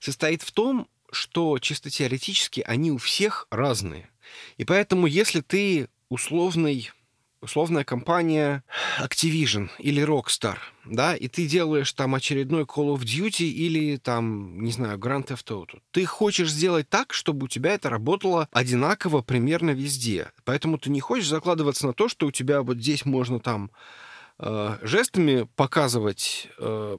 [0.00, 4.10] состоит в том, что чисто теоретически они у всех разные.
[4.56, 6.90] И поэтому, если ты условный
[7.46, 8.64] условная компания
[9.00, 14.72] Activision или Rockstar, да, и ты делаешь там очередной Call of Duty или там, не
[14.72, 15.78] знаю, Grand Theft Auto.
[15.92, 20.32] Ты хочешь сделать так, чтобы у тебя это работало одинаково примерно везде.
[20.44, 23.70] Поэтому ты не хочешь закладываться на то, что у тебя вот здесь можно там
[24.38, 26.98] э, жестами показывать э,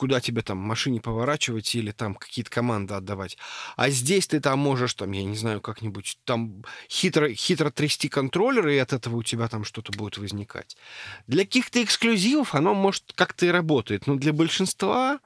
[0.00, 3.36] куда тебе там машине поворачивать или там какие-то команды отдавать.
[3.76, 8.76] А здесь ты там можешь, там, я не знаю, как-нибудь там хитро, хитро трясти контроллеры,
[8.76, 10.78] и от этого у тебя там что-то будет возникать.
[11.26, 15.20] Для каких-то эксклюзивов оно, может, как-то и работает, но для большинства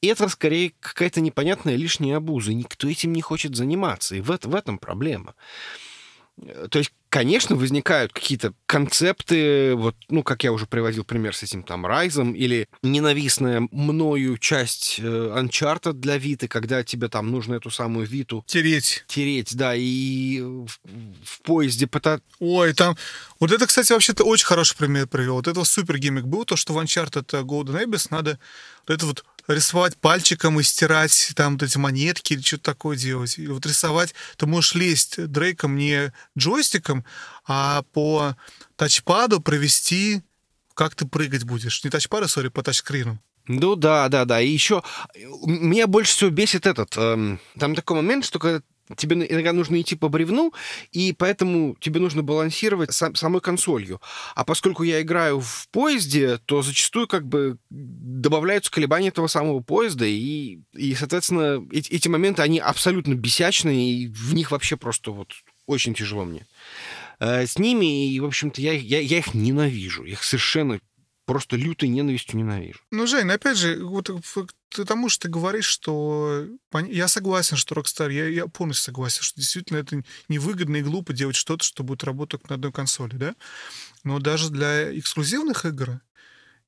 [0.00, 2.52] это скорее какая-то непонятная лишняя обуза.
[2.52, 4.16] Никто этим не хочет заниматься.
[4.16, 5.36] И в, в этом проблема.
[6.40, 11.42] Э, то есть, конечно, возникают какие-то концепты, вот, ну, как я уже приводил пример с
[11.42, 17.56] этим там Райзом, или ненавистная мною часть э, Uncharted для Виты, когда тебе там нужно
[17.56, 18.42] эту самую Виту...
[18.46, 19.04] Тереть.
[19.08, 20.68] Тереть, да, и в,
[21.22, 22.24] в поезде пытаться...
[22.38, 22.96] Ой, там...
[23.38, 25.34] Вот это, кстати, вообще-то очень хороший пример привел.
[25.34, 28.38] Вот это супер гиммик был, то, что в Uncharted Golden Abyss надо
[28.86, 33.38] вот это вот рисовать пальчиком и стирать там вот эти монетки или что-то такое делать.
[33.38, 37.04] И вот рисовать, ты можешь лезть дрейком не джойстиком,
[37.46, 38.36] а по
[38.76, 40.22] тачпаду провести,
[40.74, 41.82] как ты прыгать будешь.
[41.84, 43.18] Не тачпада, сори, по тачскрину.
[43.48, 44.40] Ну да, да, да.
[44.40, 44.82] И еще
[45.44, 46.96] меня больше всего бесит этот.
[46.96, 48.62] Эм, там такой момент, что когда
[48.96, 50.52] тебе иногда нужно идти по бревну,
[50.90, 54.00] и поэтому тебе нужно балансировать сам, самой консолью.
[54.34, 60.04] А поскольку я играю в поезде, то зачастую как бы добавляются колебания этого самого поезда,
[60.06, 65.32] и, и соответственно, эти, эти моменты, они абсолютно бесячные, и в них вообще просто вот
[65.66, 66.46] очень тяжело мне.
[67.20, 70.04] Э, с ними, и, в общем-то, я, я, я их ненавижу.
[70.04, 70.80] Их совершенно
[71.24, 72.80] просто лютой ненавистью ненавижу.
[72.90, 74.10] Ну, Жень, опять же, вот
[74.76, 76.46] ты тому, что ты говоришь, что
[76.88, 81.36] я согласен, что Rockstar, я, я полностью согласен, что действительно это невыгодно и глупо делать
[81.36, 83.34] что-то, что будет работать на одной консоли, да?
[84.04, 86.00] Но даже для эксклюзивных игр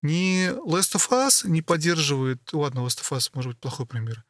[0.02, 2.40] ни Last of Us не поддерживает...
[2.52, 4.24] Ладно, Last of Us, может быть, плохой пример.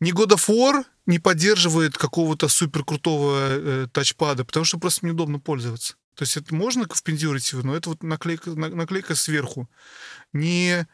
[0.00, 5.38] Ни God of War не поддерживает какого-то супер крутого э, тачпада, потому что просто неудобно
[5.38, 5.96] пользоваться.
[6.14, 9.70] То есть это можно впендюрить его, но это вот наклейка, наклейка сверху.
[10.32, 10.86] Не,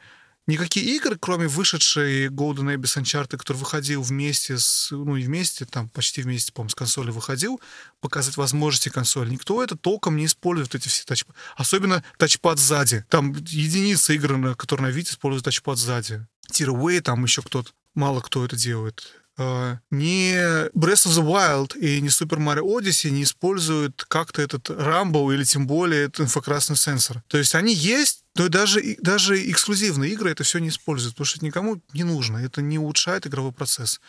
[0.46, 4.90] никакие игры, кроме вышедшей Golden Abyss Uncharted, который выходил вместе с...
[4.90, 7.60] Ну, и вместе, там, почти вместе, по-моему, с консоли выходил,
[8.00, 9.30] показать возможности консоли.
[9.30, 11.38] Никто это толком не использует, эти все тачпады.
[11.56, 13.04] Особенно тачпад сзади.
[13.08, 16.26] Там единицы игр, которые на Вите используют тачпад сзади.
[16.50, 17.70] Tearaway, там еще кто-то.
[17.94, 19.25] Мало кто это делает.
[19.38, 20.32] Uh, ни
[20.72, 25.44] Breath of the Wild и не Super Mario Odyssey не используют как-то этот Rumble или
[25.44, 27.22] тем более этот инфракрасный сенсор.
[27.28, 31.38] То есть они есть, но даже, даже эксклюзивные игры это все не используют, потому что
[31.38, 32.38] это никому не нужно.
[32.38, 34.00] Это не улучшает игровой процесс.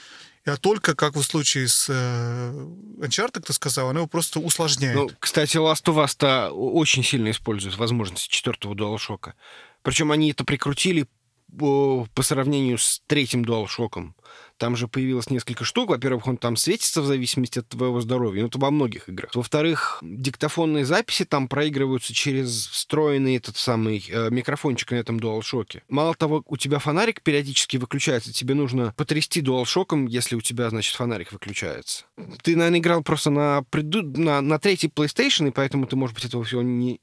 [0.46, 2.68] А только, как в случае с э,
[3.00, 4.96] Uncharted, ты сказал, оно его просто усложняет.
[4.96, 9.34] Ну, кстати, Last of Us-то очень сильно использует возможности четвертого DualShock.
[9.84, 11.08] Причем они это прикрутили
[11.58, 14.12] по, сравнению с третьим DualShock.
[14.58, 15.90] Там же появилось несколько штук.
[15.90, 18.42] Во-первых, он там светится в зависимости от твоего здоровья.
[18.42, 19.36] Ну, это во многих играх.
[19.36, 25.82] Во-вторых, диктофонные записи там проигрываются через встроенный этот самый э, микрофончик на этом DualShock.
[25.90, 28.34] Мало того, у тебя фонарик периодически выключается.
[28.34, 32.06] Тебе нужно потрясти DualShock, если у тебя, значит, фонарик выключается.
[32.42, 34.02] Ты, наверное, играл просто на, преду...
[34.02, 37.00] на, на третий PlayStation, и поэтому ты, может быть, этого всего не,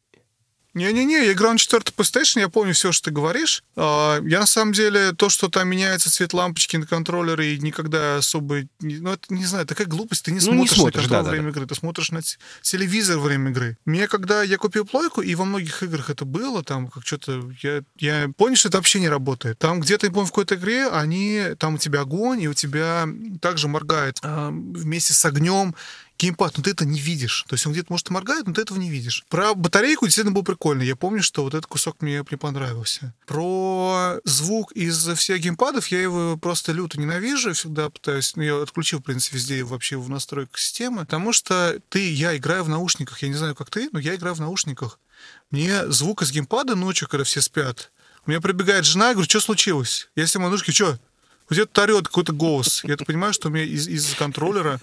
[0.75, 3.63] не-не-не, я играл на четвертый PlayStation, я помню все, что ты говоришь.
[3.77, 8.17] А, я на самом деле, то, что там меняется цвет лампочки на контроллере, и никогда
[8.17, 8.63] особо...
[8.81, 11.31] Ну, это, не знаю, такая глупость, ты не смотришь, ну, не смотришь на да, во
[11.31, 11.51] время да.
[11.51, 12.21] игры, ты смотришь на
[12.63, 13.79] телевизор во время игры.
[13.85, 17.51] Мне, когда я купил плойку, и во многих играх это было, там, как что-то...
[17.63, 19.59] Я, я понял, что это вообще не работает.
[19.59, 21.55] Там где-то, я помню, в какой-то игре, они...
[21.59, 23.09] Там у тебя огонь, и у тебя
[23.41, 25.75] также моргает э, вместе с огнем
[26.19, 27.45] геймпад, но ты это не видишь.
[27.49, 29.25] То есть он где-то, может, моргает, но ты этого не видишь.
[29.29, 30.87] Про батарейку действительно был прикольный.
[30.87, 33.15] Я помню, что вот этот кусок мне, мне понравился.
[33.27, 37.53] Про звук из всех геймпадов я его просто люто ненавижу.
[37.53, 38.37] Всегда пытаюсь...
[38.37, 41.01] Ну, я отключил, в принципе, везде вообще в настройках системы.
[41.01, 43.23] Потому что ты, я играю в наушниках.
[43.23, 44.99] Я не знаю, как ты, но я играю в наушниках.
[45.51, 47.91] Мне звук из геймпада ночью, когда все спят,
[48.27, 50.09] у меня прибегает жена, я говорю, что случилось?
[50.17, 50.99] Я снимаю наушники, что?
[51.49, 52.83] Тут орет какой-то голос.
[52.85, 54.81] Я так понимаю, что у меня из, из контроллера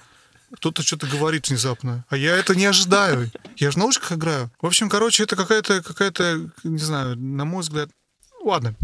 [0.55, 2.05] кто-то что-то говорит внезапно.
[2.09, 3.31] А я это не ожидаю.
[3.57, 4.51] Я же в наушниках играю.
[4.61, 7.89] В общем, короче, это какая-то, какая-то, не знаю, на мой взгляд...
[8.43, 8.75] Ладно.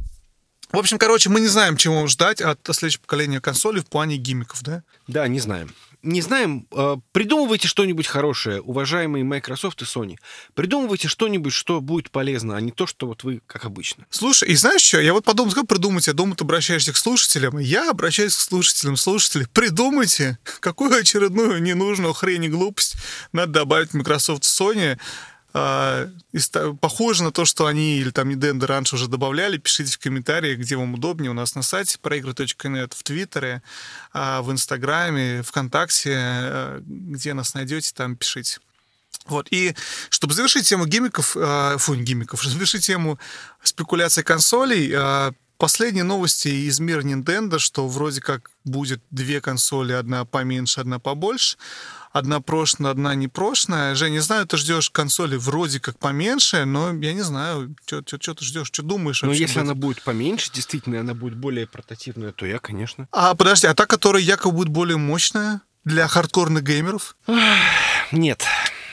[0.71, 4.61] В общем, короче, мы не знаем, чего ждать от следующего поколения консолей в плане гиммиков,
[4.63, 4.83] да?
[5.07, 5.73] Да, не знаем
[6.07, 10.17] не знаем, э, придумывайте что-нибудь хорошее, уважаемые Microsoft и Sony.
[10.53, 14.05] Придумывайте что-нибудь, что будет полезно, а не то, что вот вы, как обычно.
[14.09, 14.99] Слушай, и знаешь что?
[15.01, 17.59] Я вот подумал, как придумать, я думаю, ты обращаешься к слушателям.
[17.59, 18.95] Я обращаюсь к слушателям.
[18.95, 22.95] Слушатели, придумайте, какую очередную ненужную хрень и глупость
[23.33, 24.97] надо добавить Microsoft и Sony,
[25.53, 30.75] похоже на то, что они или там Nintendo раньше уже добавляли, пишите в комментариях, где
[30.75, 31.31] вам удобнее.
[31.31, 33.61] У нас на сайте проигры.нет, в Твиттере,
[34.13, 38.59] а, в Инстаграме, ВКонтакте, а, где нас найдете, там пишите.
[39.25, 39.75] Вот, и
[40.09, 41.35] чтобы завершить тему гиммиков,
[41.81, 43.19] фу, не гиммиков, чтобы завершить тему
[43.63, 44.93] спекуляции консолей,
[45.57, 51.57] последние новости из мира Nintendo, что вроде как будет две консоли, одна поменьше, одна побольше
[52.17, 53.95] одна прошная, одна не прошная.
[53.95, 58.45] Жень, не знаю, ты ждешь консоли вроде как поменьше, но я не знаю, что ты
[58.45, 62.59] ждешь, что думаешь Ну, если она будет поменьше, действительно, она будет более портативная, то я,
[62.59, 63.07] конечно.
[63.11, 67.15] А, подожди, а та, которая якобы будет более мощная для хардкорных геймеров?
[68.11, 68.43] Нет,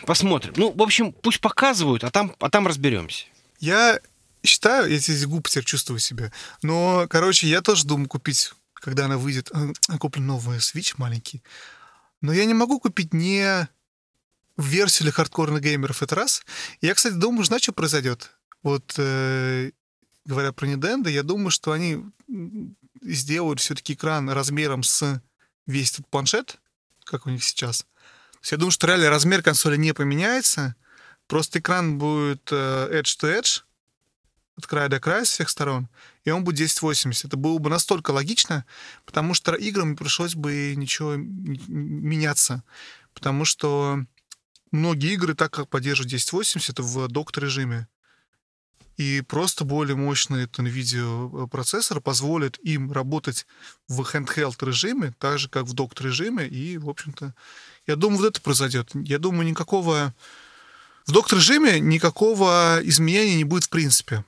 [0.07, 0.55] посмотрим.
[0.57, 3.27] Ну, в общем, пусть показывают, а там, а там разберемся.
[3.61, 3.99] Я
[4.47, 9.19] считаю, я здесь глупо теперь чувствую себя, но, короче, я тоже думаю купить, когда она
[9.19, 11.43] выйдет, э, куплю новый Switch маленький,
[12.21, 13.69] но я не могу купить не
[14.57, 16.43] версию для хардкорных геймеров, это раз.
[16.81, 18.31] Я, кстати, думаю, знаешь, что произойдет?
[18.63, 19.73] Вот, э,
[20.25, 22.05] говоря про Nintendo, я думаю, что они
[23.03, 25.21] сделают все-таки экран размером с
[25.67, 26.59] весь этот планшет,
[27.05, 27.83] как у них сейчас.
[27.83, 30.77] То есть я думаю, что реально размер консоли не поменяется,
[31.27, 33.63] просто экран будет э, edge-to-edge,
[34.57, 35.89] от края до края с всех сторон,
[36.25, 37.25] и он будет 1080.
[37.25, 38.65] Это было бы настолько логично,
[39.05, 42.63] потому что играм пришлось бы ничего меняться.
[43.15, 44.05] Потому что
[44.71, 47.89] многие игры так как поддерживают 1080 в докт-режиме.
[48.97, 53.45] И просто более мощный NVIDIA процессор позволит им работать
[53.89, 56.47] в handheld режиме, так же, как в докт режиме.
[56.47, 57.35] И, в общем-то,
[57.89, 58.91] я думаю, вот это произойдет.
[58.95, 60.15] Я думаю, никакого...
[61.07, 64.25] В докт режиме никакого изменения не будет в принципе.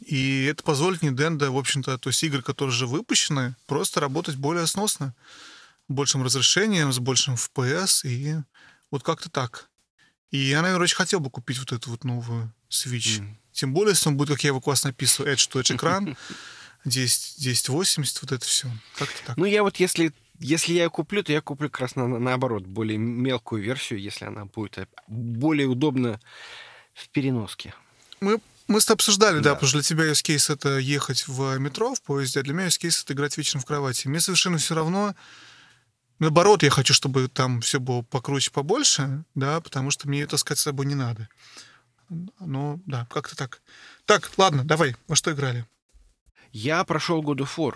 [0.00, 4.66] И это позволит Nintendo, в общем-то, то есть игры, которые уже выпущены, просто работать более
[4.66, 5.14] сносно,
[5.88, 8.36] большим разрешением, с большим FPS, и
[8.90, 9.68] вот как-то так.
[10.30, 13.20] И я, наверное, очень хотел бы купить вот эту вот новую Switch.
[13.20, 13.34] Mm.
[13.52, 16.16] Тем более, если он будет, как я его классно описываю, Edge to Edge экран,
[16.84, 18.68] 10, 1080, вот это все.
[18.96, 19.36] Как-то так.
[19.36, 22.66] Ну, я вот если если я ее куплю, то я куплю как раз на, наоборот,
[22.66, 26.20] более мелкую версию, если она будет э, более удобна
[26.94, 27.74] в переноске.
[28.20, 29.50] Мы мы с тобой обсуждали, да.
[29.50, 32.52] да, потому что для тебя use кейс это ехать в метро, в поезде, а для
[32.54, 34.08] меня use кейс это играть вечером в кровати.
[34.08, 35.14] Мне совершенно все равно.
[36.18, 40.58] Наоборот, я хочу, чтобы там все было покруче, побольше, да, потому что мне это сказать
[40.58, 41.28] с собой не надо.
[42.40, 43.60] Ну, да, как-то так.
[44.04, 45.66] Так, ладно, давай, во что играли?
[46.52, 47.74] Я прошел God of War.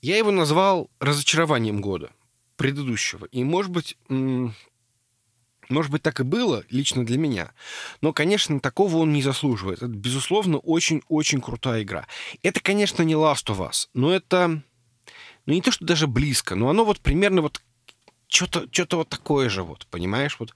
[0.00, 2.10] Я его назвал разочарованием года
[2.56, 3.24] предыдущего.
[3.26, 3.96] И, может быть,
[5.68, 7.52] может быть, так и было лично для меня.
[8.00, 9.78] Но, конечно, такого он не заслуживает.
[9.78, 12.06] Это, безусловно, очень-очень крутая игра.
[12.42, 14.62] Это, конечно, не Last of Us, но это...
[15.46, 17.60] Ну, не то, что даже близко, но оно вот примерно вот
[18.28, 20.54] что-то что вот такое же, вот, понимаешь, вот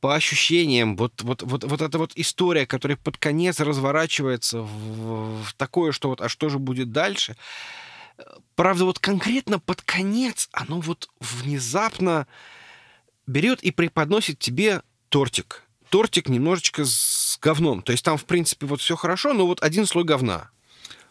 [0.00, 5.54] по ощущениям, вот, вот, вот, вот эта вот история, которая под конец разворачивается в, в
[5.54, 7.36] такое, что вот, а что же будет дальше?
[8.54, 12.26] Правда, вот конкретно под конец оно вот внезапно
[13.28, 15.62] берет и преподносит тебе тортик.
[15.90, 17.82] Тортик немножечко с говном.
[17.82, 20.50] То есть там, в принципе, вот все хорошо, но вот один слой говна.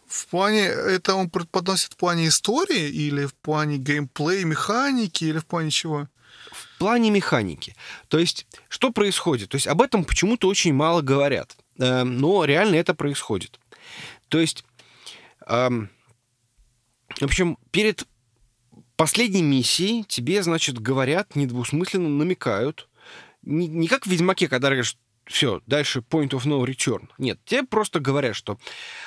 [0.06, 5.46] В плане, это он преподносит в плане истории или в плане геймплея, механики или в
[5.46, 6.08] плане чего?
[6.50, 7.74] В плане механики.
[8.08, 9.50] То есть, что происходит?
[9.50, 11.56] То есть, об этом почему-то очень мало говорят.
[11.78, 13.60] Эм, но реально это происходит.
[14.28, 14.64] То есть,
[15.46, 15.90] эм,
[17.20, 18.06] в общем, перед
[18.98, 22.88] последней миссии тебе, значит, говорят, недвусмысленно намекают,
[23.42, 27.08] не, не как в Ведьмаке, когда говоришь, все, дальше point of no return.
[27.16, 28.58] Нет, тебе просто говорят, что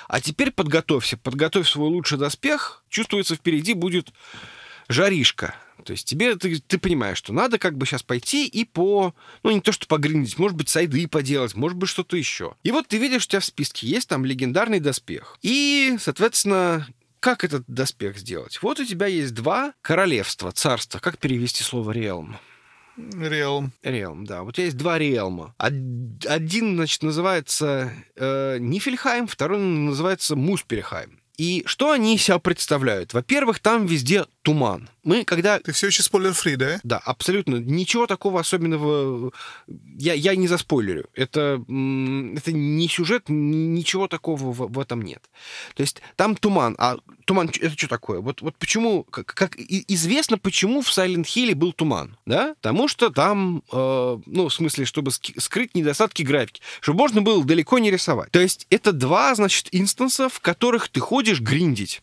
[0.07, 4.13] а теперь подготовься, подготовь свой лучший доспех, чувствуется, впереди будет
[4.87, 5.55] жаришка.
[5.83, 9.13] То есть тебе, ты, ты понимаешь, что надо как бы сейчас пойти и по,
[9.43, 12.55] ну не то что погрындить, может быть, сайды поделать, может быть, что-то еще.
[12.63, 15.37] И вот ты видишь, у тебя в списке есть там легендарный доспех.
[15.41, 16.87] И, соответственно,
[17.21, 18.61] как этот доспех сделать?
[18.61, 20.99] Вот у тебя есть два королевства, царства.
[20.99, 22.37] Как перевести слово «реалм»?
[22.97, 23.71] Реалм.
[23.83, 24.41] Реалм, да.
[24.41, 25.55] Вот у тебя есть два реалма.
[25.57, 31.20] Один, значит, называется э, Нифельхайм, второй называется Муспельхайм.
[31.41, 33.15] И что они из себя представляют?
[33.15, 34.91] Во-первых, там везде туман.
[35.03, 35.59] Мы когда...
[35.59, 36.79] Ты все еще спойлер-фри, да?
[36.83, 37.55] Да, абсолютно.
[37.55, 39.31] Ничего такого особенного
[39.97, 41.07] я, я не заспойлерю.
[41.15, 45.23] Это, это не сюжет, ничего такого в, в этом нет.
[45.75, 46.75] То есть там туман.
[46.77, 48.19] А туман это что такое?
[48.19, 52.55] Вот, вот почему, как, как известно, почему в Silent Hill был туман, да?
[52.61, 57.79] Потому что там, э, ну, в смысле, чтобы скрыть недостатки графики, чтобы можно было далеко
[57.79, 58.31] не рисовать.
[58.31, 62.01] То есть это два, значит, инстанса, в которых ты ходишь гриндить.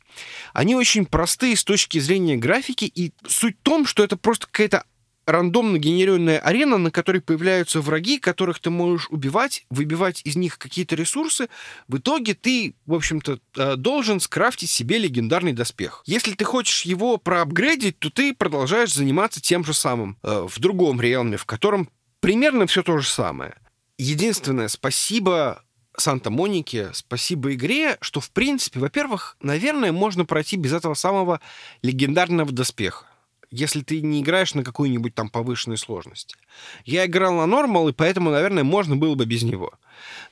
[0.52, 4.84] Они очень простые с точки зрения графики, и суть в том, что это просто какая-то
[5.28, 10.96] рандомно генерированная арена, на которой появляются враги, которых ты можешь убивать, выбивать из них какие-то
[10.96, 11.48] ресурсы.
[11.86, 16.02] В итоге ты, в общем-то, э, должен скрафтить себе легендарный доспех.
[16.06, 21.00] Если ты хочешь его проапгрейдить, то ты продолжаешь заниматься тем же самым э, в другом
[21.00, 21.90] реалме, в котором
[22.20, 23.54] примерно все то же самое.
[23.98, 25.62] Единственное, спасибо
[26.00, 31.40] Санта-Монике, спасибо игре, что, в принципе, во-первых, наверное, можно пройти без этого самого
[31.82, 33.06] легендарного доспеха
[33.50, 36.36] если ты не играешь на какую-нибудь там повышенной сложности.
[36.84, 39.72] Я играл на нормал, и поэтому, наверное, можно было бы без него.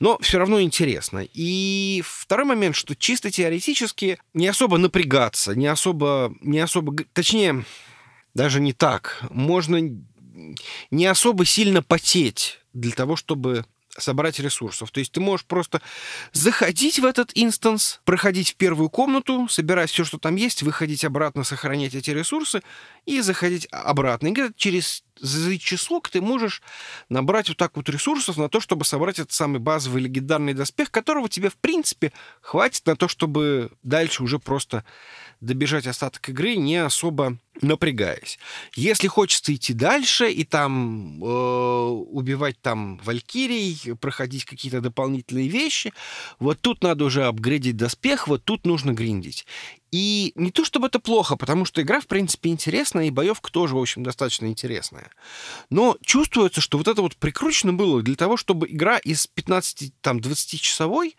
[0.00, 1.26] Но все равно интересно.
[1.32, 7.64] И второй момент, что чисто теоретически не особо напрягаться, не особо, не особо, точнее,
[8.34, 9.24] даже не так.
[9.30, 9.80] Можно
[10.90, 13.64] не особо сильно потеть для того, чтобы
[13.98, 14.90] собрать ресурсов.
[14.90, 15.80] То есть ты можешь просто
[16.32, 21.44] заходить в этот инстанс, проходить в первую комнату, собирать все, что там есть, выходить обратно,
[21.44, 22.62] сохранять эти ресурсы
[23.04, 24.28] и заходить обратно.
[24.28, 26.62] И где-то через за часок ты можешь
[27.08, 31.28] набрать вот так вот ресурсов на то, чтобы собрать этот самый базовый легендарный доспех, которого
[31.28, 34.84] тебе, в принципе, хватит на то, чтобы дальше уже просто
[35.40, 38.38] добежать остаток игры, не особо напрягаясь.
[38.74, 45.92] Если хочется идти дальше и там э, убивать там валькирий, проходить какие-то дополнительные вещи,
[46.38, 49.46] вот тут надо уже апгрейдить доспех, вот тут нужно гриндить.
[49.92, 53.74] И не то чтобы это плохо, потому что игра, в принципе, интересная, и боевка тоже,
[53.76, 55.10] в общем, достаточно интересная.
[55.70, 61.16] Но чувствуется, что вот это вот прикручено было для того, чтобы игра из 15-20 часовой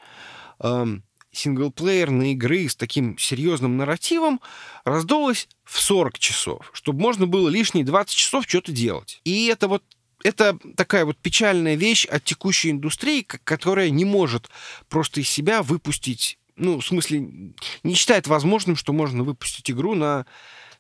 [0.60, 4.42] эм, синглплеерной игры с таким серьезным нарративом
[4.84, 9.22] раздулась в 40 часов, чтобы можно было лишние 20 часов что-то делать.
[9.24, 9.84] И это вот
[10.24, 14.50] это такая вот печальная вещь от текущей индустрии, которая не может
[14.90, 17.54] просто из себя выпустить, ну, в смысле,
[17.84, 20.26] не считает возможным, что можно выпустить игру на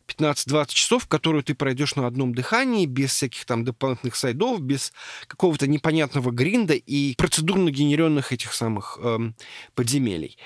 [0.08, 4.94] 15-20 часов, которую ты пройдешь на одном дыхании, без всяких там дополнительных сайдов, без
[5.28, 9.36] какого-то непонятного гринда и процедурно генеренных этих самых эм,
[9.76, 10.38] подземелий.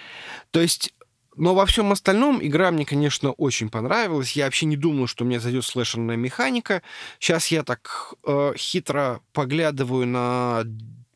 [0.52, 0.94] То есть
[1.38, 4.34] но во всем остальном игра мне, конечно, очень понравилась.
[4.34, 6.82] Я вообще не думал, что мне зайдет слэшерная механика.
[7.20, 10.64] Сейчас я так э, хитро поглядываю на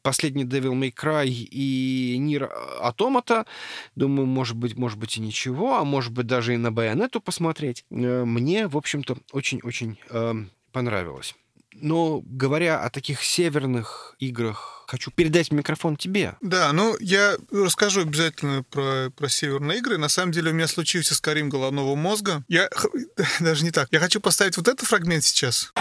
[0.05, 3.47] последний Devil May Cry и Нир Автомата.
[3.95, 7.85] Думаю, может быть, может быть и ничего, а может быть даже и на Байонету посмотреть.
[7.89, 10.33] Э, мне, в общем-то, очень-очень э,
[10.71, 11.33] понравилось.
[11.73, 16.35] Но говоря о таких северных играх, хочу передать микрофон тебе.
[16.39, 19.97] Да, ну я расскажу обязательно про, про северные игры.
[19.97, 22.43] На самом деле у меня случился скорим головного мозга.
[22.47, 22.69] Я
[23.39, 23.87] даже не так.
[23.91, 25.73] Я хочу поставить вот этот фрагмент сейчас.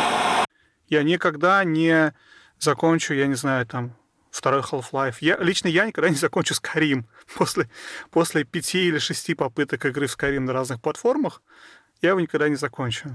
[0.88, 2.14] Я никогда не
[2.59, 3.94] закончу, я не знаю, там,
[4.35, 5.16] второй Half-Life.
[5.20, 7.05] Я, лично я никогда не закончу Skyrim.
[7.35, 7.69] После,
[8.11, 11.43] после пяти или шести попыток игры в Skyrim на разных платформах,
[12.02, 13.09] я его никогда не закончу.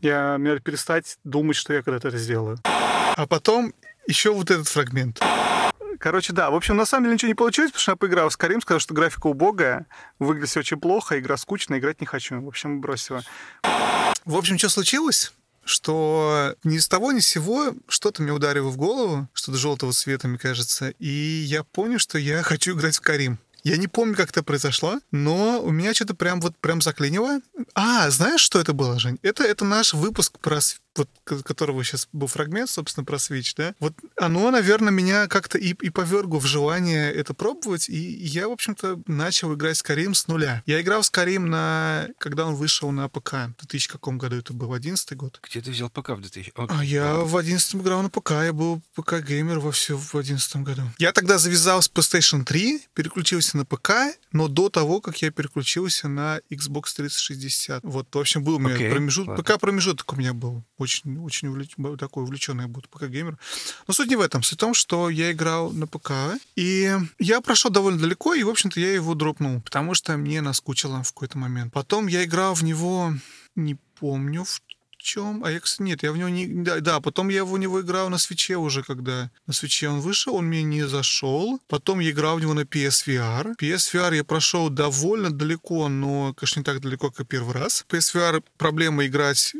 [0.00, 2.58] Я, мне надо перестать думать, что я когда-то это сделаю.
[2.64, 3.72] А потом
[4.06, 5.20] еще вот этот фрагмент.
[6.00, 6.50] Короче, да.
[6.50, 8.80] В общем, на самом деле ничего не получилось, потому что я поиграл в Skyrim, сказал,
[8.80, 9.86] что графика убогая,
[10.18, 12.40] выглядит все очень плохо, игра скучная, играть не хочу.
[12.40, 13.22] В общем, бросила.
[14.24, 15.32] В общем, что случилось?
[15.64, 20.28] Что ни с того ни с сего что-то мне ударило в голову, что-то желтого цвета,
[20.28, 23.38] мне кажется, и я понял, что я хочу играть в Карим.
[23.64, 27.40] Я не помню, как это произошло, но у меня что-то прям вот прям заклинило.
[27.74, 29.18] А, знаешь, что это было, Жень?
[29.22, 30.60] Это, это наш выпуск про
[30.96, 35.70] вот, которого сейчас был фрагмент, собственно, про Switch, да, вот оно, наверное, меня как-то и,
[35.70, 40.62] и повергло в желание это пробовать, и я, в общем-то, начал играть Skyrim с нуля.
[40.66, 42.08] Я играл Skyrim на...
[42.18, 43.32] когда он вышел на ПК.
[43.58, 44.72] В 2000 каком году это был?
[44.72, 45.38] 11 год?
[45.42, 46.52] Где ты взял ПК в 2000?
[46.56, 50.56] А, а я в 11 играл на ПК, я был ПК-геймер во все в 11
[50.56, 50.82] году.
[50.98, 53.92] Я тогда завязал с PlayStation 3, переключился на ПК,
[54.32, 57.82] но до того, как я переключился на Xbox 360.
[57.84, 61.70] Вот, в общем, был у меня okay, промежуток, ПК-промежуток у меня был очень, очень увлеч...
[61.98, 63.38] такой увлеченный был ПК-геймер.
[63.86, 64.42] Но суть не в этом.
[64.42, 66.12] Суть в том, что я играл на ПК,
[66.56, 71.02] и я прошел довольно далеко, и, в общем-то, я его дропнул, потому что мне наскучило
[71.02, 71.72] в какой-то момент.
[71.72, 73.14] Потом я играл в него,
[73.54, 74.60] не помню, в
[75.02, 75.44] чем?
[75.44, 76.46] А я, кстати, нет, я в него не...
[76.46, 79.88] Да, да, потом я в него играл на Switch е уже, когда на Switch е
[79.88, 81.60] он вышел, он мне не зашел.
[81.68, 83.54] Потом я играл в него на PSVR.
[83.60, 87.84] PSVR я прошел довольно далеко, но, конечно, не так далеко, как первый раз.
[87.88, 89.54] PSVR проблема играть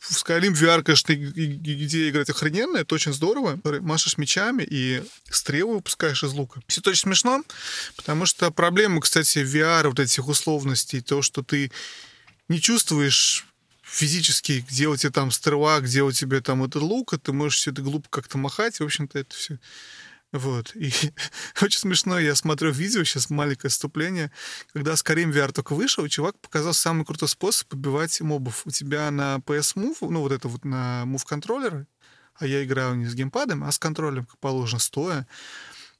[0.00, 3.60] в Skyrim VR, конечно, где играть охрененно, это очень здорово.
[3.82, 6.62] Машешь мечами и стрелы выпускаешь из лука.
[6.66, 7.44] Все это очень смешно,
[7.96, 11.70] потому что проблема, кстати, VR, вот этих условностей, то, что ты
[12.48, 13.46] не чувствуешь
[13.82, 17.58] физически, где у тебя там стрела, где у тебя там этот лук, и ты можешь
[17.58, 19.58] все это глупо как-то махать, в общем-то, это все
[20.32, 20.74] вот.
[20.76, 20.92] И
[21.62, 24.30] очень смешно, я смотрю видео, сейчас маленькое вступление,
[24.72, 28.62] когда Skyrim VR только вышел, чувак показал самый крутой способ побивать мобов.
[28.66, 31.86] У тебя на PS Move, ну вот это вот на Move контроллеры,
[32.34, 35.26] а я играю не с геймпадом, а с контролем, как положено, стоя.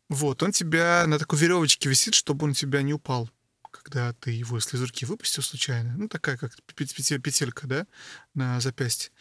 [0.09, 3.28] Вот, он тебя на такой веревочке висит, чтобы он тебя не упал
[3.70, 7.86] когда ты его из руки выпустил случайно, ну, такая как петелька, да,
[8.35, 9.12] на запястье.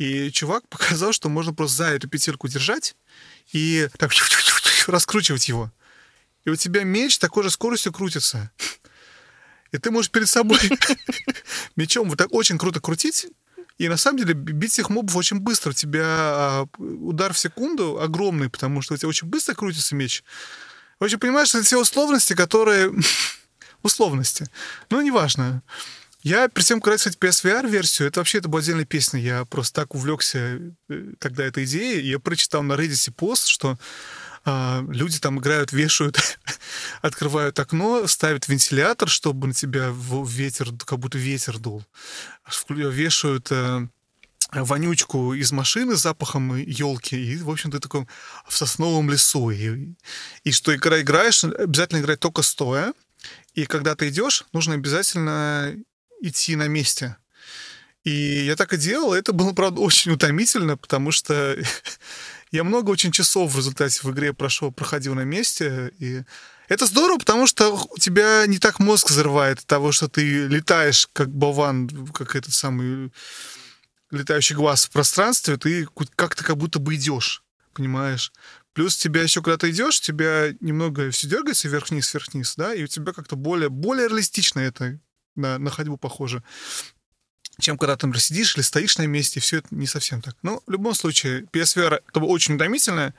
[0.00, 2.96] И чувак показал, что можно просто за эту петельку держать
[3.52, 4.10] и так
[4.86, 5.70] раскручивать его.
[6.44, 8.50] И у тебя меч такой же скоростью крутится.
[9.72, 10.58] И ты можешь перед собой
[11.76, 13.26] мечом вот так очень круто крутить,
[13.76, 15.70] и на самом деле бить этих мобов очень быстро.
[15.70, 20.24] У тебя а, удар в секунду огромный, потому что у тебя очень быстро крутится меч.
[20.98, 22.90] В общем, понимаешь, это все условности, которые
[23.82, 24.46] условности.
[24.88, 25.62] Ну, неважно.
[26.22, 29.20] Я перед тем, как кстати, PSVR-версию, это вообще это была отдельная песня.
[29.20, 32.06] Я просто так увлекся э, тогда этой идеей.
[32.06, 33.78] Я прочитал на Reddit пост, что
[34.44, 36.38] а, люди там играют, вешают,
[37.02, 41.84] открывают окно, ставят вентилятор, чтобы на тебя ветер, как будто ветер дул.
[42.68, 43.86] Вешают а,
[44.52, 48.06] вонючку из машины с запахом елки, и, в общем, ты такой
[48.46, 49.50] в сосновом лесу.
[49.50, 49.94] И,
[50.44, 52.92] и что игра играешь, обязательно играть только стоя,
[53.54, 55.76] и когда ты идешь, нужно обязательно
[56.20, 57.16] идти на месте.
[58.04, 59.12] И я так и делал.
[59.12, 61.56] Это было, правда, очень утомительно, потому что
[62.50, 65.92] я много очень часов в результате в игре прошел, проходил на месте.
[65.98, 66.22] И
[66.68, 71.08] это здорово, потому что у тебя не так мозг взрывает от того, что ты летаешь
[71.12, 73.12] как болван, как этот самый
[74.10, 75.86] летающий глаз в пространстве, ты
[76.16, 77.44] как-то как будто бы идешь,
[77.74, 78.32] понимаешь?
[78.72, 82.86] Плюс тебя еще, когда ты идешь, тебя немного все дергается вверх-вниз, вверх-вниз, да, и у
[82.86, 84.98] тебя как-то более, более реалистично это
[85.36, 86.42] на, на ходьбу похоже
[87.60, 90.34] чем когда ты сидишь или стоишь на месте, все это не совсем так.
[90.42, 93.14] Но в любом случае, PSVR это было очень утомительно.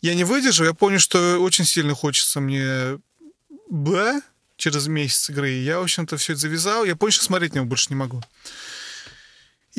[0.00, 2.98] Я не выдержал, я понял, что очень сильно хочется мне
[3.70, 4.20] Б
[4.56, 5.50] через месяц игры.
[5.50, 6.84] Я, в общем-то, все это завязал.
[6.84, 8.22] Я понял, что смотреть на него больше не могу.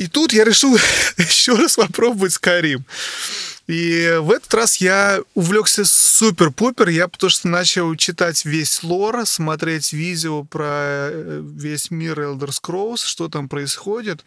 [0.00, 0.74] И тут я решил
[1.18, 2.82] еще раз попробовать Skyrim.
[3.66, 6.88] И в этот раз я увлекся супер-пупер.
[6.88, 13.04] Я потому что начал читать весь лор, смотреть видео про э, весь мир Elder Scrolls,
[13.04, 14.24] что там происходит,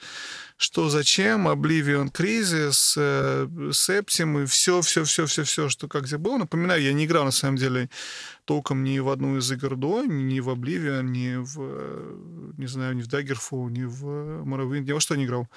[0.64, 6.38] что зачем, Oblivion Crisis, э, и все, все, все, все, все, что как где было.
[6.38, 7.90] Напоминаю, я не играл на самом деле
[8.46, 12.96] толком ни в одну из игр до, ни в Oblivion, ни в, э, не знаю,
[12.96, 14.06] ни в Daggerfall, ни в
[14.46, 15.50] Morrowind, ни во что не играл.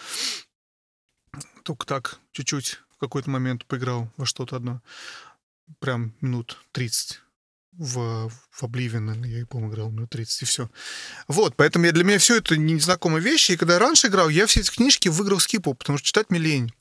[1.62, 4.83] Только так, чуть-чуть в какой-то момент поиграл во что-то одно.
[5.78, 7.20] Прям минут 30
[7.78, 10.70] в, в Oblivion, я, по-моему, играл минут 30, и все.
[11.28, 14.47] Вот, поэтому я, для меня все это незнакомые вещи, и когда я раньше играл, я
[14.47, 16.73] все эти книжки выиграл скипал, потому что читать мне лень.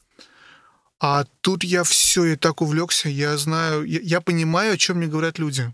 [1.00, 5.08] А тут я все, я так увлекся, я знаю, я, я понимаю, о чем мне
[5.08, 5.74] говорят люди.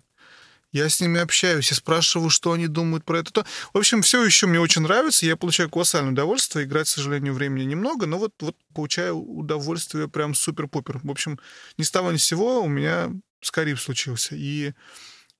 [0.71, 3.31] Я с ними общаюсь, я спрашиваю, что они думают про это.
[3.31, 3.45] То.
[3.73, 6.65] В общем, все еще мне очень нравится, я получаю колоссальное удовольствие.
[6.65, 11.01] Играть, к сожалению, времени немного, но вот, вот получаю удовольствие прям супер-пупер.
[11.03, 11.39] В общем,
[11.77, 13.11] ни с того ни с сего у меня
[13.41, 14.35] Скарип случился.
[14.35, 14.73] И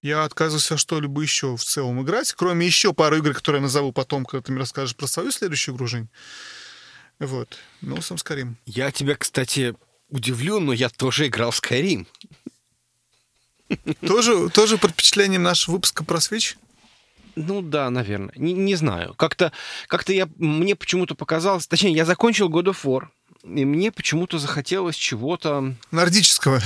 [0.01, 4.25] я отказываюсь что-либо еще в целом играть, кроме еще пары игр, которые я назову потом,
[4.25, 6.09] когда ты мне расскажешь про свою следующую игру, Жень.
[7.19, 7.59] Вот.
[7.81, 8.57] Ну, сам Скарим.
[8.65, 9.75] Я тебя, кстати,
[10.09, 12.07] удивлю, но я тоже играл в Skyrim.
[14.01, 16.57] Тоже, тоже под впечатлением нашего выпуска про Switch?
[17.35, 18.33] Ну да, наверное.
[18.35, 19.13] Не, не знаю.
[19.13, 19.51] Как-то
[19.87, 20.27] как я...
[20.37, 21.67] Мне почему-то показалось...
[21.67, 23.07] Точнее, я закончил God of War,
[23.43, 25.75] и мне почему-то захотелось чего-то...
[25.91, 26.61] Нордического.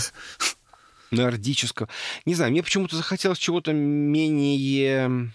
[1.15, 1.89] Нордического.
[2.25, 5.31] Не знаю, мне почему-то захотелось чего-то менее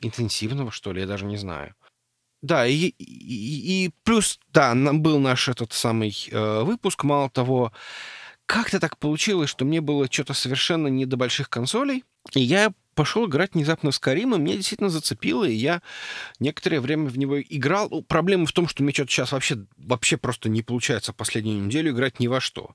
[0.00, 1.74] интенсивного, что ли, я даже не знаю.
[2.42, 7.72] Да, и, и, и плюс, да, был наш этот самый э, выпуск, мало того,
[8.46, 12.04] как-то так получилось, что мне было что-то совершенно не до больших консолей,
[12.34, 15.82] и я пошел играть внезапно Skyrim, и меня действительно зацепило, и я
[16.40, 17.88] некоторое время в него играл.
[17.90, 21.92] Ну, проблема в том, что мне что-то сейчас вообще, вообще просто не получается последнюю неделю
[21.92, 22.74] играть ни во что.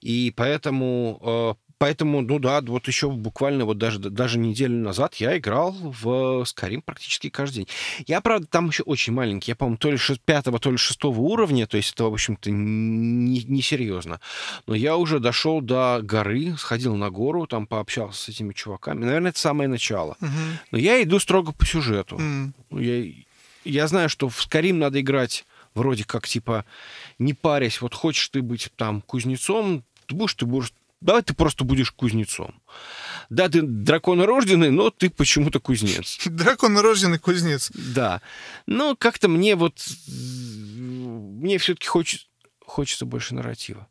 [0.00, 5.36] И поэтому э, Поэтому, ну да, вот еще буквально вот даже, даже неделю назад я
[5.36, 7.68] играл в Skyrim практически каждый день.
[8.06, 9.50] Я, правда, там еще очень маленький.
[9.50, 14.12] Я, по-моему, то ли пятого, то ли шестого уровня, то есть это, в общем-то, несерьезно.
[14.12, 14.18] Не
[14.66, 19.04] Но я уже дошел до горы, сходил на гору, там пообщался с этими чуваками.
[19.04, 20.16] Наверное, это самое начало.
[20.22, 20.30] Угу.
[20.70, 22.16] Но я иду строго по сюжету.
[22.16, 22.78] Угу.
[22.80, 23.12] Я,
[23.66, 25.44] я знаю, что в Skyrim надо играть
[25.74, 26.64] вроде как, типа,
[27.18, 31.64] не парясь, вот хочешь ты быть там кузнецом, ты будешь, ты будешь давай ты просто
[31.64, 32.60] будешь кузнецом.
[33.30, 36.18] Да, ты драконорожденный, но ты почему-то кузнец.
[36.26, 37.70] Драконорожденный кузнец.
[37.74, 38.20] Да.
[38.66, 39.80] Но как-то мне вот...
[40.06, 42.26] Мне все-таки хочется,
[42.64, 43.88] хочется больше нарратива.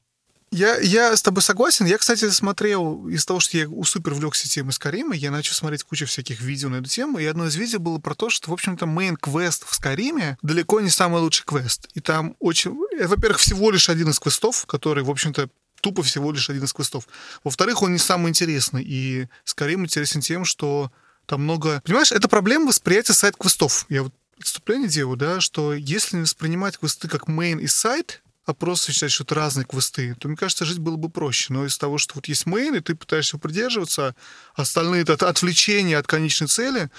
[0.54, 1.88] Я, я с тобой согласен.
[1.88, 6.06] Я, кстати, смотрел из того, что я супер увлекся темой Скайрима, я начал смотреть кучу
[6.06, 8.86] всяких видео на эту тему, и одно из видео было про то, что, в общем-то,
[8.86, 11.90] main-квест в Скайриме далеко не самый лучший квест.
[11.96, 12.78] И там очень...
[13.04, 15.50] Во-первых, всего лишь один из квестов, который, в общем-то,
[15.84, 17.08] тупо всего лишь один из квестов.
[17.44, 20.92] Во-вторых, он не самый интересный, и Skyrim интересен тем, что
[21.26, 21.82] там много...
[21.86, 23.86] Понимаешь, это проблема восприятия side-квестов.
[23.90, 28.54] Я вот отступление делаю, да, что если не воспринимать квесты как main и side, а
[28.54, 31.54] просто считать, что это разные квесты, то, мне кажется, жить было бы проще.
[31.54, 34.16] Но из того, что вот есть main, и ты пытаешься придерживаться,
[34.56, 36.90] а остальные— это отвлечение от конечной цели,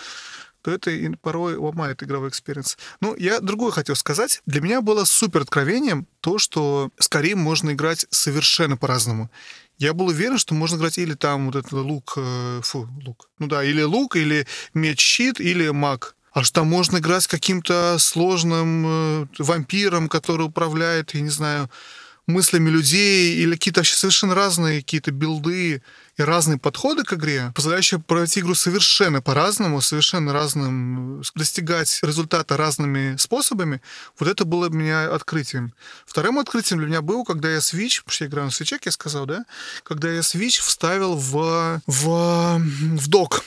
[0.64, 2.78] то это порой ломает игровой experience.
[3.00, 4.40] Ну, я другое хотел сказать.
[4.46, 9.30] Для меня было супер откровением то, что в Skyrim можно играть совершенно по-разному.
[9.76, 13.46] Я был уверен, что можно играть или там вот этот лук, э, фу, лук, ну
[13.46, 16.16] да, или лук, или меч-щит, или маг.
[16.32, 21.68] А что там можно играть с каким-то сложным э, вампиром, который управляет, я не знаю,
[22.26, 25.82] мыслями людей, или какие-то вообще совершенно разные какие-то билды
[26.16, 33.16] и разные подходы к игре, позволяющие пройти игру совершенно по-разному, совершенно разным, достигать результата разными
[33.16, 33.82] способами,
[34.18, 35.74] вот это было для меня открытием.
[36.06, 38.92] Вторым открытием для меня было, когда я Switch, потому что я играю на Switch, я
[38.92, 39.44] сказал, да,
[39.82, 43.44] когда я Switch вставил в, в, в док.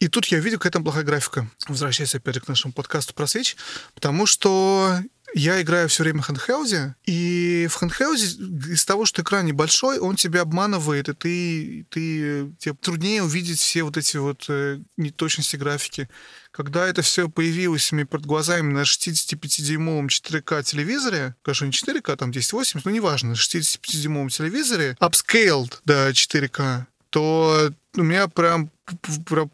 [0.00, 1.48] И тут я видел, какая там плохая графика.
[1.66, 3.56] Возвращаясь опять к нашему подкасту про Switch,
[3.94, 4.98] потому что
[5.34, 10.14] я играю все время в хендхелде, и в хендхелде из того, что экран небольшой, он
[10.14, 16.08] тебя обманывает, и ты, ты, тебе труднее увидеть все вот эти вот э, неточности графики.
[16.52, 22.16] Когда это все появилось мне перед глазами на 65-дюймовом 4К телевизоре, конечно, не 4К, а
[22.16, 28.72] там 1080, но неважно, на 65-дюймовом телевизоре, upscaled до 4К, то у меня прям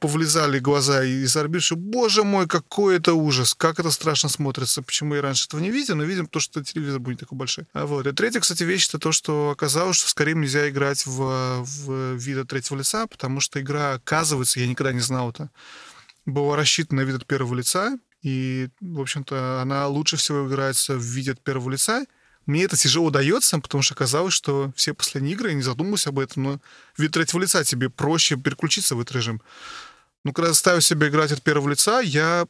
[0.01, 4.81] повлезали глаза из орбит, что, боже мой, какой это ужас, как это страшно смотрится.
[4.81, 7.67] Почему я раньше этого не видел, но видим то, что телевизор будет такой большой.
[7.75, 8.07] А вот.
[8.07, 12.39] И третья, кстати, вещь, это то, что оказалось, что скорее нельзя играть в, в вид
[12.39, 15.51] от третьего лица, потому что игра, оказывается, я никогда не знал это,
[16.25, 21.03] была рассчитана на вид от первого лица, и, в общем-то, она лучше всего играется в
[21.03, 22.07] виде от первого лица,
[22.51, 26.19] мне это тяжело дается, потому что оказалось, что все последние игры, я не задумывался об
[26.19, 26.61] этом, но
[26.99, 29.41] вид третьего лица тебе проще переключиться в этот режим.
[30.25, 32.47] Ну, когда заставил себя играть от первого лица, я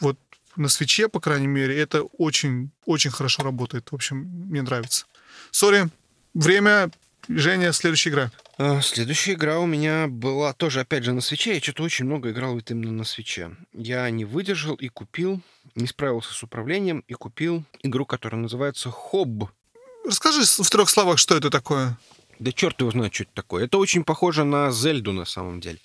[0.00, 0.18] вот
[0.56, 3.90] на свече, по крайней мере, это очень, очень хорошо работает.
[3.90, 5.06] В общем, мне нравится.
[5.50, 5.88] Сори,
[6.34, 6.90] время
[7.28, 8.30] Женя, следующая игра.
[8.58, 11.54] А, следующая игра у меня была тоже, опять же, на свече.
[11.54, 13.52] Я что-то очень много играл именно на свече.
[13.72, 15.40] Я не выдержал и купил,
[15.74, 19.50] не справился с управлением и купил игру, которая называется Хоб.
[20.04, 21.98] Расскажи в трех словах, что это такое.
[22.38, 23.64] Да черт его знает, что это такое.
[23.64, 25.78] Это очень похоже на Зельду на самом деле.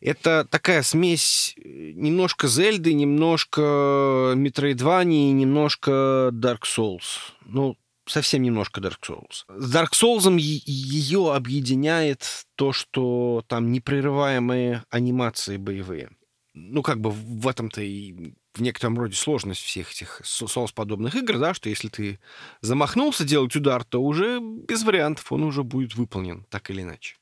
[0.00, 7.32] Это такая смесь э, немножко Зельды, немножко Metroidvania, немножко Dark Souls.
[7.44, 7.76] Ну,
[8.06, 9.44] совсем немножко Dark Souls.
[9.48, 16.10] С Dark Souls ее объединяет то, что там непрерываемые анимации боевые.
[16.54, 21.54] Ну, как бы в этом-то и в некотором роде сложность всех этих соус-подобных игр, да,
[21.54, 22.18] что если ты
[22.60, 27.16] замахнулся делать удар, то уже без вариантов он уже будет выполнен, так или иначе.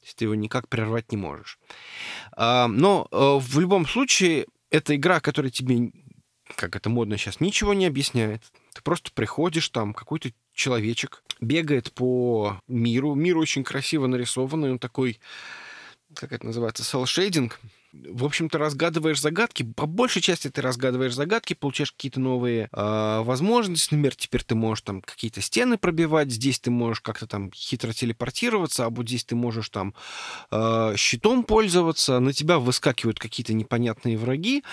[0.00, 1.58] То есть ты его никак прервать не можешь.
[2.32, 5.92] А, но э, в любом случае, это игра, которая тебе,
[6.56, 8.42] как это модно сейчас, ничего не объясняет.
[8.74, 13.14] Ты просто приходишь, там какой-то человечек бегает по миру.
[13.14, 15.20] Мир очень красиво нарисованный, он такой,
[16.14, 17.60] как это называется, селшейдинг.
[17.92, 19.62] В общем-то, разгадываешь загадки.
[19.62, 23.92] По большей части ты разгадываешь загадки, получаешь какие-то новые э, возможности.
[23.92, 26.30] Например, теперь ты можешь там какие-то стены пробивать.
[26.30, 29.94] Здесь ты можешь как-то там хитро телепортироваться, а вот здесь ты можешь там
[30.50, 32.18] э, щитом пользоваться.
[32.18, 34.64] На тебя выскакивают какие-то непонятные враги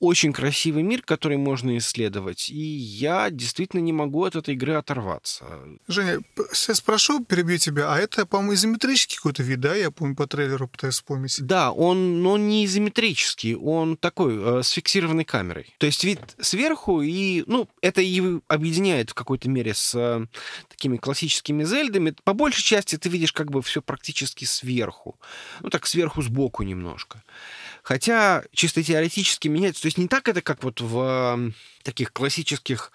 [0.00, 5.44] очень красивый мир, который можно исследовать, и я действительно не могу от этой игры оторваться.
[5.88, 6.20] Женя,
[6.52, 9.74] сейчас спрошу, перебью тебя, а это, по-моему, изометрический какой-то вид, да?
[9.74, 11.40] Я помню, по трейлеру пытаюсь вспомнить.
[11.40, 15.74] Да, он, но не изометрический, он такой, э, с фиксированной камерой.
[15.78, 20.26] То есть вид сверху, и, ну, это и объединяет в какой-то мере с э,
[20.68, 22.14] такими классическими зельдами.
[22.24, 25.18] По большей части ты видишь как бы все практически сверху.
[25.60, 27.22] Ну, так сверху сбоку немножко.
[27.88, 29.80] Хотя чисто теоретически меняется.
[29.80, 31.52] То есть не так это, как вот в
[31.82, 32.92] таких классических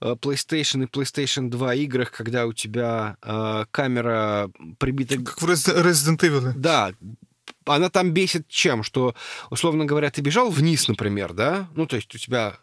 [0.00, 4.48] э, PlayStation и PlayStation 2 играх, когда у тебя э, камера
[4.78, 5.16] прибита...
[5.20, 6.52] Как в Resident Evil.
[6.54, 6.92] Да,
[7.64, 8.84] она там бесит чем?
[8.84, 9.16] Что,
[9.50, 11.68] условно говоря, ты бежал вниз, например, да?
[11.74, 12.58] Ну, то есть у тебя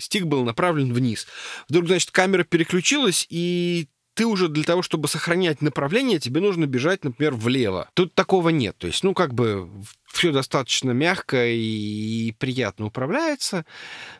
[0.00, 1.28] стик был направлен вниз.
[1.68, 7.04] Вдруг, значит, камера переключилась, и ты уже для того, чтобы сохранять направление, тебе нужно бежать,
[7.04, 7.90] например, влево.
[7.92, 8.74] Тут такого нет.
[8.78, 9.68] То есть, ну, как бы
[10.06, 13.66] все достаточно мягко и приятно управляется.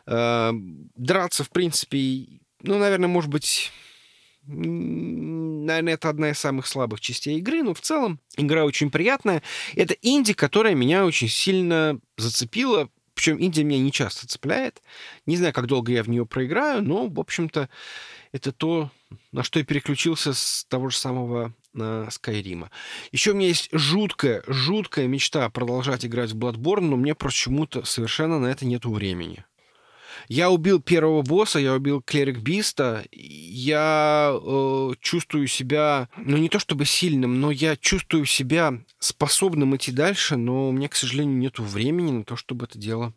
[0.05, 2.27] Э, драться, в принципе,
[2.61, 3.71] ну, наверное, может быть,
[4.45, 9.41] наверное, это одна из самых слабых частей игры, но в целом игра очень приятная.
[9.75, 14.83] Это инди, которая меня очень сильно зацепила, причем Индия меня не часто цепляет.
[15.25, 17.67] Не знаю, как долго я в нее проиграю, но, в общем-то,
[18.31, 18.91] это то,
[19.31, 22.71] на что я переключился с того же самого э, Скайрима.
[23.11, 28.39] Еще у меня есть жуткая, жуткая мечта продолжать играть в Bloodborne, но мне почему-то совершенно
[28.39, 29.45] на это нету времени.
[30.27, 36.59] Я убил первого босса, я убил клерик Биста, я э, чувствую себя, ну не то
[36.59, 41.63] чтобы сильным, но я чувствую себя способным идти дальше, но у меня, к сожалению, нету
[41.63, 43.13] времени на то, чтобы это дело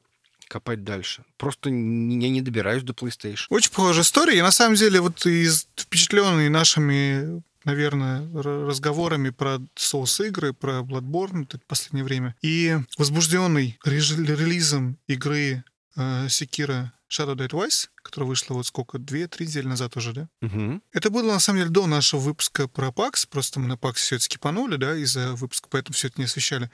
[0.51, 1.24] копать дальше.
[1.36, 3.47] Просто я не добираюсь до PlayStation.
[3.51, 4.36] Очень похожая история.
[4.36, 11.66] Я на самом деле вот из впечатленный нашими наверное, разговорами про соус-игры, про Bloodborne в
[11.66, 12.35] последнее время.
[12.40, 15.62] И возбужденный релизом игры
[15.94, 20.28] э, Sekiro Shadow Die Twice, которая вышла вот сколько, две-три недели назад уже, да?
[20.43, 20.81] Угу.
[20.93, 24.16] Это было, на самом деле, до нашего выпуска про PAX, просто мы на PAX все
[24.16, 26.70] это скипанули, да, из-за выпуска, поэтому все это не освещали.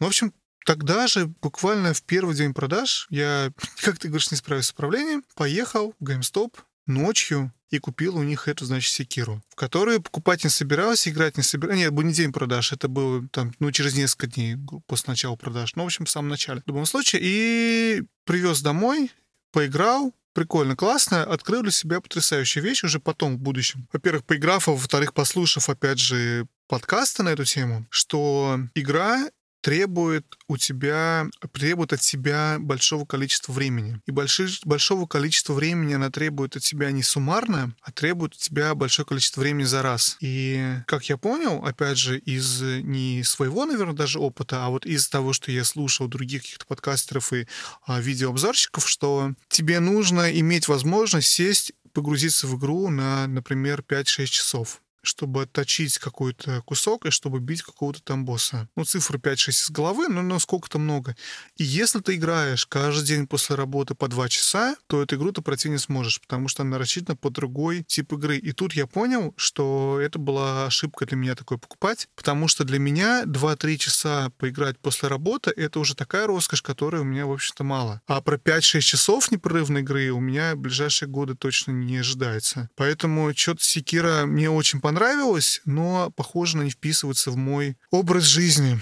[0.00, 0.32] Ну, в общем,
[0.64, 5.24] Тогда же, буквально в первый день продаж, я, как ты говоришь, не справился с управлением,
[5.34, 6.54] поехал в GameStop
[6.86, 11.42] ночью и купил у них эту, значит, секиру, в которую покупать не собирался, играть не
[11.42, 11.78] собирался.
[11.78, 15.74] Нет, был не день продаж, это было там, ну, через несколько дней после начала продаж.
[15.74, 16.62] Ну, в общем, в самом начале.
[16.62, 17.22] В любом случае.
[17.24, 19.10] И привез домой,
[19.50, 23.88] поиграл, прикольно, классно, открыл для себя потрясающую вещь уже потом, в будущем.
[23.92, 29.30] Во-первых, поиграв, а во-вторых, послушав, опять же, подкасты на эту тему, что игра
[29.64, 33.98] требует у тебя, требует от себя большого количества времени.
[34.04, 38.74] И больши, большого количества времени она требует от себя не суммарно, а требует от тебя
[38.74, 40.18] большое количество времени за раз.
[40.20, 45.08] И, как я понял, опять же, из не своего, наверное, даже опыта, а вот из
[45.08, 47.48] того, что я слушал других каких-то подкастеров и
[47.86, 54.82] а, видеообзорщиков, что тебе нужно иметь возможность сесть погрузиться в игру на, например, 5-6 часов
[55.04, 58.68] чтобы отточить какой-то кусок и чтобы бить какого-то там босса.
[58.76, 61.16] Ну, цифры 5-6 из головы, но, но сколько-то много.
[61.56, 65.42] И если ты играешь каждый день после работы по 2 часа, то эту игру ты
[65.42, 68.38] пройти не сможешь, потому что она рассчитана по другой тип игры.
[68.38, 72.78] И тут я понял, что это была ошибка для меня такой покупать, потому что для
[72.78, 77.64] меня 2-3 часа поиграть после работы— это уже такая роскошь, которой у меня, в общем-то,
[77.64, 78.00] мало.
[78.06, 82.70] А про 5-6 часов непрерывной игры у меня в ближайшие годы точно не ожидается.
[82.76, 88.24] Поэтому что-то Секира мне очень понравилось, понравилось, но, похоже, она не вписывается в мой образ
[88.24, 88.78] жизни.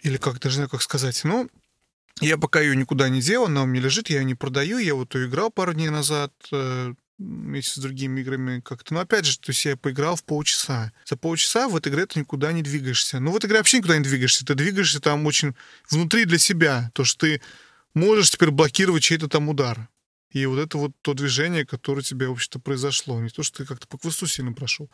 [0.00, 1.20] Или как, даже не знаю, как сказать.
[1.24, 1.50] Ну,
[2.22, 4.78] я пока ее никуда не делал, она у меня лежит, я ее не продаю.
[4.78, 8.94] Я вот ее играл пару дней назад э, вместе с другими играми как-то.
[8.94, 10.90] Но опять же, то есть я поиграл в полчаса.
[11.04, 13.20] За полчаса в этой игре ты никуда не двигаешься.
[13.20, 14.46] Ну, в этой игре вообще никуда не двигаешься.
[14.46, 15.54] Ты двигаешься там очень
[15.90, 16.90] внутри для себя.
[16.94, 17.42] То, что ты
[17.92, 19.86] можешь теперь блокировать чей-то там удар.
[20.32, 23.20] И вот это вот то движение, которое у тебя, в общем-то, произошло.
[23.20, 24.90] Не то, что ты как-то по квесту сильно прошел.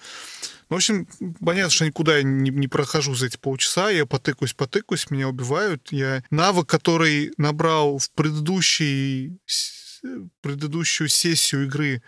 [0.71, 1.07] Ну, в общем,
[1.45, 3.91] понятно, что никуда я не, не прохожу за эти полчаса.
[3.91, 5.93] Я потыкаюсь, потыкаюсь, меня убивают.
[5.93, 9.39] Я навык, который набрал в предыдущий
[10.41, 12.03] предыдущую сессию игры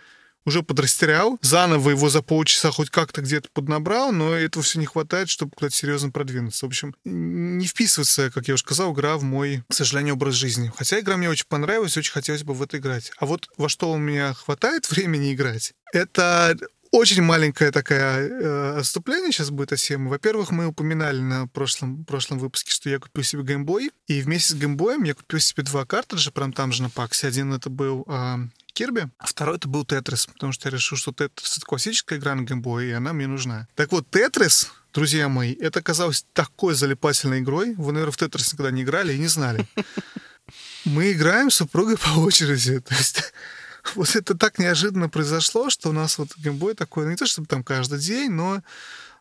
[0.45, 5.29] уже подрастерял, заново его за полчаса хоть как-то где-то поднабрал, но этого все не хватает,
[5.29, 6.65] чтобы куда-то серьезно продвинуться.
[6.65, 10.71] В общем, не вписывается, как я уже сказал, игра в мой, к сожалению, образ жизни.
[10.75, 13.11] Хотя игра мне очень понравилась, очень хотелось бы в это играть.
[13.17, 16.57] А вот во что у меня хватает времени играть, это
[16.91, 20.07] очень маленькое такое э, отступление сейчас будет о всем.
[20.07, 24.55] Во-первых, мы упоминали на прошлом, прошлом выпуске, что я купил себе геймбой, и вместе с
[24.55, 27.27] геймбоем я купил себе два картриджа, прям там же на паксе.
[27.27, 28.37] Один это был э,
[28.79, 32.33] Кирби, а второй это был Тетрис, потому что я решил, что Тетрис это классическая игра
[32.33, 33.67] на геймбое, и она мне нужна.
[33.75, 37.75] Так вот, Тетрис, друзья мои, это оказалось такой залипательной игрой.
[37.75, 39.67] Вы, наверное, в Тетрис никогда не играли и не знали.
[40.85, 42.79] Мы играем с супругой по очереди.
[42.79, 43.33] То есть
[43.95, 47.49] вот это так неожиданно произошло, что у нас вот геймбой такой, ну, не то чтобы
[47.49, 48.63] там каждый день, но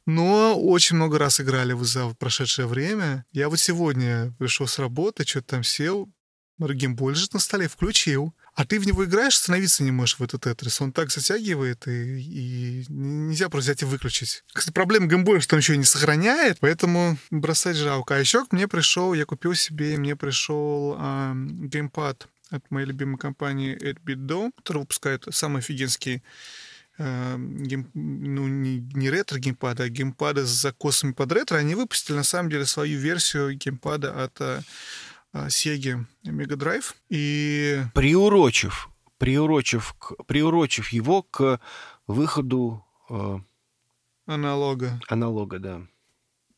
[0.06, 3.26] но очень много раз играли за прошедшее время.
[3.32, 6.08] Я вот сегодня пришел с работы, что-то там сел,
[6.58, 8.34] геймбой лежит на столе, включил.
[8.58, 10.80] А ты в него играешь, становиться не можешь в этот тетрис.
[10.80, 14.42] Он так затягивает, и, и нельзя просто взять и выключить.
[14.52, 18.16] Кстати, проблема геймбоя, что он еще не сохраняет, поэтому бросать жалко.
[18.16, 23.78] А еще мне пришел, я купил себе, мне пришел э, геймпад от моей любимой компании
[23.80, 26.24] 8 который выпускает самые офигенские
[26.98, 31.56] гейм, ну, не, не ретро-геймпады, а геймпады с закосами под ретро.
[31.56, 34.62] Они выпустили, на самом деле, свою версию геймпада от э,
[35.34, 36.94] Sega Mega Drive.
[37.08, 37.82] И...
[37.94, 38.88] Приурочив,
[39.18, 39.94] приурочив,
[40.26, 41.60] приурочив его к
[42.06, 42.84] выходу...
[43.10, 43.38] Э,
[44.26, 45.17] Analogue а.
[45.17, 45.82] Analogue а, да.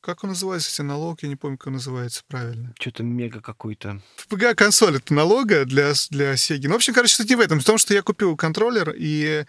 [0.01, 1.22] Как он называется, эти аналог?
[1.22, 2.74] Я не помню, как он называется правильно.
[2.78, 4.01] Что-то мега какой-то.
[4.16, 6.68] FPGA консоль это налога для, для Sega.
[6.68, 7.60] Ну, в общем, короче, суть не в этом.
[7.60, 9.44] В том, что я купил контроллер, и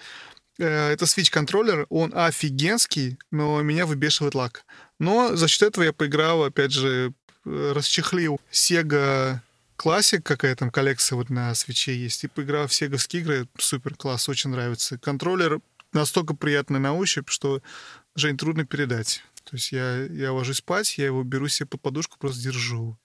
[0.59, 4.65] э, это Switch контроллер, он офигенский, но меня выбешивает лак.
[4.99, 7.13] Но за счет этого я поиграл, опять же,
[7.45, 9.39] расчехлил Sega
[9.77, 13.47] Classic, какая там коллекция вот на свече есть, и поиграл в сеговские игры.
[13.57, 14.97] Супер класс, очень нравится.
[14.97, 15.59] Контроллер
[15.93, 17.61] настолько приятный на ощупь, что,
[18.15, 19.23] Жень, трудно передать.
[19.43, 22.97] То есть я, я ложусь спать, я его беру себе под подушку, просто держу.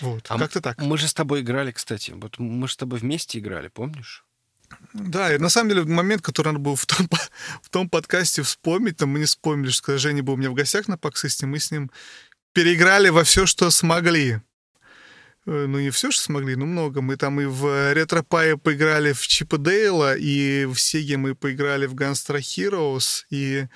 [0.00, 0.80] Вот, а как-то так.
[0.80, 2.10] Мы же с тобой играли, кстати.
[2.10, 4.24] Вот мы же с тобой вместе играли, помнишь?
[4.92, 7.08] Да, и на самом деле момент, который надо было в том,
[7.62, 10.54] в том подкасте вспомнить, там мы не вспомнили, что когда Женя был у меня в
[10.54, 11.90] гостях на Паксисте, мы с ним
[12.54, 14.40] переиграли во все, что смогли.
[15.46, 17.02] Э, ну, не все, что смогли, но много.
[17.02, 21.94] Мы там и в Ретропае поиграли в Чипа Дейла, и в Сеге мы поиграли в
[21.94, 23.66] Gunstar Heroes, и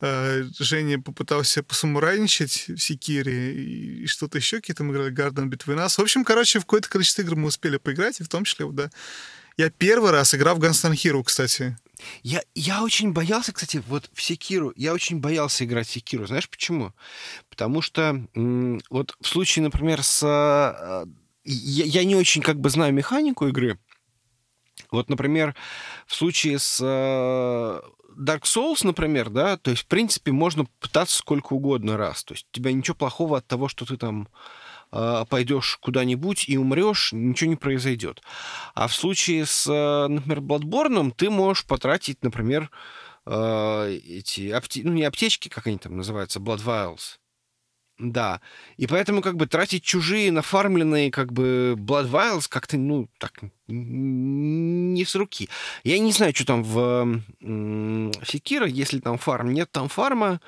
[0.00, 5.78] э, Женя попытался посамурайничать в Секире, и, и что-то еще какие-то мы играли, Garden Between
[5.78, 5.96] Us.
[5.96, 8.90] В общем, короче, в какое-то количество игр мы успели поиграть, и в том числе, да,
[9.56, 11.78] я первый раз играл в Gunstar Hero, кстати.
[12.22, 16.26] Я, я очень боялся, кстати, вот в Секиру, я очень боялся играть в Секиру.
[16.26, 16.92] Знаешь почему?
[17.48, 18.26] Потому что
[18.90, 20.22] вот в случае, например, с...
[20.24, 21.06] А,
[21.44, 23.78] я, я не очень как бы знаю механику игры.
[24.90, 25.54] Вот, например,
[26.06, 27.82] в случае с а,
[28.18, 32.24] Dark Souls, например, да, то есть, в принципе, можно пытаться сколько угодно раз.
[32.24, 34.28] То есть у тебя ничего плохого от того, что ты там
[34.90, 38.22] пойдешь куда-нибудь и умрешь, ничего не произойдет.
[38.74, 42.70] А в случае с, а, например, Bloodborne ты можешь потратить, например,
[43.26, 44.82] а, эти апте...
[44.84, 47.18] ну не аптечки, как они там называются, Blood Vials.
[47.98, 48.40] Да.
[48.76, 55.04] И поэтому как бы тратить чужие нафармленные как бы Blood Vials как-то, ну, так, не
[55.04, 55.48] с руки.
[55.82, 57.22] Я не знаю, что там в
[58.24, 60.40] Секира, если там фарм, нет там фарма,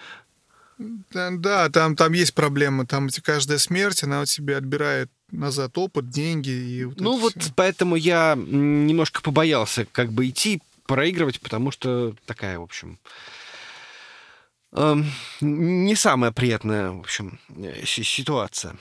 [1.13, 2.87] да, там, там есть проблема.
[2.87, 6.51] Там каждая смерть, она у тебя отбирает назад опыт, деньги.
[6.51, 7.53] И вот ну вот все.
[7.55, 12.99] поэтому я немножко побоялся как бы идти проигрывать, потому что такая, в общем,
[14.73, 14.97] э,
[15.41, 18.77] не самая приятная, в общем, э, ситуация.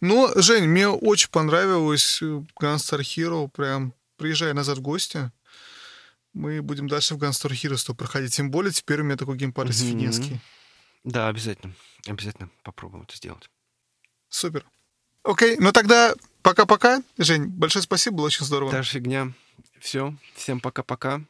[0.00, 3.48] Но, Жень, мне очень понравилось э, Gunstar Hero.
[3.48, 5.30] Прям приезжай назад в гости.
[6.34, 8.34] Мы будем дальше в Gunstar Hero проходить.
[8.34, 9.70] Тем более теперь у меня такой геймпад mm-hmm.
[9.70, 10.40] офигенский.
[11.04, 11.74] Да, обязательно.
[12.06, 13.48] Обязательно попробуем это сделать.
[14.28, 14.66] Супер.
[15.22, 17.02] Окей, ну тогда пока-пока.
[17.18, 18.70] Жень, большое спасибо, было очень здорово.
[18.70, 19.32] Та же фигня.
[19.80, 21.22] Все, всем пока-пока.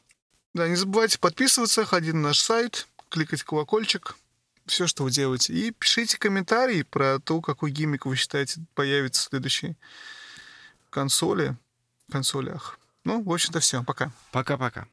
[0.54, 4.16] Да, не забывайте подписываться, ходить на наш сайт, кликать колокольчик,
[4.66, 5.52] все, что вы делаете.
[5.52, 9.76] И пишите комментарии про то, какой гиммик вы считаете появится в следующей
[10.90, 11.56] консоли,
[12.10, 12.78] консолях.
[13.04, 13.82] Ну, в общем-то, все.
[13.84, 14.12] Пока.
[14.32, 14.86] Пока-пока.